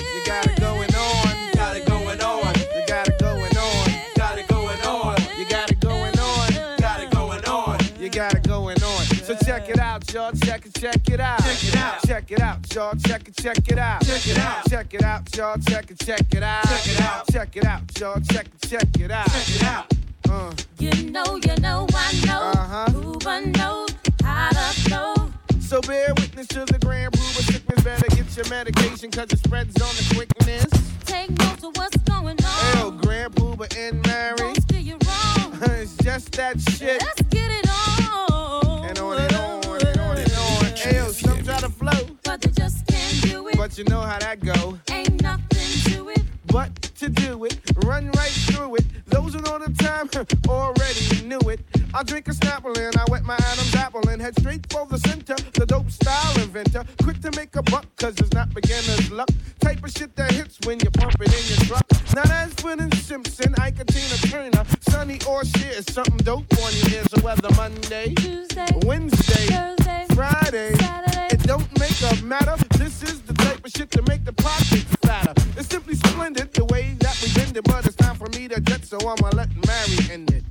got 8.15 8.35
it 8.35 8.47
going 8.47 8.81
on. 8.81 9.05
So 9.27 9.35
check 9.45 9.69
it 9.69 9.79
out, 9.79 10.13
y'all. 10.13 10.31
Check 10.33 10.67
it, 10.67 10.75
check 10.75 11.09
it 11.11 11.19
out. 11.19 11.43
Check 11.43 11.65
it 11.65 11.77
out. 11.77 12.03
Check 12.07 12.31
it 12.31 12.41
out, 12.41 12.75
y'all. 12.75 12.95
Check 12.95 13.29
it, 13.29 13.37
check 13.37 13.59
it 13.69 13.79
out. 13.79 14.05
Check 14.05 14.27
it 14.29 14.39
out. 14.39 14.67
Check 14.69 14.95
it 14.95 15.03
out, 15.03 15.37
y'all. 15.37 15.57
Check 15.59 15.91
it, 15.91 15.99
check 15.99 16.35
it 16.35 16.43
out. 16.43 16.65
Check 16.65 16.87
it 16.87 17.01
out. 17.01 17.27
Check 17.33 17.57
it 17.57 17.65
out, 17.65 17.99
y'all. 17.99 18.21
Check 18.21 18.47
it, 18.47 18.69
check 18.69 19.01
it 19.01 19.11
out. 19.11 19.27
Check 19.27 19.57
it 19.57 19.63
out. 19.65 19.93
Uh. 20.29 20.53
You 20.79 21.11
know, 21.11 21.25
you 21.45 21.57
know, 21.57 21.87
I 21.93 22.13
know. 22.25 22.53
Uh-huh. 22.55 22.87
Puba 22.91 23.57
knows 23.57 23.91
how 24.23 24.51
to 24.51 24.81
flow. 24.83 25.33
So 25.61 25.81
bear 25.81 26.15
witness 26.15 26.47
to 26.49 26.65
the 26.67 26.79
grand 26.79 27.13
Puba 27.15 27.53
sickness. 27.53 27.83
Better 27.83 28.07
get 28.15 28.37
your 28.37 28.49
medication, 28.49 29.11
cause 29.11 29.33
it 29.33 29.41
spreads 29.41 29.81
on 29.83 29.89
the 29.97 30.15
quickness. 30.15 30.67
Take 31.05 31.31
notes 31.31 31.65
of 31.65 31.77
what's 31.77 31.97
going 32.05 32.39
on. 32.45 32.79
Ew, 32.79 33.01
grand 33.03 33.35
Puba 33.35 33.77
and 33.77 34.07
Mary. 34.07 34.37
Don't 34.37 34.63
steer 34.63 34.79
you 34.79 34.99
wrong. 35.05 35.44
It's 35.73 35.97
just 35.97 36.33
that 36.33 36.61
shit. 36.61 37.03
Let's 37.03 37.23
get 37.23 37.51
it 37.51 37.69
on. 37.69 38.85
And 38.87 38.99
on 38.99 39.19
and 39.19 39.33
on 39.35 39.87
and 39.87 39.99
on 39.99 40.17
and 40.19 40.33
on. 40.33 40.95
Ew, 40.95 41.13
some 41.13 41.43
try 41.43 41.61
to 41.61 41.69
flow. 41.69 42.17
But 42.23 42.41
they 42.41 42.51
just 42.51 42.87
can't 42.87 43.23
do 43.23 43.49
it. 43.49 43.57
But 43.57 43.79
you 43.79 43.85
know 43.85 44.01
how 44.01 44.19
that 44.19 44.41
go. 44.41 44.79
Ain't 44.91 45.23
nothing 45.23 45.93
to 45.93 46.09
it. 46.11 46.23
But 46.47 46.75
to 46.99 47.09
do 47.09 47.45
it, 47.45 47.61
run 47.85 48.11
right 48.13 48.37
through 48.47 48.77
it. 48.77 48.85
Those 49.07 49.35
who 49.35 49.41
know 49.41 49.59
the 49.59 49.73
time 49.75 50.09
already 50.49 51.27
knew 51.27 51.41
it. 51.51 51.61
I 51.93 52.03
drink 52.03 52.29
a 52.29 52.33
Snapple 52.33 52.77
and 52.77 52.97
I 52.97 53.05
wet 53.11 53.25
my 53.25 53.35
Adam's 53.35 53.75
apple 53.75 54.09
and 54.09 54.21
head 54.21 54.39
straight 54.39 54.65
for 54.73 54.87
the 54.87 54.99
center. 54.99 55.37
The 55.53 55.67
dope 55.67 55.91
style 55.91 56.43
inventor, 56.43 56.85
quick 57.03 57.21
to 57.23 57.31
make 57.33 57.55
a 57.57 57.63
buck, 57.63 57.87
cause 57.97 58.15
it's 58.19 58.33
not 58.33 58.53
beginner's 58.55 59.11
luck. 59.11 59.29
Type 59.61 59.83
of 59.85 59.91
shit 59.91 60.15
that 60.17 60.33
hits 60.33 60.59
when 60.67 60.79
you 60.81 60.91
pump 60.91 61.15
it 61.21 61.29
in 61.29 61.57
your 61.57 61.67
truck. 61.67 61.87
Not 62.15 62.31
as 62.31 62.51
that's 62.51 62.63
Brennan 62.63 62.93
Simpson, 62.93 63.55
Ike 63.59 63.85
Tina 63.87 64.17
Turner, 64.31 64.54
Sonny 64.54 64.54
or 65.27 65.45
shit, 65.45 65.89
something 65.91 66.17
dope 66.19 66.45
on 66.63 66.73
you. 66.73 66.91
Here's 66.91 67.07
the 67.09 67.21
weather 67.23 67.49
Monday, 67.57 68.15
Tuesday, 68.15 68.67
Wednesday, 68.85 69.47
Thursday, 69.47 70.07
Friday. 70.15 70.75
Saturday. 70.75 71.29
It 71.31 71.43
don't 71.43 71.69
make 71.79 72.01
a 72.03 72.23
matter. 72.25 72.57
This 72.79 73.03
is 73.03 73.21
the 73.23 73.35
type 73.35 73.65
of 73.65 73.71
shit 73.71 73.91
to 73.93 74.03
make 74.09 74.25
the 74.25 74.33
pockets 74.33 74.85
fatter. 75.03 75.33
It's 75.57 75.69
simply 75.69 75.95
splendid 75.95 76.53
the 76.53 76.65
way 76.67 76.95
that 77.01 77.19
we 77.23 77.33
bend 77.35 77.57
it, 77.57 77.65
but 77.65 77.87
it's 77.87 77.97
time 77.97 78.17
for 78.17 78.29
me 78.39 78.49
to 78.49 78.61
jet, 78.61 78.85
so 78.85 78.99
I'ma 78.99 79.31
let 79.35 79.49
Mary 79.67 80.13
end 80.13 80.31
it. 80.33 80.44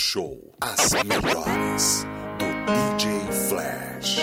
Show 0.00 0.38
As 0.62 0.94
Melhores 1.04 2.06
do 2.38 2.46
DJ 2.64 3.20
Flash. 3.50 4.16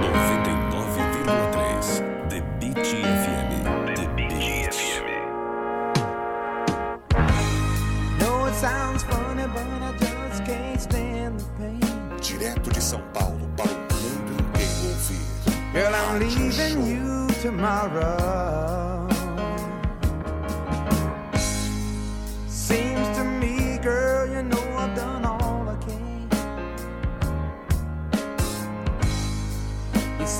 99,3 0.00 2.30
The 2.30 2.40
Beat 2.58 2.76
FM. 2.76 3.94
The 3.94 4.06
Beat 4.16 4.72
FM. 4.72 5.04
No, 8.18 8.46
it 8.46 8.54
sounds 8.54 9.02
funny, 9.04 9.44
but 9.52 9.66
I 9.82 9.92
just 9.98 10.44
can't 10.46 10.80
stand 10.80 11.38
the 11.38 11.44
pain. 11.58 11.80
Direto 12.18 12.70
de 12.70 12.80
São 12.80 13.02
Paulo 13.12 13.46
para 13.58 13.68
o 13.68 13.74
mundo 13.74 14.32
inteiro 14.40 14.86
ouvir. 14.88 15.26
Girl, 15.74 15.94
I'm 15.94 16.18
leaving 16.18 16.86
you 16.86 17.26
tomorrow. 17.42 19.01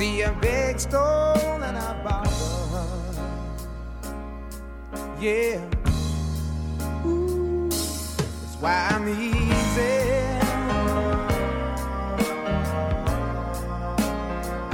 See 0.03 0.23
a 0.23 0.33
big 0.41 0.81
stone 0.81 1.63
and 1.63 1.79
I 1.79 1.91
borrow. 2.03 2.89
Yeah. 5.21 5.61
Ooh, 7.07 7.69
that's 7.71 8.57
why 8.63 8.89
I'm 8.91 9.07
easy. 9.09 9.95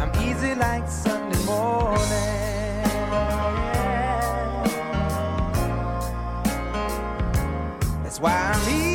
I'm 0.01 0.13
easy 0.27 0.55
like 0.55 0.89
Sunday 0.89 1.43
morning. 1.45 2.85
That's 8.03 8.19
why 8.19 8.35
I'm 8.55 8.69
easy. 8.69 8.88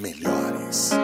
Melhores 0.00 0.99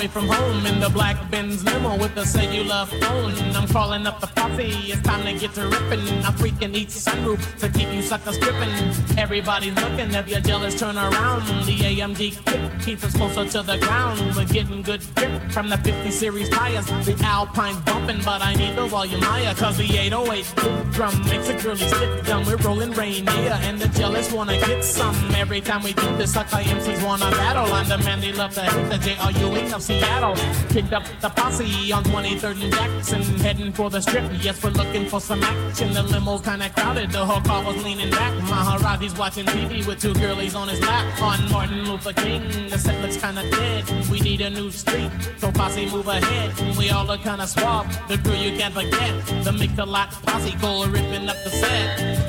away 0.00 0.08
from 0.08 0.28
home 0.28 0.64
in 0.64 0.80
the 0.80 0.88
black 0.88 1.30
Benz 1.30 1.62
limo 1.62 1.94
with 1.98 2.16
a 2.16 2.24
cellular 2.24 2.86
phone. 2.86 3.34
I'm 3.54 3.68
calling 3.68 4.06
up 4.06 4.18
the 4.18 4.28
posse, 4.28 4.92
it's 4.92 5.02
time 5.02 5.26
to 5.26 5.38
get 5.38 5.52
to 5.54 5.66
ripping. 5.66 6.00
I'm 6.24 6.32
freaking 6.40 6.74
each 6.74 6.88
sunroof 6.88 7.42
to 7.58 7.68
keep 7.68 7.92
you 7.92 8.00
suckers 8.00 8.38
tripping. 8.38 8.72
Everybody's 9.18 9.74
looking, 9.74 10.14
if 10.14 10.26
you're 10.26 10.40
jealous, 10.40 10.78
turn 10.78 10.96
around. 10.96 11.42
The 11.66 11.76
AMG 11.76 12.39
keeps 12.80 13.04
us 13.04 13.14
closer 13.14 13.44
to 13.44 13.62
the 13.62 13.78
ground. 13.78 14.20
We're 14.36 14.44
getting 14.46 14.82
good 14.82 15.02
grip 15.14 15.30
from 15.52 15.68
the 15.68 15.76
50 15.78 16.10
series 16.10 16.48
tires. 16.48 16.86
The 16.86 17.16
Alpine's 17.24 17.80
bumping, 17.80 18.20
but 18.24 18.42
I 18.42 18.54
need 18.54 18.76
the 18.76 18.86
volume 18.86 19.20
higher, 19.22 19.54
cause 19.54 19.76
the 19.76 19.84
808 19.84 20.44
drum 20.92 21.22
makes 21.28 21.48
a 21.48 21.54
girly 21.54 21.76
stick 21.76 22.24
drum. 22.24 22.44
We're 22.46 22.56
rolling 22.56 22.92
Rainier, 22.92 23.58
and 23.62 23.78
the 23.78 23.88
jealous 23.88 24.32
wanna 24.32 24.58
get 24.58 24.84
some. 24.84 25.16
Every 25.34 25.60
time 25.60 25.82
we 25.82 25.92
do 25.92 26.16
this, 26.16 26.32
sucker 26.32 26.56
MCs 26.56 27.04
wanna 27.04 27.30
battle. 27.30 27.72
I'm 27.72 27.88
the 27.88 27.98
man 27.98 28.20
they 28.20 28.32
love 28.32 28.54
to 28.54 28.62
hit, 28.62 28.90
the 28.90 28.98
J.R. 28.98 29.32
Ewing 29.32 29.72
of 29.72 29.82
Seattle. 29.82 30.34
Picked 30.68 30.92
up 30.92 31.04
the 31.20 31.30
posse 31.40 31.92
on 31.92 32.04
23rd 32.04 32.62
and 32.64 32.72
Jackson, 32.72 33.22
heading 33.40 33.72
for 33.72 33.88
the 33.88 34.00
strip. 34.00 34.24
Yes, 34.42 34.62
we're 34.62 34.70
looking 34.70 35.06
for 35.06 35.20
some 35.20 35.42
action. 35.42 35.92
The 35.92 36.02
limo's 36.02 36.42
kinda 36.42 36.68
crowded, 36.70 37.10
the 37.10 37.24
whole 37.24 37.40
car 37.40 37.64
was 37.64 37.82
leaning 37.82 38.10
back. 38.10 38.32
Maharaji's 38.52 39.16
watching 39.16 39.46
TV 39.46 39.86
with 39.86 40.00
two 40.00 40.14
girlies 40.14 40.54
on 40.54 40.68
his 40.68 40.80
lap. 40.80 41.04
On 41.22 41.38
Martin 41.50 41.84
Luther 41.88 42.12
King, 42.12 42.42
the 42.68 42.78
set 42.78 43.00
looks 43.02 43.16
kinda 43.16 43.42
dead. 43.50 43.84
We 44.10 44.20
need 44.20 44.40
a 44.42 44.50
new 44.50 44.70
street, 44.70 45.10
so 45.38 45.50
posse 45.50 45.86
move 45.86 46.08
ahead. 46.08 46.50
We 46.76 46.90
all 46.90 47.06
look 47.06 47.22
kinda 47.22 47.46
suave, 47.46 47.86
the 48.08 48.18
crew 48.18 48.38
you 48.46 48.52
can't 48.58 48.74
forget. 48.74 49.12
The 49.44 49.52
Mix 49.52 49.72
a 49.78 49.86
Lot 49.86 50.10
posse 50.26 50.54
go 50.60 50.84
ripping 50.86 51.28
up 51.28 51.38
the 51.44 51.50
set. 51.50 52.19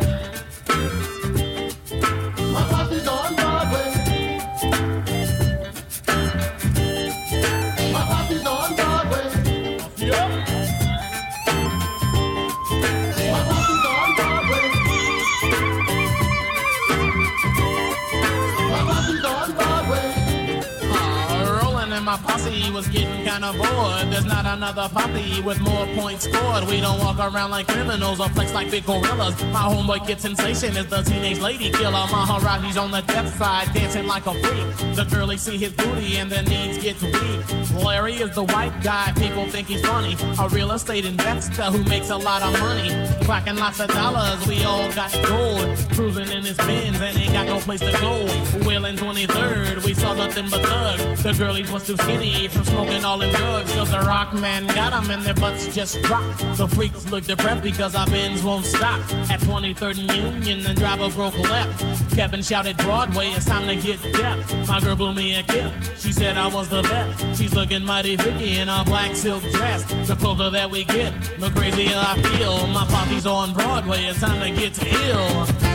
Kinda 23.41 23.57
bored. 23.57 24.13
There's 24.13 24.26
not 24.26 24.45
another 24.45 24.88
posse 24.89 25.41
with 25.41 25.59
more 25.61 25.88
points 25.95 26.26
scored. 26.26 26.68
We 26.68 26.80
don't 26.80 26.99
walk 26.99 27.18
around 27.18 27.49
like 27.49 27.68
criminals 27.68 28.19
or 28.19 28.30
flex 28.30 28.53
like 28.53 28.69
big 28.69 28.85
gorillas. 28.85 29.34
My 29.45 29.61
homeboy 29.61 30.05
Kid 30.05 30.22
Sensation 30.22 30.77
is 30.77 30.85
the 30.85 31.01
teenage 31.01 31.39
lady 31.39 31.72
killer. 31.72 32.05
Maharaji's 32.13 32.77
on 32.77 32.91
the 32.91 33.01
death 33.01 33.35
side, 33.39 33.73
dancing 33.73 34.05
like 34.05 34.27
a 34.27 34.34
freak. 34.34 34.95
The 34.95 35.05
girlies 35.09 35.41
see 35.41 35.57
his 35.57 35.72
booty 35.73 36.18
and 36.18 36.31
their 36.31 36.43
needs 36.43 36.77
get 36.77 37.01
weak. 37.01 37.84
Larry 37.84 38.13
is 38.13 38.35
the 38.35 38.43
white 38.43 38.80
guy, 38.84 39.11
people 39.18 39.47
think 39.47 39.68
he's 39.68 39.81
funny. 39.81 40.15
A 40.39 40.47
real 40.49 40.72
estate 40.73 41.05
investor 41.05 41.63
who 41.63 41.84
makes 41.85 42.11
a 42.11 42.18
lot 42.18 42.43
of 42.43 42.51
money. 42.59 42.89
Clacking 43.23 43.56
lots 43.57 43.80
of 43.80 43.89
dollars, 43.89 44.45
we 44.48 44.64
all 44.64 44.91
got 44.93 45.11
gold. 45.27 45.77
Cruising 45.93 46.30
in 46.30 46.43
his 46.43 46.57
Benz 46.57 46.99
and 46.99 47.18
ain't 47.18 47.34
got 47.34 47.48
no 47.48 47.60
place 47.60 47.80
to 47.80 47.91
go. 47.93 48.26
Wheeling 48.65 48.98
23rd, 48.98 49.85
we 49.85 49.93
saw 49.93 50.14
nothing 50.14 50.49
but 50.49 50.61
thugs. 50.65 51.23
The 51.23 51.34
girlies 51.34 51.72
was 51.72 51.85
too 51.85 51.98
skinny 51.98 52.48
from 52.48 52.65
smoking 52.65 53.06
all 53.06 53.18
them 53.18 53.34
drugs. 53.34 53.72
Cause 53.73 53.91
the 53.91 53.99
rock 53.99 54.34
man 54.34 54.65
got 54.68 54.91
them 54.91 55.10
and 55.11 55.23
their 55.23 55.34
butts 55.35 55.73
just 55.73 56.02
dropped. 56.02 56.39
The 56.57 56.68
freaks 56.68 57.10
look 57.11 57.26
depressed 57.26 57.64
because 57.64 57.95
our 57.95 58.07
Benz 58.07 58.43
won't 58.43 58.65
stop. 58.65 58.99
At 59.30 59.39
23rd 59.41 59.99
and 59.99 60.45
Union, 60.45 60.64
the 60.64 60.73
driver 60.73 61.10
broke 61.10 61.38
left. 61.38 62.15
Kevin 62.15 62.41
shouted 62.41 62.77
Broadway, 62.77 63.27
it's 63.27 63.45
time 63.45 63.68
to 63.68 63.76
get 63.76 64.02
deaf. 64.14 64.68
My 64.68 64.80
girl 64.81 64.95
blew 64.95 65.14
me 65.14 65.35
a 65.35 65.43
kiss. 65.43 66.02
She 66.02 66.11
said 66.11 66.38
I 66.38 66.48
was 66.48 66.69
the 66.69 66.81
best. 66.81 67.39
She's 67.39 67.53
looking 67.53 67.84
mighty 67.85 68.15
Vicky 68.15 68.57
in 68.57 68.68
a 68.68 68.84
black 68.84 69.15
silk 69.15 69.43
dress. 69.52 69.84
The 70.07 70.15
closer 70.15 70.49
that 70.49 70.69
we 70.69 70.84
get, 70.85 71.14
the 71.39 71.49
crazier 71.52 71.95
I 71.95 72.22
feel. 72.22 72.68
My 72.68 72.85
poppy's 73.11 73.25
on 73.25 73.53
Broadway, 73.53 74.05
it's 74.05 74.21
time 74.21 74.39
to 74.39 74.59
get 74.59 74.81
ill. 74.85 75.70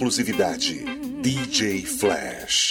Exclusividade. 0.00 0.82
DJ 1.22 1.84
Flash. 1.84 2.69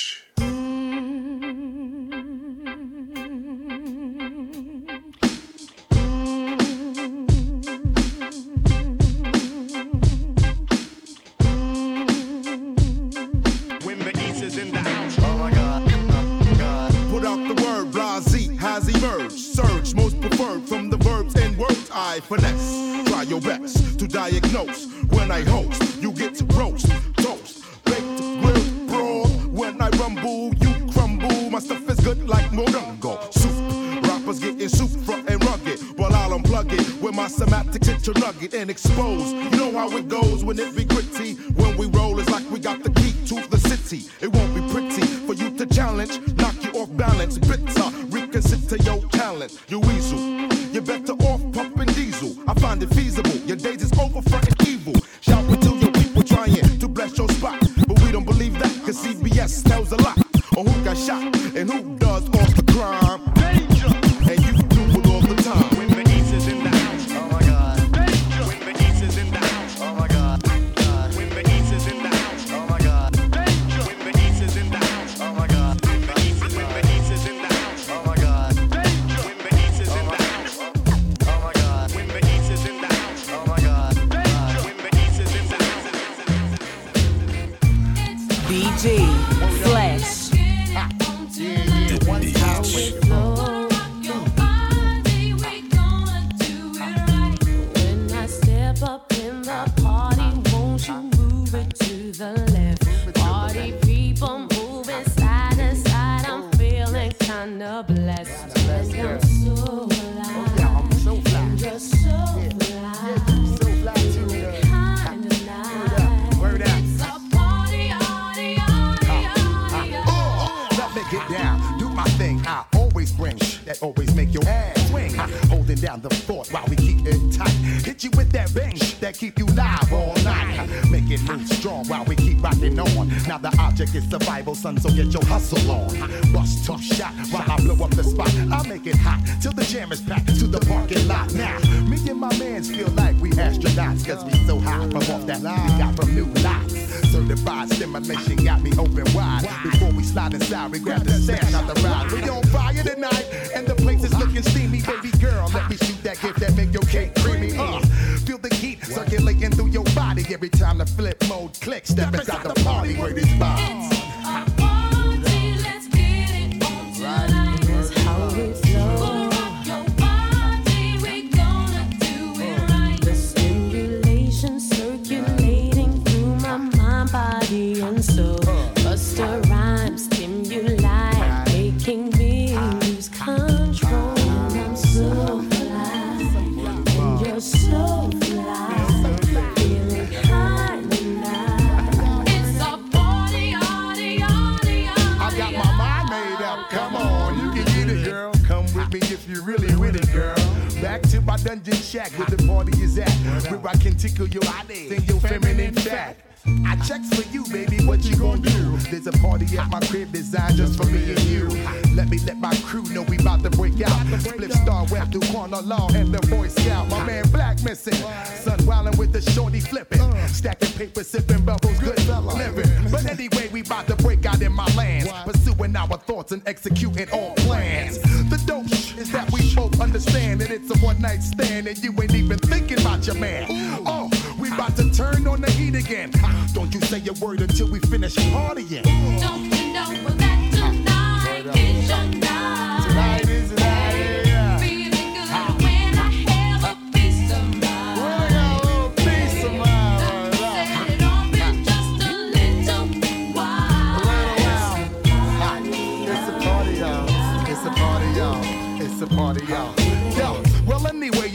You 199.40 199.45
really 199.45 199.76
with 199.76 199.95
it, 199.95 200.11
girl. 200.11 200.36
Back 200.82 201.02
to 201.03 201.22
my 201.22 201.38
dungeon 201.38 201.76
shack 201.76 202.11
where 202.18 202.28
the 202.28 202.45
party 202.48 202.72
is 202.82 202.98
at. 202.98 203.10
Where 203.52 203.68
I 203.68 203.76
can 203.78 203.95
tickle 203.95 204.28
your 204.28 204.44
eyes 204.45 204.91
and 204.91 205.07
your 205.07 205.20
feminine 205.20 205.76
fat. 205.76 206.18
I 206.66 206.76
checks 206.88 207.10
for 207.14 207.28
you, 207.30 207.44
baby. 207.45 207.86
What 207.86 208.03
you 208.06 208.16
gonna 208.16 208.41
do? 208.41 208.78
There's 208.90 209.07
a 209.07 209.11
party 209.11 209.45
at 209.57 209.70
my 209.70 209.80
crib 209.82 210.11
designed 210.11 210.56
just 210.56 210.78
for 210.78 210.86
me 210.86 211.11
and 211.11 211.20
you. 211.24 211.48
Let 211.94 212.10
me 212.10 212.18
let 212.26 212.38
my 212.38 212.56
crew 212.66 212.84
know 212.84 213.03
we 213.03 213.18
about 213.18 213.44
to 213.44 213.49
break 213.49 213.82
out. 213.82 214.20
Split 214.20 214.53
star 214.53 214.86
web 214.90 215.11
through 215.11 215.32
corner 215.34 215.61
law 215.61 215.90
and 215.94 216.14
the 216.14 216.26
Boy 216.28 216.48
Scout. 216.48 216.88
My 216.90 217.06
man 217.06 217.30
Black 217.30 217.61
missing. 217.64 217.94
Sun 217.94 218.60
wildin' 218.60 218.98
with 218.98 219.11
the 219.11 219.22
shorty 219.22 219.60
flipping. 219.60 219.99
Stacking 220.28 220.72
paper, 220.74 221.03
sipping 221.03 221.44
bubbles, 221.44 221.78
good 221.80 221.99
living. 222.07 222.91
But 222.91 223.06
anyway, 223.06 223.49
we 223.52 223.61
about 223.61 223.88
to 223.88 223.95
break 223.98 224.26
out 224.26 224.41
in 224.41 224.53
my 224.53 224.68
lands. 224.76 225.11
Pursuing 225.26 225.76
our 225.76 225.98
thoughts 225.98 226.32
and 226.32 226.41
executing 226.48 227.10
all 227.11 227.34
plans. 227.36 227.99
The 228.30 228.41
dope 228.45 228.68
is 229.10 229.14
that 229.14 229.31
we 229.31 229.56
both 229.56 229.80
understand 229.80 230.41
that 230.41 230.52
it's 230.52 230.69
a 230.69 230.77
one 230.86 230.99
night 231.02 231.23
stand 231.23 231.68
and 231.68 231.77
you 231.84 231.91
ain't 232.02 232.14
even 232.14 232.38
thinking 232.38 232.80
about 232.80 233.06
your 233.06 233.15
man. 233.15 233.45
Oh, 233.86 234.10
we 234.40 234.52
about 234.52 234.76
to 234.77 234.90
turn 234.91 235.27
on 235.27 235.41
the 235.41 235.52
heat 235.52 235.76
again. 235.76 236.11
Don't 236.53 236.73
you 236.73 236.81
say 236.81 237.02
a 237.07 237.14
word 237.14 237.41
until 237.41 237.69
we 237.69 237.80
finish 237.80 238.15
partying. 238.15 238.84
Don't 239.19 239.44
you 239.45 239.73
know 239.73 240.10
that 240.18 240.52
tonight 240.52 241.78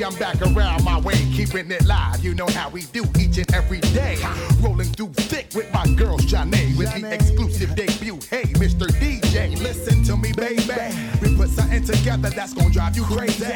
I'm 0.05 0.15
back 0.17 0.41
around 0.43 0.85
my 0.85 1.01
way, 1.01 1.15
keeping 1.33 1.71
it 1.71 1.87
live. 1.87 2.23
You 2.23 2.35
know 2.35 2.47
how 2.49 2.69
we 2.69 2.83
do 2.93 3.05
each 3.19 3.39
and 3.39 3.51
every 3.55 3.81
day. 3.81 4.19
Rolling 4.61 4.89
through 4.89 5.15
thick 5.15 5.47
with 5.55 5.73
my 5.73 5.87
girl, 5.95 6.19
Zhané, 6.19 6.77
with 6.77 6.93
the 6.95 7.11
exclusive 7.11 7.75
debut. 7.75 8.19
Hey, 8.29 8.45
Mr. 8.61 8.87
DJ, 9.01 9.59
listen 9.63 10.05
to 10.05 10.17
me, 10.19 10.33
baby. 10.33 10.75
We 11.23 11.35
put 11.35 11.49
something 11.49 11.85
together 11.85 12.29
that's 12.29 12.53
gonna 12.53 12.69
drive 12.69 12.97
you 12.97 13.05
crazy. 13.05 13.47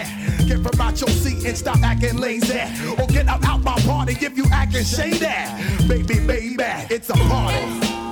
Get 0.47 0.63
from 0.63 0.81
out 0.81 0.99
your 0.99 1.11
seat 1.11 1.45
and 1.45 1.57
stop 1.57 1.83
acting 1.83 2.17
lazy. 2.17 2.61
Or 2.99 3.07
get 3.09 3.29
out, 3.29 3.45
out 3.45 3.63
my 3.63 3.79
party 3.81 4.17
if 4.19 4.35
you 4.35 4.47
acting 4.51 4.85
shady. 4.85 5.19
Baby, 5.87 6.19
baby, 6.27 6.65
it's 6.89 7.11
a 7.11 7.15
party. 7.15 8.08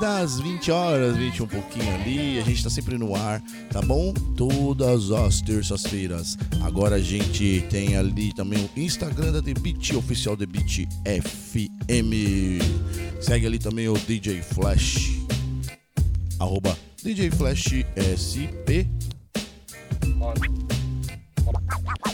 das 0.00 0.40
20 0.40 0.70
horas, 0.70 1.14
20 1.14 1.42
um 1.42 1.46
pouquinho 1.46 1.94
ali. 1.94 2.38
A 2.38 2.42
gente 2.42 2.64
tá 2.64 2.70
sempre 2.70 2.96
no 2.96 3.14
ar, 3.14 3.42
tá 3.70 3.82
bom? 3.82 4.14
Todas 4.34 5.10
as 5.10 5.42
terças-feiras. 5.42 6.38
Agora 6.62 6.96
a 6.96 7.00
gente 7.00 7.62
tem 7.68 7.96
ali 7.96 8.32
também 8.32 8.58
o 8.58 8.80
Instagram 8.80 9.30
da 9.30 9.42
The 9.42 9.52
Beat, 9.52 9.92
oficial 9.94 10.38
The 10.38 10.46
Beat 10.46 10.88
FM. 11.04 12.62
Segue 13.20 13.46
ali 13.46 13.58
também 13.58 13.88
o 13.88 13.94
DJ 13.94 14.40
Flash. 14.40 15.20
Arroba 16.38 16.76
DJ 17.04 17.30
Flash 17.30 17.84
SP. 17.94 18.88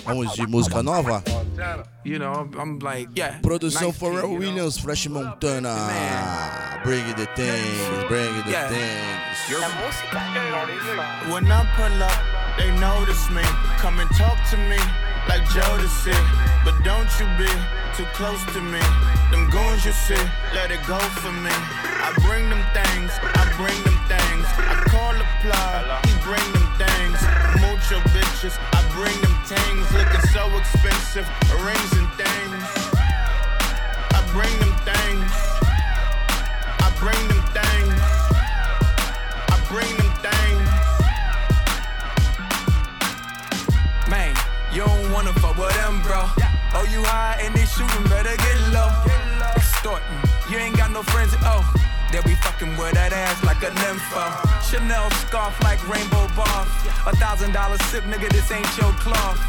Vamos 0.06 0.34
de 0.36 0.46
música 0.46 0.82
nova? 0.82 1.22
You 2.04 2.18
know, 2.18 2.32
I'm, 2.32 2.54
I'm 2.60 2.78
like, 2.78 3.08
yeah. 3.16 3.40
Produção 3.42 3.88
nice 3.88 3.98
Pharrell 3.98 4.22
kid, 4.22 4.30
you 4.30 4.38
know? 4.38 4.38
Williams, 4.38 4.78
French 4.78 5.08
Montana. 5.08 6.80
Bring 6.84 7.04
it 7.08 7.16
the 7.16 7.26
things, 7.34 8.04
bring 8.08 8.30
it 8.38 8.44
the 8.44 8.52
Yeah. 8.52 8.68
things. 8.68 9.16
When 11.32 11.50
I 11.50 11.64
pull 11.74 12.02
up, 12.02 12.18
they 12.56 12.70
notice 12.78 13.28
me. 13.30 13.42
Come 13.78 13.98
and 13.98 14.10
talk 14.16 14.38
to 14.50 14.56
me 14.56 14.78
like 15.28 15.42
Jodeci. 15.50 16.14
But 16.64 16.74
don't 16.84 17.10
you 17.18 17.26
be 17.38 17.50
too 17.96 18.06
close 18.14 18.42
to 18.54 18.60
me. 18.60 18.80
Them 19.30 19.50
goons 19.50 19.84
you 19.84 19.92
see, 19.92 20.14
let 20.54 20.70
it 20.70 20.80
go 20.86 20.98
for 21.22 21.32
me. 21.32 21.50
I 21.50 22.12
bring 22.26 22.48
them 22.48 22.62
things, 22.72 23.10
I 23.34 23.42
bring 23.58 23.78
them 23.82 23.98
things. 24.06 24.46
I 24.58 24.74
call 24.86 25.12
the 25.14 25.26
plug, 25.42 26.06
he 26.06 26.14
bring 26.22 26.46
them 26.54 26.66
things. 26.78 27.18
Mucho 27.62 27.98
bitches, 28.47 28.59
I 28.73 28.82
bring 28.94 29.20
them 29.20 29.35
things. 29.44 29.93
Looking 29.93 30.27
so 30.31 30.47
expensive, 30.56 31.28
rings 31.64 31.93
and 31.93 32.09
things. 32.14 32.64
I 34.12 34.20
bring 34.32 34.59
them 34.60 34.74
things. 34.85 35.31
I 36.81 36.89
bring 36.98 37.28
them 37.28 37.43
things. 37.55 38.01
I 39.48 39.56
bring 39.68 39.97
them 39.97 40.12
things. 40.27 40.68
Man, 44.10 44.35
you 44.73 44.85
don't 44.85 45.12
wanna 45.12 45.32
fuck 45.35 45.56
with 45.56 45.74
them, 45.74 46.02
bro. 46.02 46.28
Oh, 46.74 46.86
you 46.90 47.02
high 47.02 47.39
and 47.40 47.55
they 47.55 47.64
shooting, 47.64 48.05
better 48.09 48.36
get 48.36 48.60
low. 48.73 48.90
Extorting, 49.56 50.06
you 50.51 50.59
ain't 50.59 50.77
got 50.77 50.90
no 50.90 51.02
friends, 51.02 51.35
oh. 51.43 51.64
They'll 52.12 52.23
be 52.23 52.36
fucking 52.36 52.77
with 52.77 52.94
that 52.94 53.12
ass 53.12 53.43
like 53.44 53.62
a 53.62 53.70
nympho. 53.70 54.45
Chanel 54.77 55.11
scarf 55.24 55.57
like 55.65 55.81
rainbow 55.89 56.28
bar. 56.36 56.66
A 57.07 57.16
thousand 57.16 57.53
dollar 57.53 57.78
sip, 57.89 58.05
nigga, 58.05 58.28
this 58.28 58.53
ain't 58.53 58.69
your 58.77 58.93
cloth. 59.01 59.40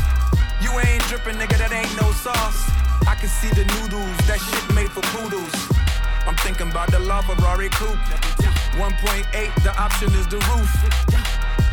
You 0.62 0.72
ain't 0.80 1.04
dripping, 1.12 1.36
nigga, 1.36 1.58
that 1.60 1.74
ain't 1.76 1.91
no 1.99 2.08
sauce. 2.16 2.72
I 3.04 3.14
can 3.20 3.28
see 3.28 3.52
the 3.52 3.68
noodles, 3.76 4.18
that 4.24 4.40
shit 4.40 4.64
made 4.74 4.90
for 4.90 5.04
poodles. 5.12 5.52
I'm 6.26 6.38
thinking 6.48 6.72
about 6.72 6.91
the 6.91 6.99
La 6.99 7.20
Ferrari 7.22 7.68
coupe. 7.76 7.99
1.8, 8.80 9.28
the 9.68 9.76
option 9.76 10.08
is 10.16 10.28
the 10.32 10.40
roof. 10.48 10.72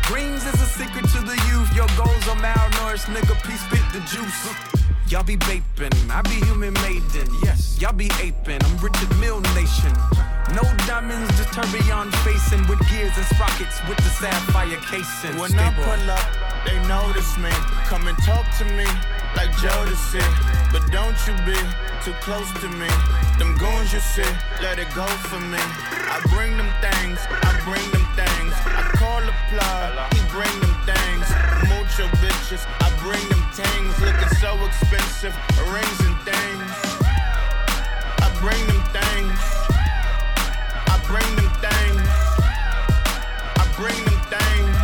Greens 0.03 0.43
is 0.45 0.59
a 0.59 0.67
secret 0.67 1.07
to 1.15 1.23
the 1.23 1.39
youth. 1.47 1.71
Your 1.71 1.87
goals 1.95 2.27
are 2.27 2.39
malnourished, 2.43 3.07
nigga. 3.07 3.39
Please 3.39 3.63
spit 3.63 3.85
the 3.95 4.03
juice. 4.11 4.51
Y'all 5.07 5.23
be 5.23 5.37
vaping, 5.37 5.95
I 6.11 6.21
be 6.23 6.43
human 6.43 6.73
maiden. 6.83 7.31
Yes, 7.41 7.79
y'all 7.79 7.93
be 7.93 8.11
aping. 8.19 8.59
I'm 8.59 8.77
Richard 8.83 9.15
Mille 9.17 9.39
Nation. 9.55 9.95
No 10.53 10.63
diamonds, 10.85 11.35
just 11.37 11.53
tourbillon 11.53 12.11
facing 12.23 12.65
with 12.67 12.79
gears 12.89 13.17
and 13.17 13.25
sprockets 13.25 13.81
with 13.89 13.97
the 13.97 14.09
sapphire 14.09 14.77
casing. 14.77 15.37
When 15.37 15.57
I 15.57 15.73
pull 15.73 16.09
up, 16.09 16.27
they 16.65 16.77
notice 16.87 17.37
me. 17.37 17.49
Come 17.89 18.07
and 18.07 18.17
talk 18.23 18.45
to 18.59 18.65
me 18.65 18.85
like 19.35 19.51
Jodeci. 19.57 20.23
But 20.71 20.85
don't 20.91 21.17
you 21.27 21.33
be 21.45 21.57
too 22.03 22.13
close 22.21 22.49
to 22.61 22.69
me. 22.69 22.87
Them 23.39 23.57
goons 23.57 23.91
you 23.91 23.99
see, 23.99 24.23
let 24.61 24.79
it 24.79 24.87
go 24.93 25.05
for 25.27 25.39
me. 25.39 25.59
I 25.59 26.21
bring 26.29 26.55
them 26.57 26.69
things, 26.79 27.19
I 27.29 27.51
bring 27.65 27.85
them 27.91 28.05
things. 28.15 28.53
I 28.65 28.83
call 28.95 29.21
the 29.21 29.33
plug, 29.49 30.13
he 30.13 30.21
bring 30.29 30.55
them 30.61 30.75
things. 30.85 31.25
Mucho 31.67 32.07
bitches, 32.21 32.63
I 32.79 32.87
bring 33.03 33.25
them 33.29 33.43
things. 33.51 33.91
Looking 33.99 34.37
so 34.37 34.53
expensive, 34.65 35.35
rings 35.73 35.99
and 36.05 36.17
things. 36.23 36.69
I 38.23 38.29
bring 38.39 38.61
them 38.67 38.83
things. 38.93 39.74
I 41.15 41.21
bring 41.21 41.35
them 41.37 41.51
things. 41.63 42.07
I 43.55 43.63
bring 43.77 44.03
them 44.03 44.19
things. 44.27 44.75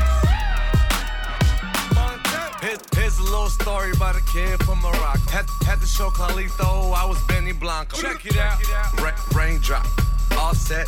Here's, 2.61 2.79
here's 2.95 3.17
a 3.19 3.23
little 3.23 3.49
story 3.49 3.91
about 3.91 4.15
a 4.15 4.21
kid 4.31 4.63
from 4.63 4.79
Morocco. 4.81 5.19
Had, 5.29 5.45
had 5.65 5.81
to 5.81 5.87
show 5.87 6.09
Carlito 6.09 6.93
I 6.93 7.05
was 7.05 7.19
Benny 7.23 7.51
Blanco. 7.51 7.97
Check 7.97 8.25
it 8.25 8.37
out. 8.37 8.61
Ra- 9.01 9.17
raindrop, 9.35 9.85
all 10.37 10.53
set. 10.53 10.87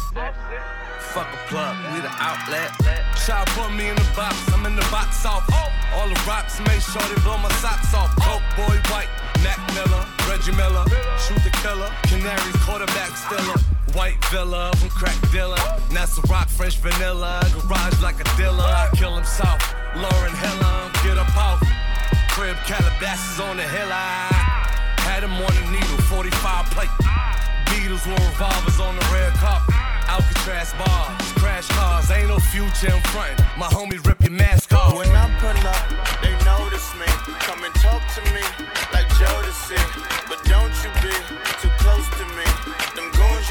Fuck 1.11 1.27
a 1.27 1.37
plug, 1.49 1.75
we 1.93 1.99
the 1.99 2.09
outlet. 2.19 2.71
Child 3.25 3.47
put 3.49 3.73
me 3.73 3.89
in 3.89 3.95
the 3.95 4.07
box, 4.15 4.37
I'm 4.53 4.65
in 4.65 4.75
the 4.77 4.87
box 4.91 5.25
off. 5.25 5.43
Oh. 5.51 5.69
All 5.95 6.07
the 6.07 6.19
rocks 6.25 6.59
made 6.61 6.81
sure 6.81 7.01
they 7.03 7.21
blow 7.21 7.37
my 7.37 7.51
socks 7.59 7.93
off. 7.93 8.15
Oh. 8.21 8.39
Coke 8.39 8.55
boy 8.55 8.77
white, 8.89 9.09
Mac 9.43 9.59
Miller, 9.73 10.05
Reggie 10.29 10.55
Miller, 10.55 10.85
shoot 11.19 11.43
the 11.43 11.51
killer, 11.61 11.91
Canaries 12.03 12.55
quarterback 12.63 13.11
stiller. 13.17 13.72
White 13.93 14.17
villa 14.31 14.71
from 14.77 14.89
crack 14.89 15.15
dealer. 15.31 15.61
That's 15.91 16.17
a 16.17 16.21
rock, 16.21 16.49
French 16.49 16.77
vanilla. 16.77 17.45
Garage 17.53 18.01
like 18.01 18.19
a 18.19 18.23
dealer. 18.35 18.65
I 18.65 18.89
kill 18.95 19.15
him 19.15 19.23
soft. 19.23 19.75
Lauren 19.95 20.33
Hiller, 20.33 20.65
um, 20.65 20.91
get 21.05 21.17
up 21.17 21.29
off. 21.37 21.61
Crib 22.29 22.57
Calabasas 22.65 23.39
on 23.39 23.57
the 23.57 23.63
hill. 23.63 23.89
I 23.91 24.33
had 25.05 25.23
him 25.23 25.33
on 25.33 25.53
the 25.53 25.65
needle, 25.69 26.01
45 26.09 26.65
plate. 26.73 26.89
Beatles 27.69 28.01
with 28.09 28.17
revolvers 28.33 28.79
on 28.79 28.95
the 28.95 29.05
red 29.13 29.31
carpet. 29.33 29.75
Alcatraz 30.09 30.73
bars, 30.73 31.31
crash 31.37 31.67
cars, 31.69 32.09
ain't 32.09 32.29
no 32.29 32.39
future 32.39 32.93
in 32.93 33.01
front. 33.13 33.37
My 33.57 33.67
homies 33.67 34.05
rip 34.07 34.21
your 34.21 34.31
mask 34.31 34.73
off. 34.73 34.97
When 34.97 35.09
I 35.09 35.29
pull 35.37 35.67
up, 35.69 35.85
they 36.21 36.33
notice 36.43 36.89
me. 36.97 37.05
Come 37.45 37.63
and 37.63 37.73
talk 37.75 38.01
to 38.17 38.21
me 38.33 38.41
like 38.91 39.07
Jodeci. 39.21 39.77
But 40.27 40.43
don't 40.45 40.73
you 40.81 40.89
be 41.01 41.13
too. 41.61 41.72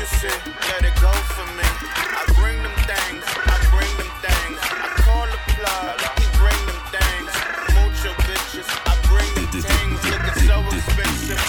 Them 0.02 0.10
goons 0.10 0.58
let 0.68 0.82
it 0.84 0.94
go 1.00 1.12
for 1.12 1.46
me. 1.54 1.62
I 1.62 2.26
bring 2.34 2.58
them 2.60 2.74
things, 2.90 3.22
I 3.46 3.56
bring 3.70 3.94
them 3.98 4.10
things. 4.26 4.58
I 4.58 4.88
call 5.06 5.26
the 5.30 5.38
plug, 5.54 5.94
he 6.18 6.26
bring 6.42 6.60
them 6.66 6.80
things. 6.90 7.30
Mucho 7.76 8.10
bitches, 8.26 8.66
I 8.84 8.92
bring 9.06 9.32
them 9.34 9.46
things. 9.62 9.98
Looking 10.10 10.38
so 10.42 10.56
expensive. 10.74 11.42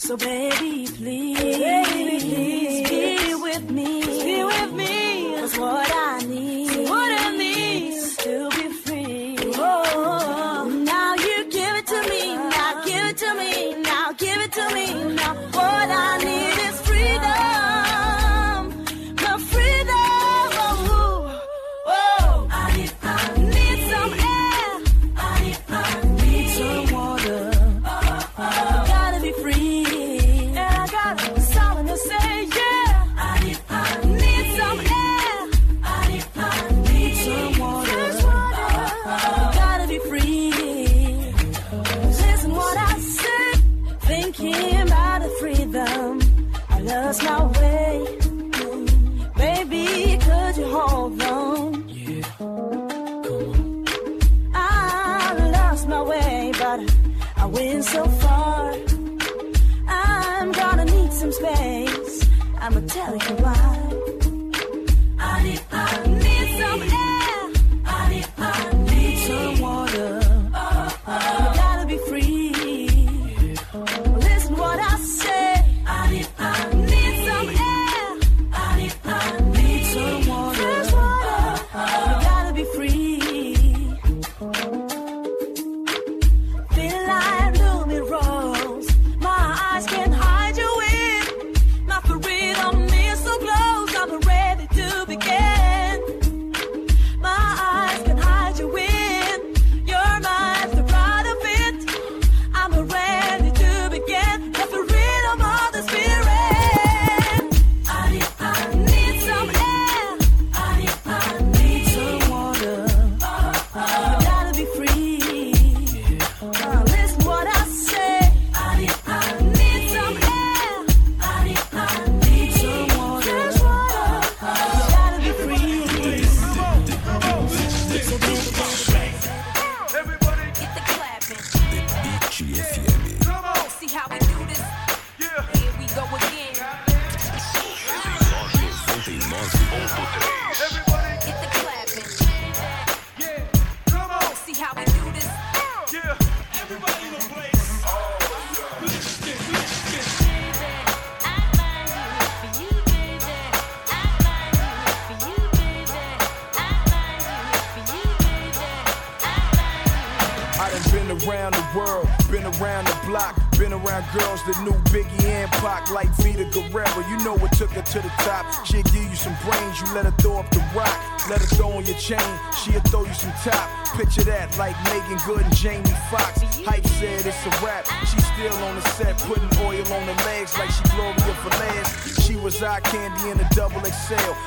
So 0.00 0.16
baby, 0.16 0.88
please, 0.96 1.38
baby, 1.38 2.18
please 2.18 2.88
be 2.90 3.34
with 3.36 3.70
me, 3.70 4.02
be 4.02 4.42
with 4.42 4.72
me. 4.72 5.36
'Cause 5.36 5.56
what 5.58 5.90
I 5.92 6.23
Went 57.74 57.86
so 57.86 58.04
far. 58.04 58.72
I'm 59.88 60.52
gonna 60.52 60.84
need 60.84 61.12
some 61.12 61.32
space. 61.32 62.24
I'ma 62.60 62.80
tell 62.86 63.16
you 63.16 63.34
why. 63.42 63.63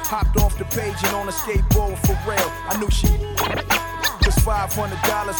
Hopped 0.07 0.38
off 0.39 0.57
the 0.57 0.63
page 0.71 0.95
and 1.03 1.13
on 1.15 1.27
a 1.27 1.35
skateboard 1.35 1.99
for 2.07 2.15
real. 2.23 2.47
I 2.71 2.79
knew 2.79 2.88
she 2.89 3.11
was 4.23 4.39
$500 4.39 4.71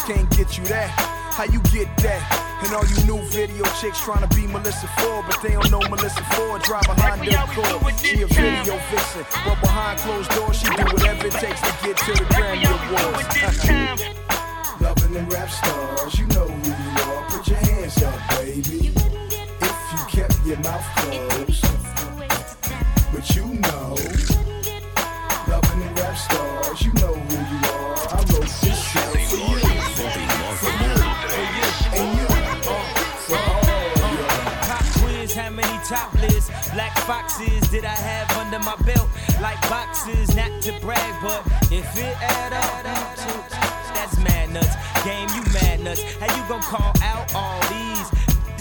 can't 0.04 0.28
get 0.36 0.58
you 0.58 0.64
that. 0.68 0.92
How 1.32 1.44
you 1.44 1.60
get 1.72 1.88
that? 2.04 2.20
And 2.60 2.76
all 2.76 2.84
you 2.84 3.00
new 3.08 3.24
video 3.32 3.64
chicks 3.80 3.98
trying 3.98 4.28
to 4.28 4.36
be 4.36 4.44
Melyssa 4.44 4.84
Ford, 5.00 5.24
but 5.24 5.40
they 5.40 5.56
don't 5.56 5.70
know 5.70 5.80
Melyssa 5.88 6.20
Ford. 6.36 6.60
Drive 6.60 6.84
a 6.84 6.92
Honda 7.00 7.32
Accord. 7.48 7.96
She 7.96 8.20
a 8.20 8.26
video 8.26 8.76
vixen, 8.92 9.24
but 9.48 9.56
behind 9.64 10.00
closed 10.00 10.28
doors, 10.36 10.60
she 10.60 10.68
do 10.68 10.84
whatever 10.92 11.28
it 11.28 11.32
takes 11.40 11.60
to 11.64 11.72
get 11.80 11.96
to 12.04 12.12
the 12.12 12.28
Grammy 12.36 12.68
Awards. 12.68 14.20
Loving 14.84 15.14
them 15.14 15.28
rap 15.30 15.48
stars, 15.48 16.18
you 16.18 16.26
know 16.36 16.44
who 16.44 16.68
you 16.68 17.08
are. 17.08 17.24
Put 17.30 17.48
your 17.48 17.56
hands 17.56 18.02
up, 18.02 18.20
baby. 18.36 18.92
If 19.64 19.80
you 19.96 20.00
kept 20.12 20.36
your 20.44 20.60
mouth 20.60 20.84
closed, 20.96 21.77
foxes 37.08 37.66
did 37.70 37.86
I 37.86 37.96
have 37.96 38.30
under 38.36 38.58
my 38.58 38.76
belt? 38.84 39.08
Like 39.40 39.58
boxes, 39.70 40.36
not 40.36 40.60
to 40.60 40.72
brag, 40.84 41.14
but 41.22 41.40
if 41.72 41.88
it 41.96 42.14
add 42.20 42.52
up, 42.52 43.16
that's 43.94 44.18
mad 44.18 44.52
nuts. 44.52 44.76
Game, 45.06 45.28
you 45.34 45.42
mad 45.54 45.80
nuts. 45.80 46.02
How 46.20 46.28
you 46.36 46.46
gon' 46.50 46.60
call 46.60 46.92
out 47.02 47.34
all 47.34 47.60
these? 47.72 48.08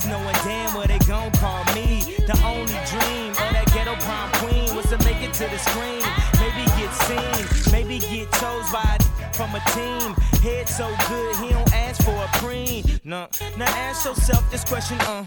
Knowing 0.07 0.40
damn 0.48 0.74
well 0.74 0.88
they 0.88 0.99
gon' 0.99 1.30
call 1.44 1.65
me. 1.76 2.15
The 2.24 2.40
only 2.45 2.80
dream 2.88 3.32
of 3.32 3.52
that 3.52 3.68
ghetto 3.74 3.95
prom 4.07 4.32
queen 4.40 4.74
was 4.74 4.86
to 4.91 4.98
make 5.03 5.22
it 5.22 5.34
to 5.34 5.45
the 5.52 5.60
screen. 5.60 6.07
Maybe 6.40 6.64
get 6.80 6.94
seen, 7.03 7.74
maybe 7.74 7.99
get 7.99 8.32
chose 8.40 8.72
by 8.72 8.98
from 9.34 9.53
a 9.56 9.61
team. 9.76 10.15
Head 10.41 10.69
so 10.69 10.88
good, 11.10 11.36
he 11.44 11.49
don't 11.49 11.74
ask 11.74 12.02
for 12.02 12.15
a 12.15 12.30
preen. 12.40 12.86
No, 13.03 13.28
now 13.57 13.68
ask 13.76 14.06
yourself 14.06 14.49
this 14.49 14.64
question, 14.64 14.98
uh. 15.02 15.26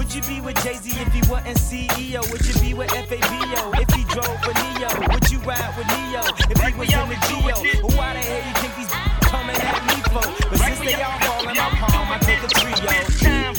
Would 0.00 0.14
you 0.14 0.22
be 0.22 0.40
with 0.40 0.56
Jay-Z 0.64 0.88
if 0.98 1.12
he 1.12 1.20
wasn't 1.30 1.58
CEO? 1.58 2.24
Would 2.32 2.40
you 2.46 2.54
be 2.58 2.72
with 2.72 2.88
FABO 2.88 3.78
if 3.78 3.90
he 3.94 4.02
drove 4.04 4.40
a 4.48 4.52
Neo? 4.56 4.88
Would 5.12 5.30
you 5.30 5.38
ride 5.40 5.76
with 5.76 5.86
Neo 5.92 6.24
if 6.48 6.56
he 6.56 6.72
was 6.72 6.88
in 6.88 7.06
the 7.10 7.18
Geo? 7.28 7.86
Why 7.98 8.14
the 8.14 8.20
hell 8.24 8.48
you 8.48 8.54
think 8.64 8.76
these 8.80 8.88
coming 9.28 9.60
at 9.60 9.76
me 9.92 10.00
for? 10.08 10.24
But 10.48 10.58
since 10.58 10.80
they 10.80 11.02
all 11.02 11.18
fall 11.20 11.46
in 11.46 11.54
my 11.54 11.68
palm, 11.84 12.08
I 12.08 12.18
take 12.18 12.42
a 12.42 12.48
trio. 12.48 12.80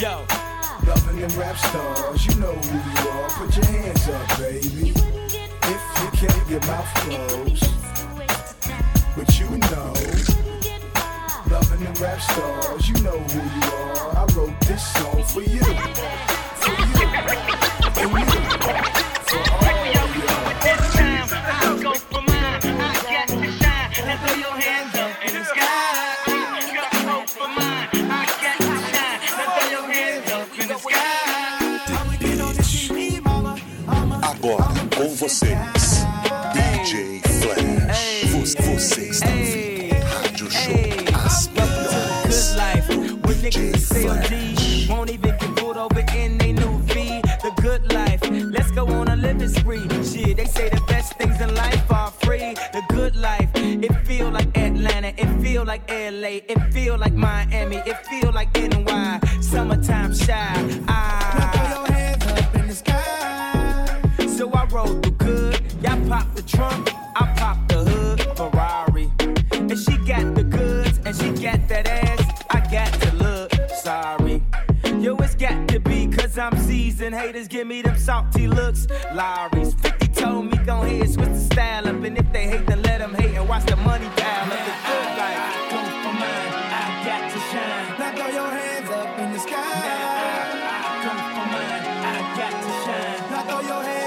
Yo. 0.01 0.25
Loving 0.89 1.21
them 1.21 1.39
rap 1.39 1.57
stars, 1.57 2.25
you 2.25 2.33
know 2.41 2.55
who 2.55 2.77
you 2.89 3.09
are. 3.11 3.29
Put 3.29 3.55
your 3.57 3.65
hands 3.67 4.09
up, 4.09 4.39
baby. 4.39 4.93
If 4.97 5.81
you 6.01 6.27
kept 6.27 6.49
your 6.49 6.61
mouth 6.61 6.91
closed, 7.05 7.69
but 9.15 9.29
you 9.39 9.45
know. 9.69 9.93
Loving 11.51 11.83
them 11.83 11.93
rap 12.01 12.19
stars, 12.19 12.89
you 12.89 12.95
know 13.03 13.19
who 13.19 13.39
you 13.39 13.73
are. 13.73 14.00
Wrote 14.35 14.59
this 14.61 14.93
song 14.93 15.23
for 15.25 15.41
you. 15.41 15.59
For 15.59 16.71
you. 16.71 17.01
And 17.97 18.11
you. 18.11 18.39
For 19.27 19.51
all 19.51 19.60
LA. 56.21 56.39
It 56.47 56.59
feel 56.71 56.97
like 56.97 57.13
Miami. 57.13 57.77
It 57.77 57.97
feel 58.05 58.31
like 58.31 58.53
NY. 58.55 59.19
Summertime 59.41 60.13
Chi. 60.13 60.83
Ah. 60.87 61.85
I. 61.87 61.89
So 64.27 64.51
I 64.51 64.65
rolled 64.65 65.01
through 65.03 65.13
good. 65.13 65.61
Y'all 65.81 65.99
pop 66.07 66.31
the 66.35 66.43
trunk. 66.43 66.93
I 67.15 67.25
pop 67.37 67.57
the 67.67 67.77
hood. 67.89 68.21
Ferrari. 68.37 69.11
And 69.51 69.79
she 69.79 69.97
got 70.05 70.35
the 70.35 70.43
goods. 70.43 70.99
And 71.05 71.15
she 71.15 71.31
got 71.43 71.67
that 71.69 71.87
ass. 71.87 72.43
I 72.51 72.59
got 72.71 72.93
to 73.01 73.15
look. 73.15 73.51
Sorry. 73.69 74.43
Yo, 74.99 75.15
it's 75.17 75.33
got 75.33 75.67
to 75.69 75.79
be 75.79 76.07
cause 76.07 76.37
I'm 76.37 76.55
seasoned. 76.57 77.15
Haters 77.15 77.47
give 77.47 77.65
me 77.65 77.81
them 77.81 77.97
salty 77.97 78.47
looks. 78.47 78.85
Lowry's 79.13 79.73
50 79.73 80.07
told 80.09 80.51
me 80.51 80.57
go 80.65 80.83
ahead, 80.83 81.09
switch 81.09 81.29
the 81.29 81.39
style 81.39 81.87
up. 81.87 82.03
And 82.03 82.15
if 82.15 82.31
they 82.31 82.45
hate, 82.47 82.67
then 82.67 82.83
let 82.83 82.99
them 82.99 83.15
hate 83.15 83.33
and 83.35 83.49
watch 83.49 83.65
the 83.65 83.75
money 83.77 84.05
pile 84.17 84.51
up. 84.51 84.59
The 84.67 84.73
good 84.87 85.17
life. 85.17 85.50
Mine. 86.21 86.53
I 86.81 86.85
got 87.07 87.23
to 87.33 87.39
shine. 87.51 87.99
Now 87.99 88.11
throw 88.17 88.29
your 88.39 88.51
hands 88.59 88.89
up 88.89 89.19
in 89.19 89.33
the 89.33 89.39
sky. 89.39 89.73
Go 91.05 91.11
for 91.35 91.47
mine. 91.53 91.83
I 92.09 92.17
got 92.39 92.55
to 92.65 92.73
shine. 92.85 93.31
Now 93.31 93.43
throw 93.49 93.61
your 93.71 93.83
hands 93.83 94.00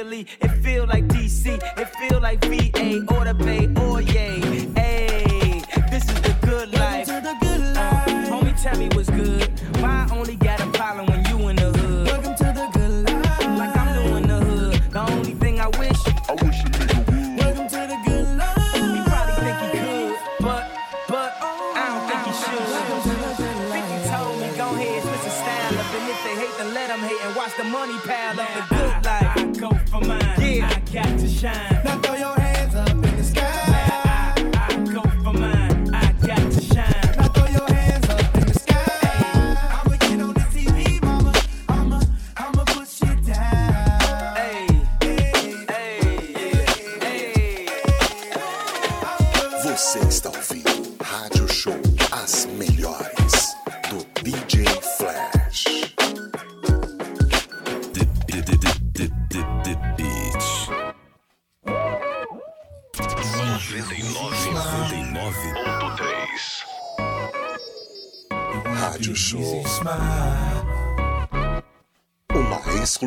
Philly. 0.00 0.26
It 0.40 0.48
feel 0.62 0.86
like 0.86 1.06
DC. 1.08 1.60
It 1.76 1.88
feel 2.00 2.20
like 2.20 2.40
VA 2.46 3.04
or 3.14 3.24
the 3.26 3.34
Bay 3.34 3.68
or 3.82 4.00
yay. 4.00 4.59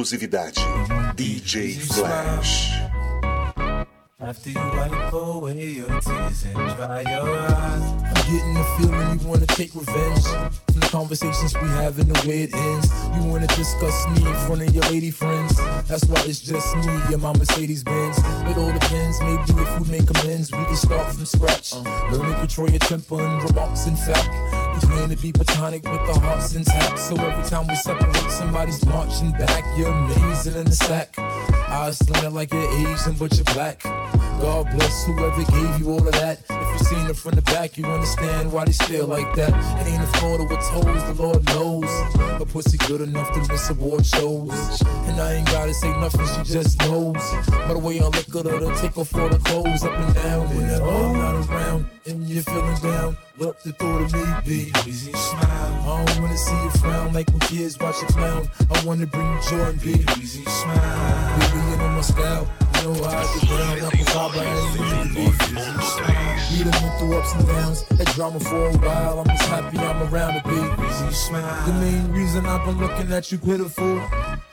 Exclusividade 0.04 0.60
DJ 1.16 1.80
Flash. 1.80 2.74
After 4.20 4.50
you 4.50 4.60
wipe 4.60 5.14
away 5.14 5.66
your 5.70 5.88
tears 6.02 6.44
and 6.44 6.56
dry 6.76 7.02
your 7.02 7.38
eyes. 7.38 7.84
I'm 8.04 8.24
getting 8.32 8.54
the 8.54 8.64
feeling 8.78 9.20
you 9.20 9.28
wanna 9.28 9.46
take 9.48 9.74
revenge 9.74 10.24
from 10.72 10.80
the 10.82 10.88
conversations 10.92 11.54
we 11.56 11.68
have 11.70 12.00
and 12.00 12.14
the 12.14 12.28
way 12.28 12.44
it 12.44 12.54
ends. 12.54 12.92
You 13.16 13.24
wanna 13.32 13.48
discuss 13.48 14.08
me 14.10 14.28
in 14.28 14.36
front 14.46 14.62
of 14.62 14.76
your 14.76 14.84
lady 14.92 15.12
friends. 15.12 15.56
That's 15.88 16.06
why 16.06 16.22
it's 16.26 16.42
just 16.42 16.76
me 16.78 16.96
and 17.14 17.22
my 17.22 17.32
Mercedes 17.34 17.84
Benz. 17.84 18.18
It 18.18 18.58
all 18.58 18.74
depends, 18.74 19.22
maybe 19.22 19.62
if 19.62 19.80
we 19.80 20.00
make 20.00 20.10
amends, 20.10 20.52
we 20.52 20.66
can 20.66 20.76
start 20.76 21.16
from 21.16 21.26
scratch. 21.26 21.74
Uh. 21.74 21.84
Learn 22.12 22.30
to 22.30 22.40
control 22.40 22.70
your 22.70 22.80
temper 22.80 23.22
and 23.22 23.44
remarks. 23.44 23.88
In 23.88 23.96
fact, 23.96 24.28
We 24.74 24.80
claim 24.88 25.10
to 25.10 25.18
be 25.18 25.32
platonic 25.32 25.84
with 25.84 26.06
the 26.08 26.20
hearts 26.20 26.56
intact. 26.56 27.00
So 27.00 27.16
every 27.16 27.50
time 27.50 27.68
we 27.68 27.76
separate, 27.76 28.32
somebody's 28.32 28.86
marching 28.86 29.32
back. 29.32 29.64
You're 29.78 29.92
amazing 29.92 30.56
in 30.56 30.66
the 30.66 30.72
sack. 30.72 31.14
I 31.18 31.92
sling 31.92 32.24
it 32.24 32.32
like 32.32 32.52
you're 32.54 32.72
Asian, 32.88 33.14
but 33.14 33.34
you're 33.36 33.46
black. 33.54 33.84
God 33.84 34.70
bless 34.72 35.06
whoever 35.06 35.44
gave 35.44 35.80
you 35.80 35.92
all 35.92 36.08
of 36.08 36.14
that. 36.14 36.53
You 36.74 36.80
seen 36.80 37.08
it 37.08 37.16
from 37.16 37.36
the 37.36 37.44
back, 37.44 37.78
you 37.78 37.86
understand 37.86 38.52
why 38.52 38.66
they 38.66 38.72
still 38.72 39.06
like 39.06 39.32
that. 39.36 39.54
It 39.82 39.88
ain't 39.88 40.04
a 40.04 40.08
photo 40.18 40.44
with 40.44 40.60
toes, 40.60 41.04
the 41.06 41.22
Lord 41.22 41.46
knows. 41.46 41.90
A 42.42 42.46
pussy 42.46 42.78
good 42.88 43.02
enough 43.02 43.32
to 43.34 43.40
miss 43.52 43.70
award 43.70 44.06
shows. 44.06 44.82
And 45.08 45.22
I 45.22 45.34
ain't 45.36 45.48
gotta 45.48 45.74
say 45.74 45.92
nothing, 46.00 46.26
she 46.26 46.52
just 46.52 46.80
knows. 46.80 47.14
By 47.48 47.74
the 47.74 47.80
way 47.80 48.00
I 48.00 48.06
look 48.06 48.36
at 48.36 48.46
her, 48.46 48.60
to 48.60 48.82
take 48.82 48.98
off 48.98 49.16
all 49.16 49.30
the 49.30 49.38
clothes 49.40 49.84
up 49.84 49.94
and 49.94 50.16
down. 50.16 50.50
Whenever 50.50 50.90
I'm 50.90 51.14
not 51.14 51.50
around 51.50 51.86
and 52.08 52.28
you're 52.28 52.44
feeling 52.44 52.80
down, 52.82 53.18
look 53.38 53.62
the 53.62 53.72
thought 53.74 54.02
of 54.02 54.14
me 54.14 54.26
be 54.46 54.72
easy 54.90 55.14
smile. 55.14 55.44
I 55.44 56.06
don't 56.06 56.22
wanna 56.22 56.38
see 56.38 56.64
you 56.64 56.70
frown 56.72 57.14
like 57.14 57.30
when 57.30 57.40
kids 57.42 57.78
watch 57.80 58.02
a 58.02 58.06
clown. 58.08 58.50
I 58.72 58.84
wanna 58.84 59.06
bring 59.06 59.32
you 59.32 59.42
joy 59.50 59.70
and 59.70 59.82
be 59.82 60.04
easy 60.20 60.44
smile. 60.44 61.40
Baby, 61.40 61.70
you 61.70 61.78
know 61.78 61.90
my 61.90 62.02
style. 62.02 62.73
Know 62.84 62.94
how 62.96 64.28
down. 64.34 64.74
To. 64.74 65.64
We 66.52 66.64
done 66.64 66.84
went 66.84 67.00
through 67.00 67.18
ups 67.18 67.34
and 67.34 67.48
downs, 67.48 67.82
had 67.84 68.08
drama 68.08 68.40
for 68.42 68.68
a 68.68 68.78
while. 68.78 69.20
I'm 69.20 69.28
just 69.28 69.44
happy 69.44 69.78
I'm 69.78 70.14
around 70.14 70.42
to 70.42 70.50
be. 70.50 70.56
The 70.56 71.78
main 71.80 72.12
reason 72.12 72.46
I've 72.46 72.66
been 72.66 72.78
looking 72.80 73.12
at 73.14 73.32
you 73.32 73.38
pitiful. 73.38 74.02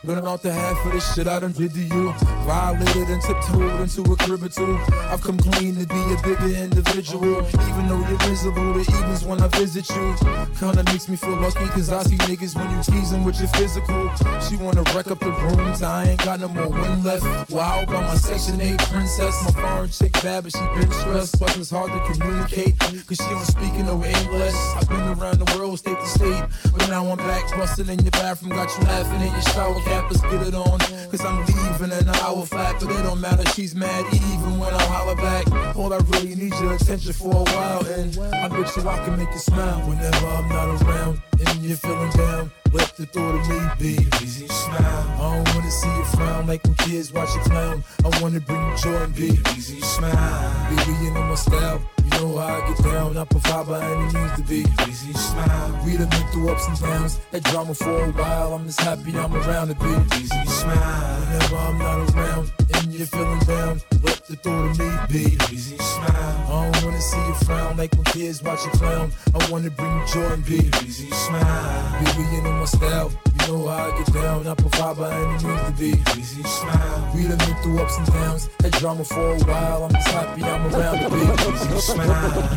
Learning 0.03 0.27
out 0.27 0.43
the 0.43 0.53
half 0.53 0.87
of 0.87 0.93
this 0.93 1.15
shit 1.15 1.27
I 1.27 1.41
done 1.41 1.53
did 1.53 1.75
to 1.75 1.81
you. 1.81 2.13
Violated 2.47 3.11
and 3.11 3.21
tiptoed 3.21 3.81
into 3.83 4.01
a 4.11 4.17
crib 4.17 4.43
or 4.45 4.49
two. 4.49 4.79
I've 5.11 5.21
come 5.21 5.37
clean 5.37 5.77
to 5.77 5.87
be 5.87 6.01
a 6.15 6.17
bigger 6.23 6.57
individual. 6.57 7.47
Even 7.47 7.89
though 7.89 8.01
you're 8.09 8.19
visible, 8.19 8.73
the 8.73 8.81
evenings 8.81 9.25
when 9.25 9.43
I 9.43 9.49
visit 9.49 9.89
you. 9.91 10.17
Kinda 10.59 10.85
makes 10.85 11.09
me 11.09 11.17
feel 11.17 11.37
lucky 11.37 11.67
cause 11.69 11.91
I 11.91 12.03
see 12.05 12.17
niggas 12.17 12.57
when 12.57 12.71
you 12.71 12.83
teasing 12.83 13.25
with 13.25 13.39
your 13.41 13.49
physical. 13.49 14.11
She 14.49 14.57
wanna 14.57 14.85
wreck 14.95 15.11
up 15.11 15.21
the 15.21 15.33
rooms, 15.33 15.83
I 15.83 16.11
ain't 16.11 16.25
got 16.25 16.41
no 16.41 16.49
more 16.49 16.69
wind 16.69 17.05
left. 17.05 17.51
Wow, 17.51 17.85
by 17.85 18.01
my 18.01 18.17
section 18.21 18.61
8 18.61 18.79
princess. 18.79 19.35
My 19.45 19.51
foreign 19.63 19.91
chick 19.91 20.13
bad, 20.23 20.45
but 20.45 20.53
she 20.53 20.61
been 20.75 20.91
stressed. 20.93 21.39
Plus 21.39 21.57
it's 21.57 21.71
hard 21.71 21.91
to 21.93 22.01
communicate 22.13 22.79
cause 22.79 23.19
she 23.19 23.31
don't 23.31 23.45
speak 23.45 23.75
no 23.85 24.03
English. 24.05 24.55
I've 24.77 24.89
been 24.89 25.01
around 25.01 25.39
the 25.41 25.57
world, 25.57 25.79
state 25.79 25.99
to 25.99 26.07
state. 26.07 26.45
But 26.73 26.89
now 26.89 27.07
I'm 27.07 27.19
back, 27.19 27.51
busting 27.57 27.89
in 27.89 27.99
your 28.01 28.13
bathroom, 28.13 28.51
got 28.51 28.71
you 28.77 28.85
laughing 28.85 29.21
in 29.21 29.33
your 29.33 29.43
shower 29.53 29.81
cap. 29.83 30.11
Let's 30.11 30.23
get 30.23 30.47
it 30.47 30.55
on. 30.55 30.79
Cause 31.11 31.25
I'm 31.25 31.41
leaving 31.47 31.97
in 31.99 32.09
an 32.09 32.15
hour 32.23 32.45
flat, 32.47 32.77
but 32.81 32.91
it 32.91 33.03
don't 33.03 33.21
matter, 33.21 33.45
she's 33.51 33.75
mad 33.75 34.05
even 34.15 34.59
when 34.59 34.73
I 34.73 34.83
holler 34.85 35.17
back. 35.17 35.51
All 35.77 35.93
I 35.93 35.99
really 36.13 36.35
need 36.35 36.55
your 36.61 36.75
attention 36.75 37.13
for 37.13 37.33
a 37.35 37.45
while, 37.55 37.85
and 37.87 38.17
I 38.35 38.49
bet 38.49 38.77
you 38.77 38.89
I 38.89 39.05
can 39.05 39.17
make 39.17 39.33
you 39.33 39.39
smile 39.39 39.81
whenever 39.89 40.27
I'm 40.27 40.49
not 40.49 40.83
around. 40.83 41.23
And 41.41 41.63
you're 41.65 41.77
feeling 41.77 42.11
down, 42.11 42.51
let 42.73 42.95
the 42.97 43.07
thought 43.07 43.35
of 43.35 43.49
me 43.49 43.97
be 43.97 44.07
easy 44.23 44.47
smile. 44.47 45.07
I 45.19 45.37
don't 45.37 45.55
wanna 45.55 45.71
see 45.71 45.89
you 45.89 46.05
frown 46.05 46.47
like 46.47 46.63
when 46.65 46.75
kids 46.75 47.13
watch 47.13 47.35
you 47.35 47.41
clown. 47.43 47.83
I 48.05 48.09
wanna 48.21 48.41
bring 48.41 48.61
you 48.61 48.77
joy 48.77 48.97
and 48.97 49.15
be 49.15 49.39
easy 49.57 49.81
smile. 49.81 50.71
Baby, 50.71 50.93
you 51.05 51.11
know 51.13 51.23
my 51.23 51.35
style. 51.35 51.81
You 52.05 52.11
know 52.19 52.39
how 52.39 52.63
I 52.63 52.69
get 52.69 52.85
down, 52.85 53.17
I 53.17 53.25
provide 53.25 53.67
by 53.67 53.85
any 53.85 54.13
means 54.15 54.33
to 54.37 54.43
be 54.43 54.65
easy 54.89 55.13
smile. 55.13 55.83
We 55.85 55.97
done 55.97 56.09
been 56.09 56.27
through 56.33 56.51
ups 56.51 56.67
and 56.69 56.81
downs, 56.81 57.21
that 57.31 57.45
drama 57.45 57.75
for 57.75 58.05
a 58.05 58.13
while. 58.13 58.55
I'm 58.55 58.67
just 58.67 58.81
happy 58.81 59.17
I'm 59.17 59.35
around 59.35 59.69
to 59.69 59.75
be 59.75 60.17
easy 60.17 60.45
smile. 60.47 61.21
Whenever 61.21 61.57
I'm 61.57 61.79
not 61.79 62.15
around 62.15 62.53
you're 63.01 63.07
feeling 63.07 63.39
down, 63.41 63.81
let 64.03 64.21
the 64.27 64.37
thought 64.37 64.71
of 64.71 64.79
me 64.79 64.91
be 65.09 65.55
easy 65.55 65.79
smile. 65.79 66.11
I 66.11 66.71
don't 66.71 66.85
wanna 66.85 67.01
see 67.01 67.17
you 67.17 67.35
frown 67.47 67.79
like 67.79 67.95
when 67.95 68.05
kids 68.05 68.43
watch 68.43 68.63
you 68.67 68.71
clown. 68.73 69.11
I 69.35 69.51
wanna 69.51 69.71
bring 69.71 69.91
you 69.99 70.07
joy 70.13 70.27
and 70.27 70.45
be 70.45 70.71
easy 70.85 71.09
smile. 71.11 72.05
Baby, 72.05 72.29
you 72.31 72.43
know 72.43 72.53
my 72.53 72.67
style. 72.67 73.11
You 73.33 73.47
know 73.49 73.69
how 73.69 73.91
I 73.91 73.99
get 73.99 74.13
down, 74.13 74.47
I 74.47 74.55
provide 74.55 74.99
by 74.99 75.15
any 75.17 75.45
means 75.45 75.63
to 75.65 75.73
be 75.79 76.21
easy 76.21 76.43
smile. 76.43 77.13
We 77.15 77.23
done 77.23 77.39
been 77.39 77.57
through 77.63 77.79
ups 77.79 77.97
and 77.97 78.07
downs, 78.09 78.51
that 78.59 78.73
drama 78.73 79.05
for 79.05 79.33
a 79.33 79.39
while. 79.45 79.85
I'm 79.85 79.93
just 79.93 80.09
happy 80.09 80.43
I'm 80.43 80.75
around 80.75 80.99
to 81.01 81.09
be 81.09 81.23
easy 81.57 81.81
smile. 81.93 82.57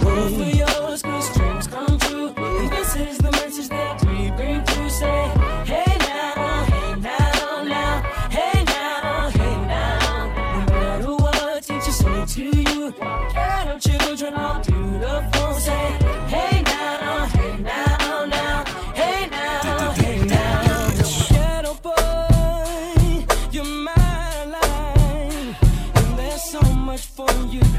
Both 0.00 0.40
of 0.40 0.54
yours, 0.54 1.02
cause 1.02 1.34
dreams 1.36 1.66
come 1.68 1.98
true. 2.00 2.34
And 2.36 2.70
this 2.72 2.96
is 2.96 3.18
the 3.18 3.30
message 3.30 3.68
that 3.68 4.04
we 4.06 4.32
bring 4.32 4.64
to 4.64 4.90
say, 4.90 5.41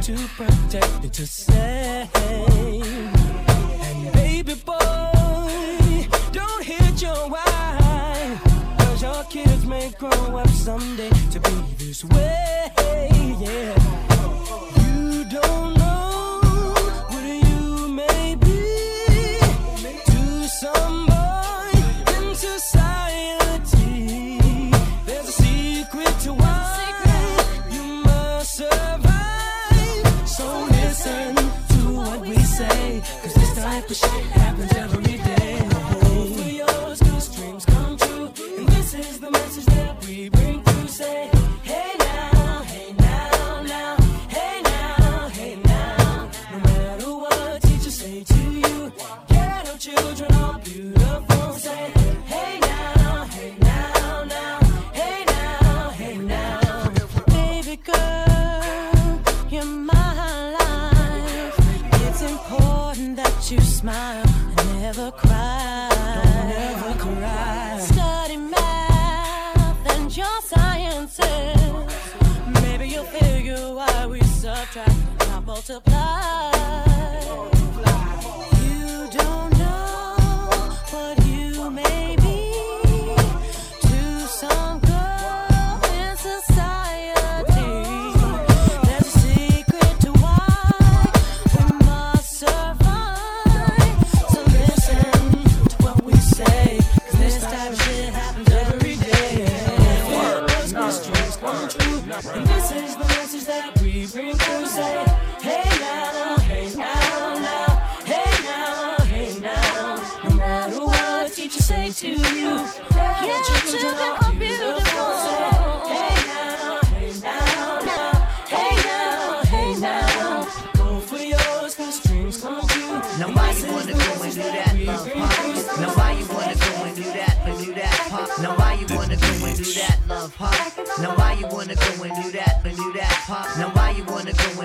to 0.03 0.17
protect 0.35 1.01
and 1.01 1.13
to 1.13 1.25
say. 1.25 2.09
And 2.13 4.11
baby 4.11 4.53
boy, 4.55 6.07
don't 6.33 6.63
hit 6.63 7.01
your 7.01 7.29
wife. 7.29 8.43
Cause 8.79 9.01
your 9.01 9.23
kids 9.29 9.65
may 9.65 9.91
grow 9.97 10.37
up 10.37 10.49
someday 10.49 11.09
to 11.31 11.39
be 11.39 11.51
this 11.77 12.03
way. 12.03 12.69
Yeah. 13.39 13.75
You 14.81 15.23
don't 15.29 15.72
shit 33.93 34.09
happens 34.31 34.62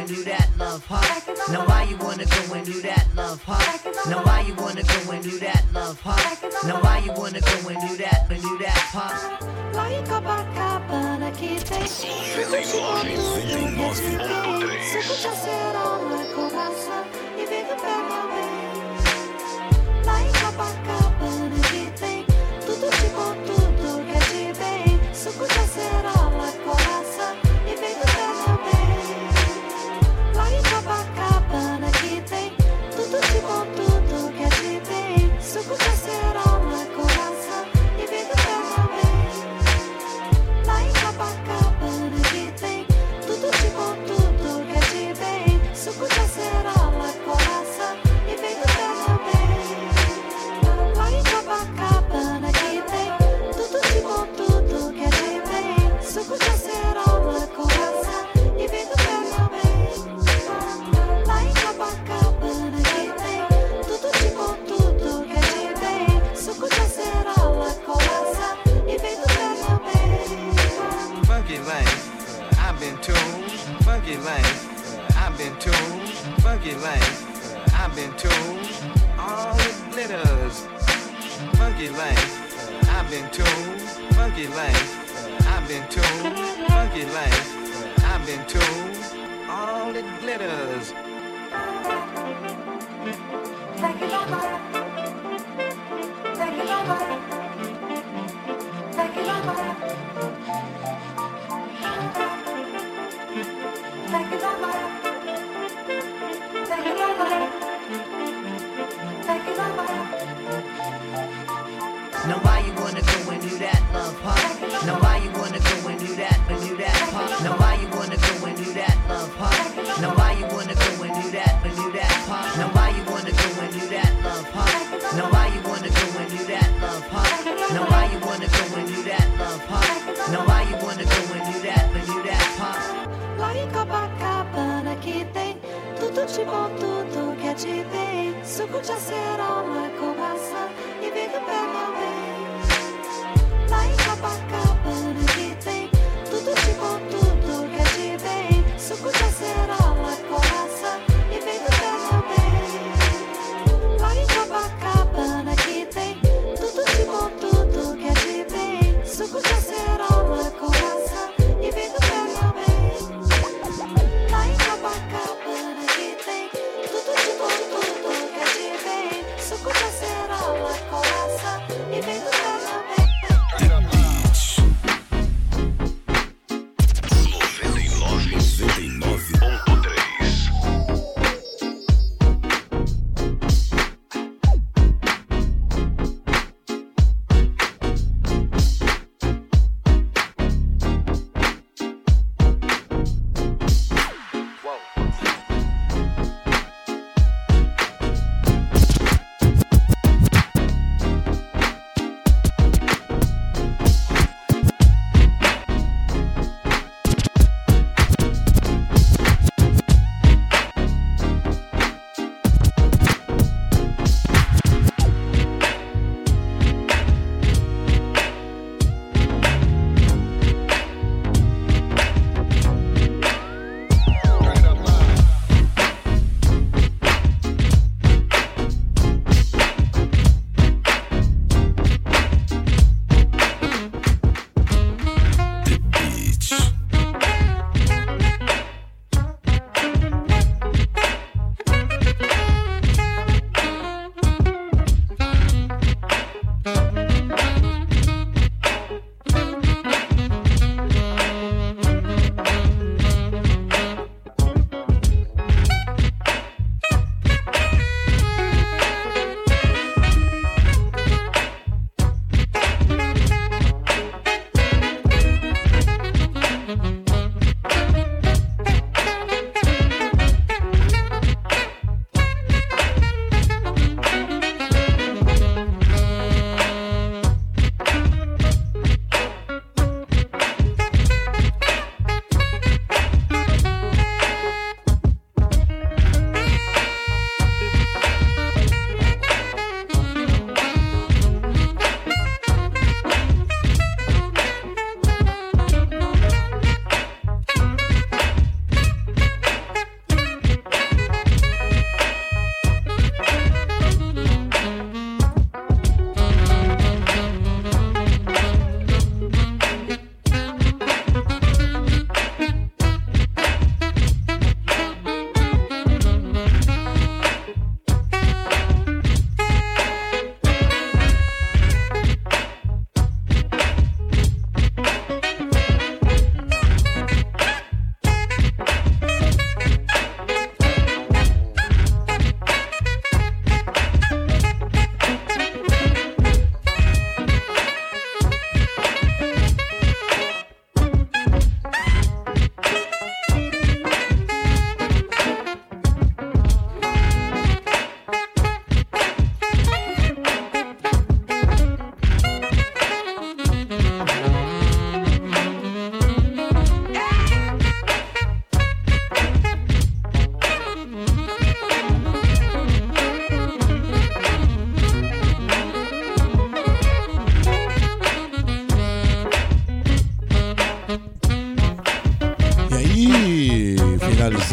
and 0.08 0.16
do 0.16 0.24
that, 0.24 0.48
love 0.58 0.84
heart? 0.86 1.28
Now 1.50 1.66
why 1.66 1.82
you 1.84 1.96
wanna 1.98 2.24
go 2.24 2.54
and 2.54 2.64
do 2.64 2.80
that, 2.82 3.06
love 3.14 3.42
heart? 3.42 3.84
Now 4.06 4.24
why 4.24 4.40
you 4.40 4.54
wanna 4.54 4.82
go 4.82 5.10
and 5.10 5.22
do 5.22 5.38
that, 5.38 5.64
love 5.72 6.00
heart? 6.00 6.42
Now 6.64 6.80
why 6.80 6.98
you 6.98 7.12
wanna 7.12 7.40
go 7.40 7.68
and 7.68 7.80
do 7.88 7.96
that, 7.96 8.26
and 8.30 8.42
do 8.42 8.58
that 8.58 8.88
part? 8.92 9.42
Why 9.74 9.96
you 9.96 10.02
go 10.06 10.20
back 10.20 10.56
up 10.56 10.90
and 10.90 11.24
I 11.24 11.30
keep 11.32 11.60
thinking? 11.60 11.88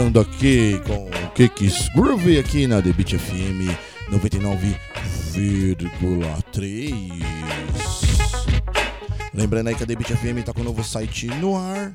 Finalizando 0.05 0.19
aqui 0.19 0.79
com 0.85 1.07
o 1.07 1.31
Kicks 1.31 1.89
Groove 1.95 2.37
aqui 2.37 2.67
na 2.67 2.79
The 2.81 2.91
Beat 2.93 3.17
FM 3.17 3.71
99,3. 4.11 7.09
Lembrando 9.33 9.69
aí 9.69 9.75
que 9.75 9.83
a 9.83 9.87
The 9.87 9.95
Beat 9.95 10.09
FM 10.09 10.43
tá 10.45 10.53
com 10.53 10.61
o 10.61 10.63
novo 10.63 10.83
site 10.83 11.25
no 11.27 11.57
ar. 11.57 11.91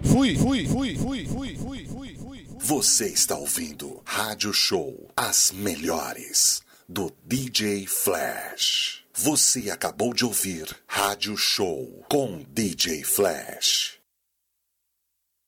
Fui, 0.03 0.35
fui, 0.35 0.67
fui, 0.67 0.95
fui, 0.97 1.25
fui, 1.25 1.55
fui, 1.55 1.85
fui, 1.87 2.15
fui. 2.15 2.47
Você 2.59 3.07
está 3.07 3.35
ouvindo 3.35 3.99
Rádio 4.05 4.53
Show, 4.53 5.09
as 5.17 5.51
melhores 5.51 6.61
do 6.87 7.11
DJ 7.25 7.87
Flash. 7.87 9.08
Você 9.21 9.69
acabou 9.69 10.13
de 10.13 10.23
ouvir 10.23 10.73
Rádio 10.87 11.35
Show 11.35 12.05
com 12.09 12.41
DJ 12.53 13.03
Flash. 13.03 13.98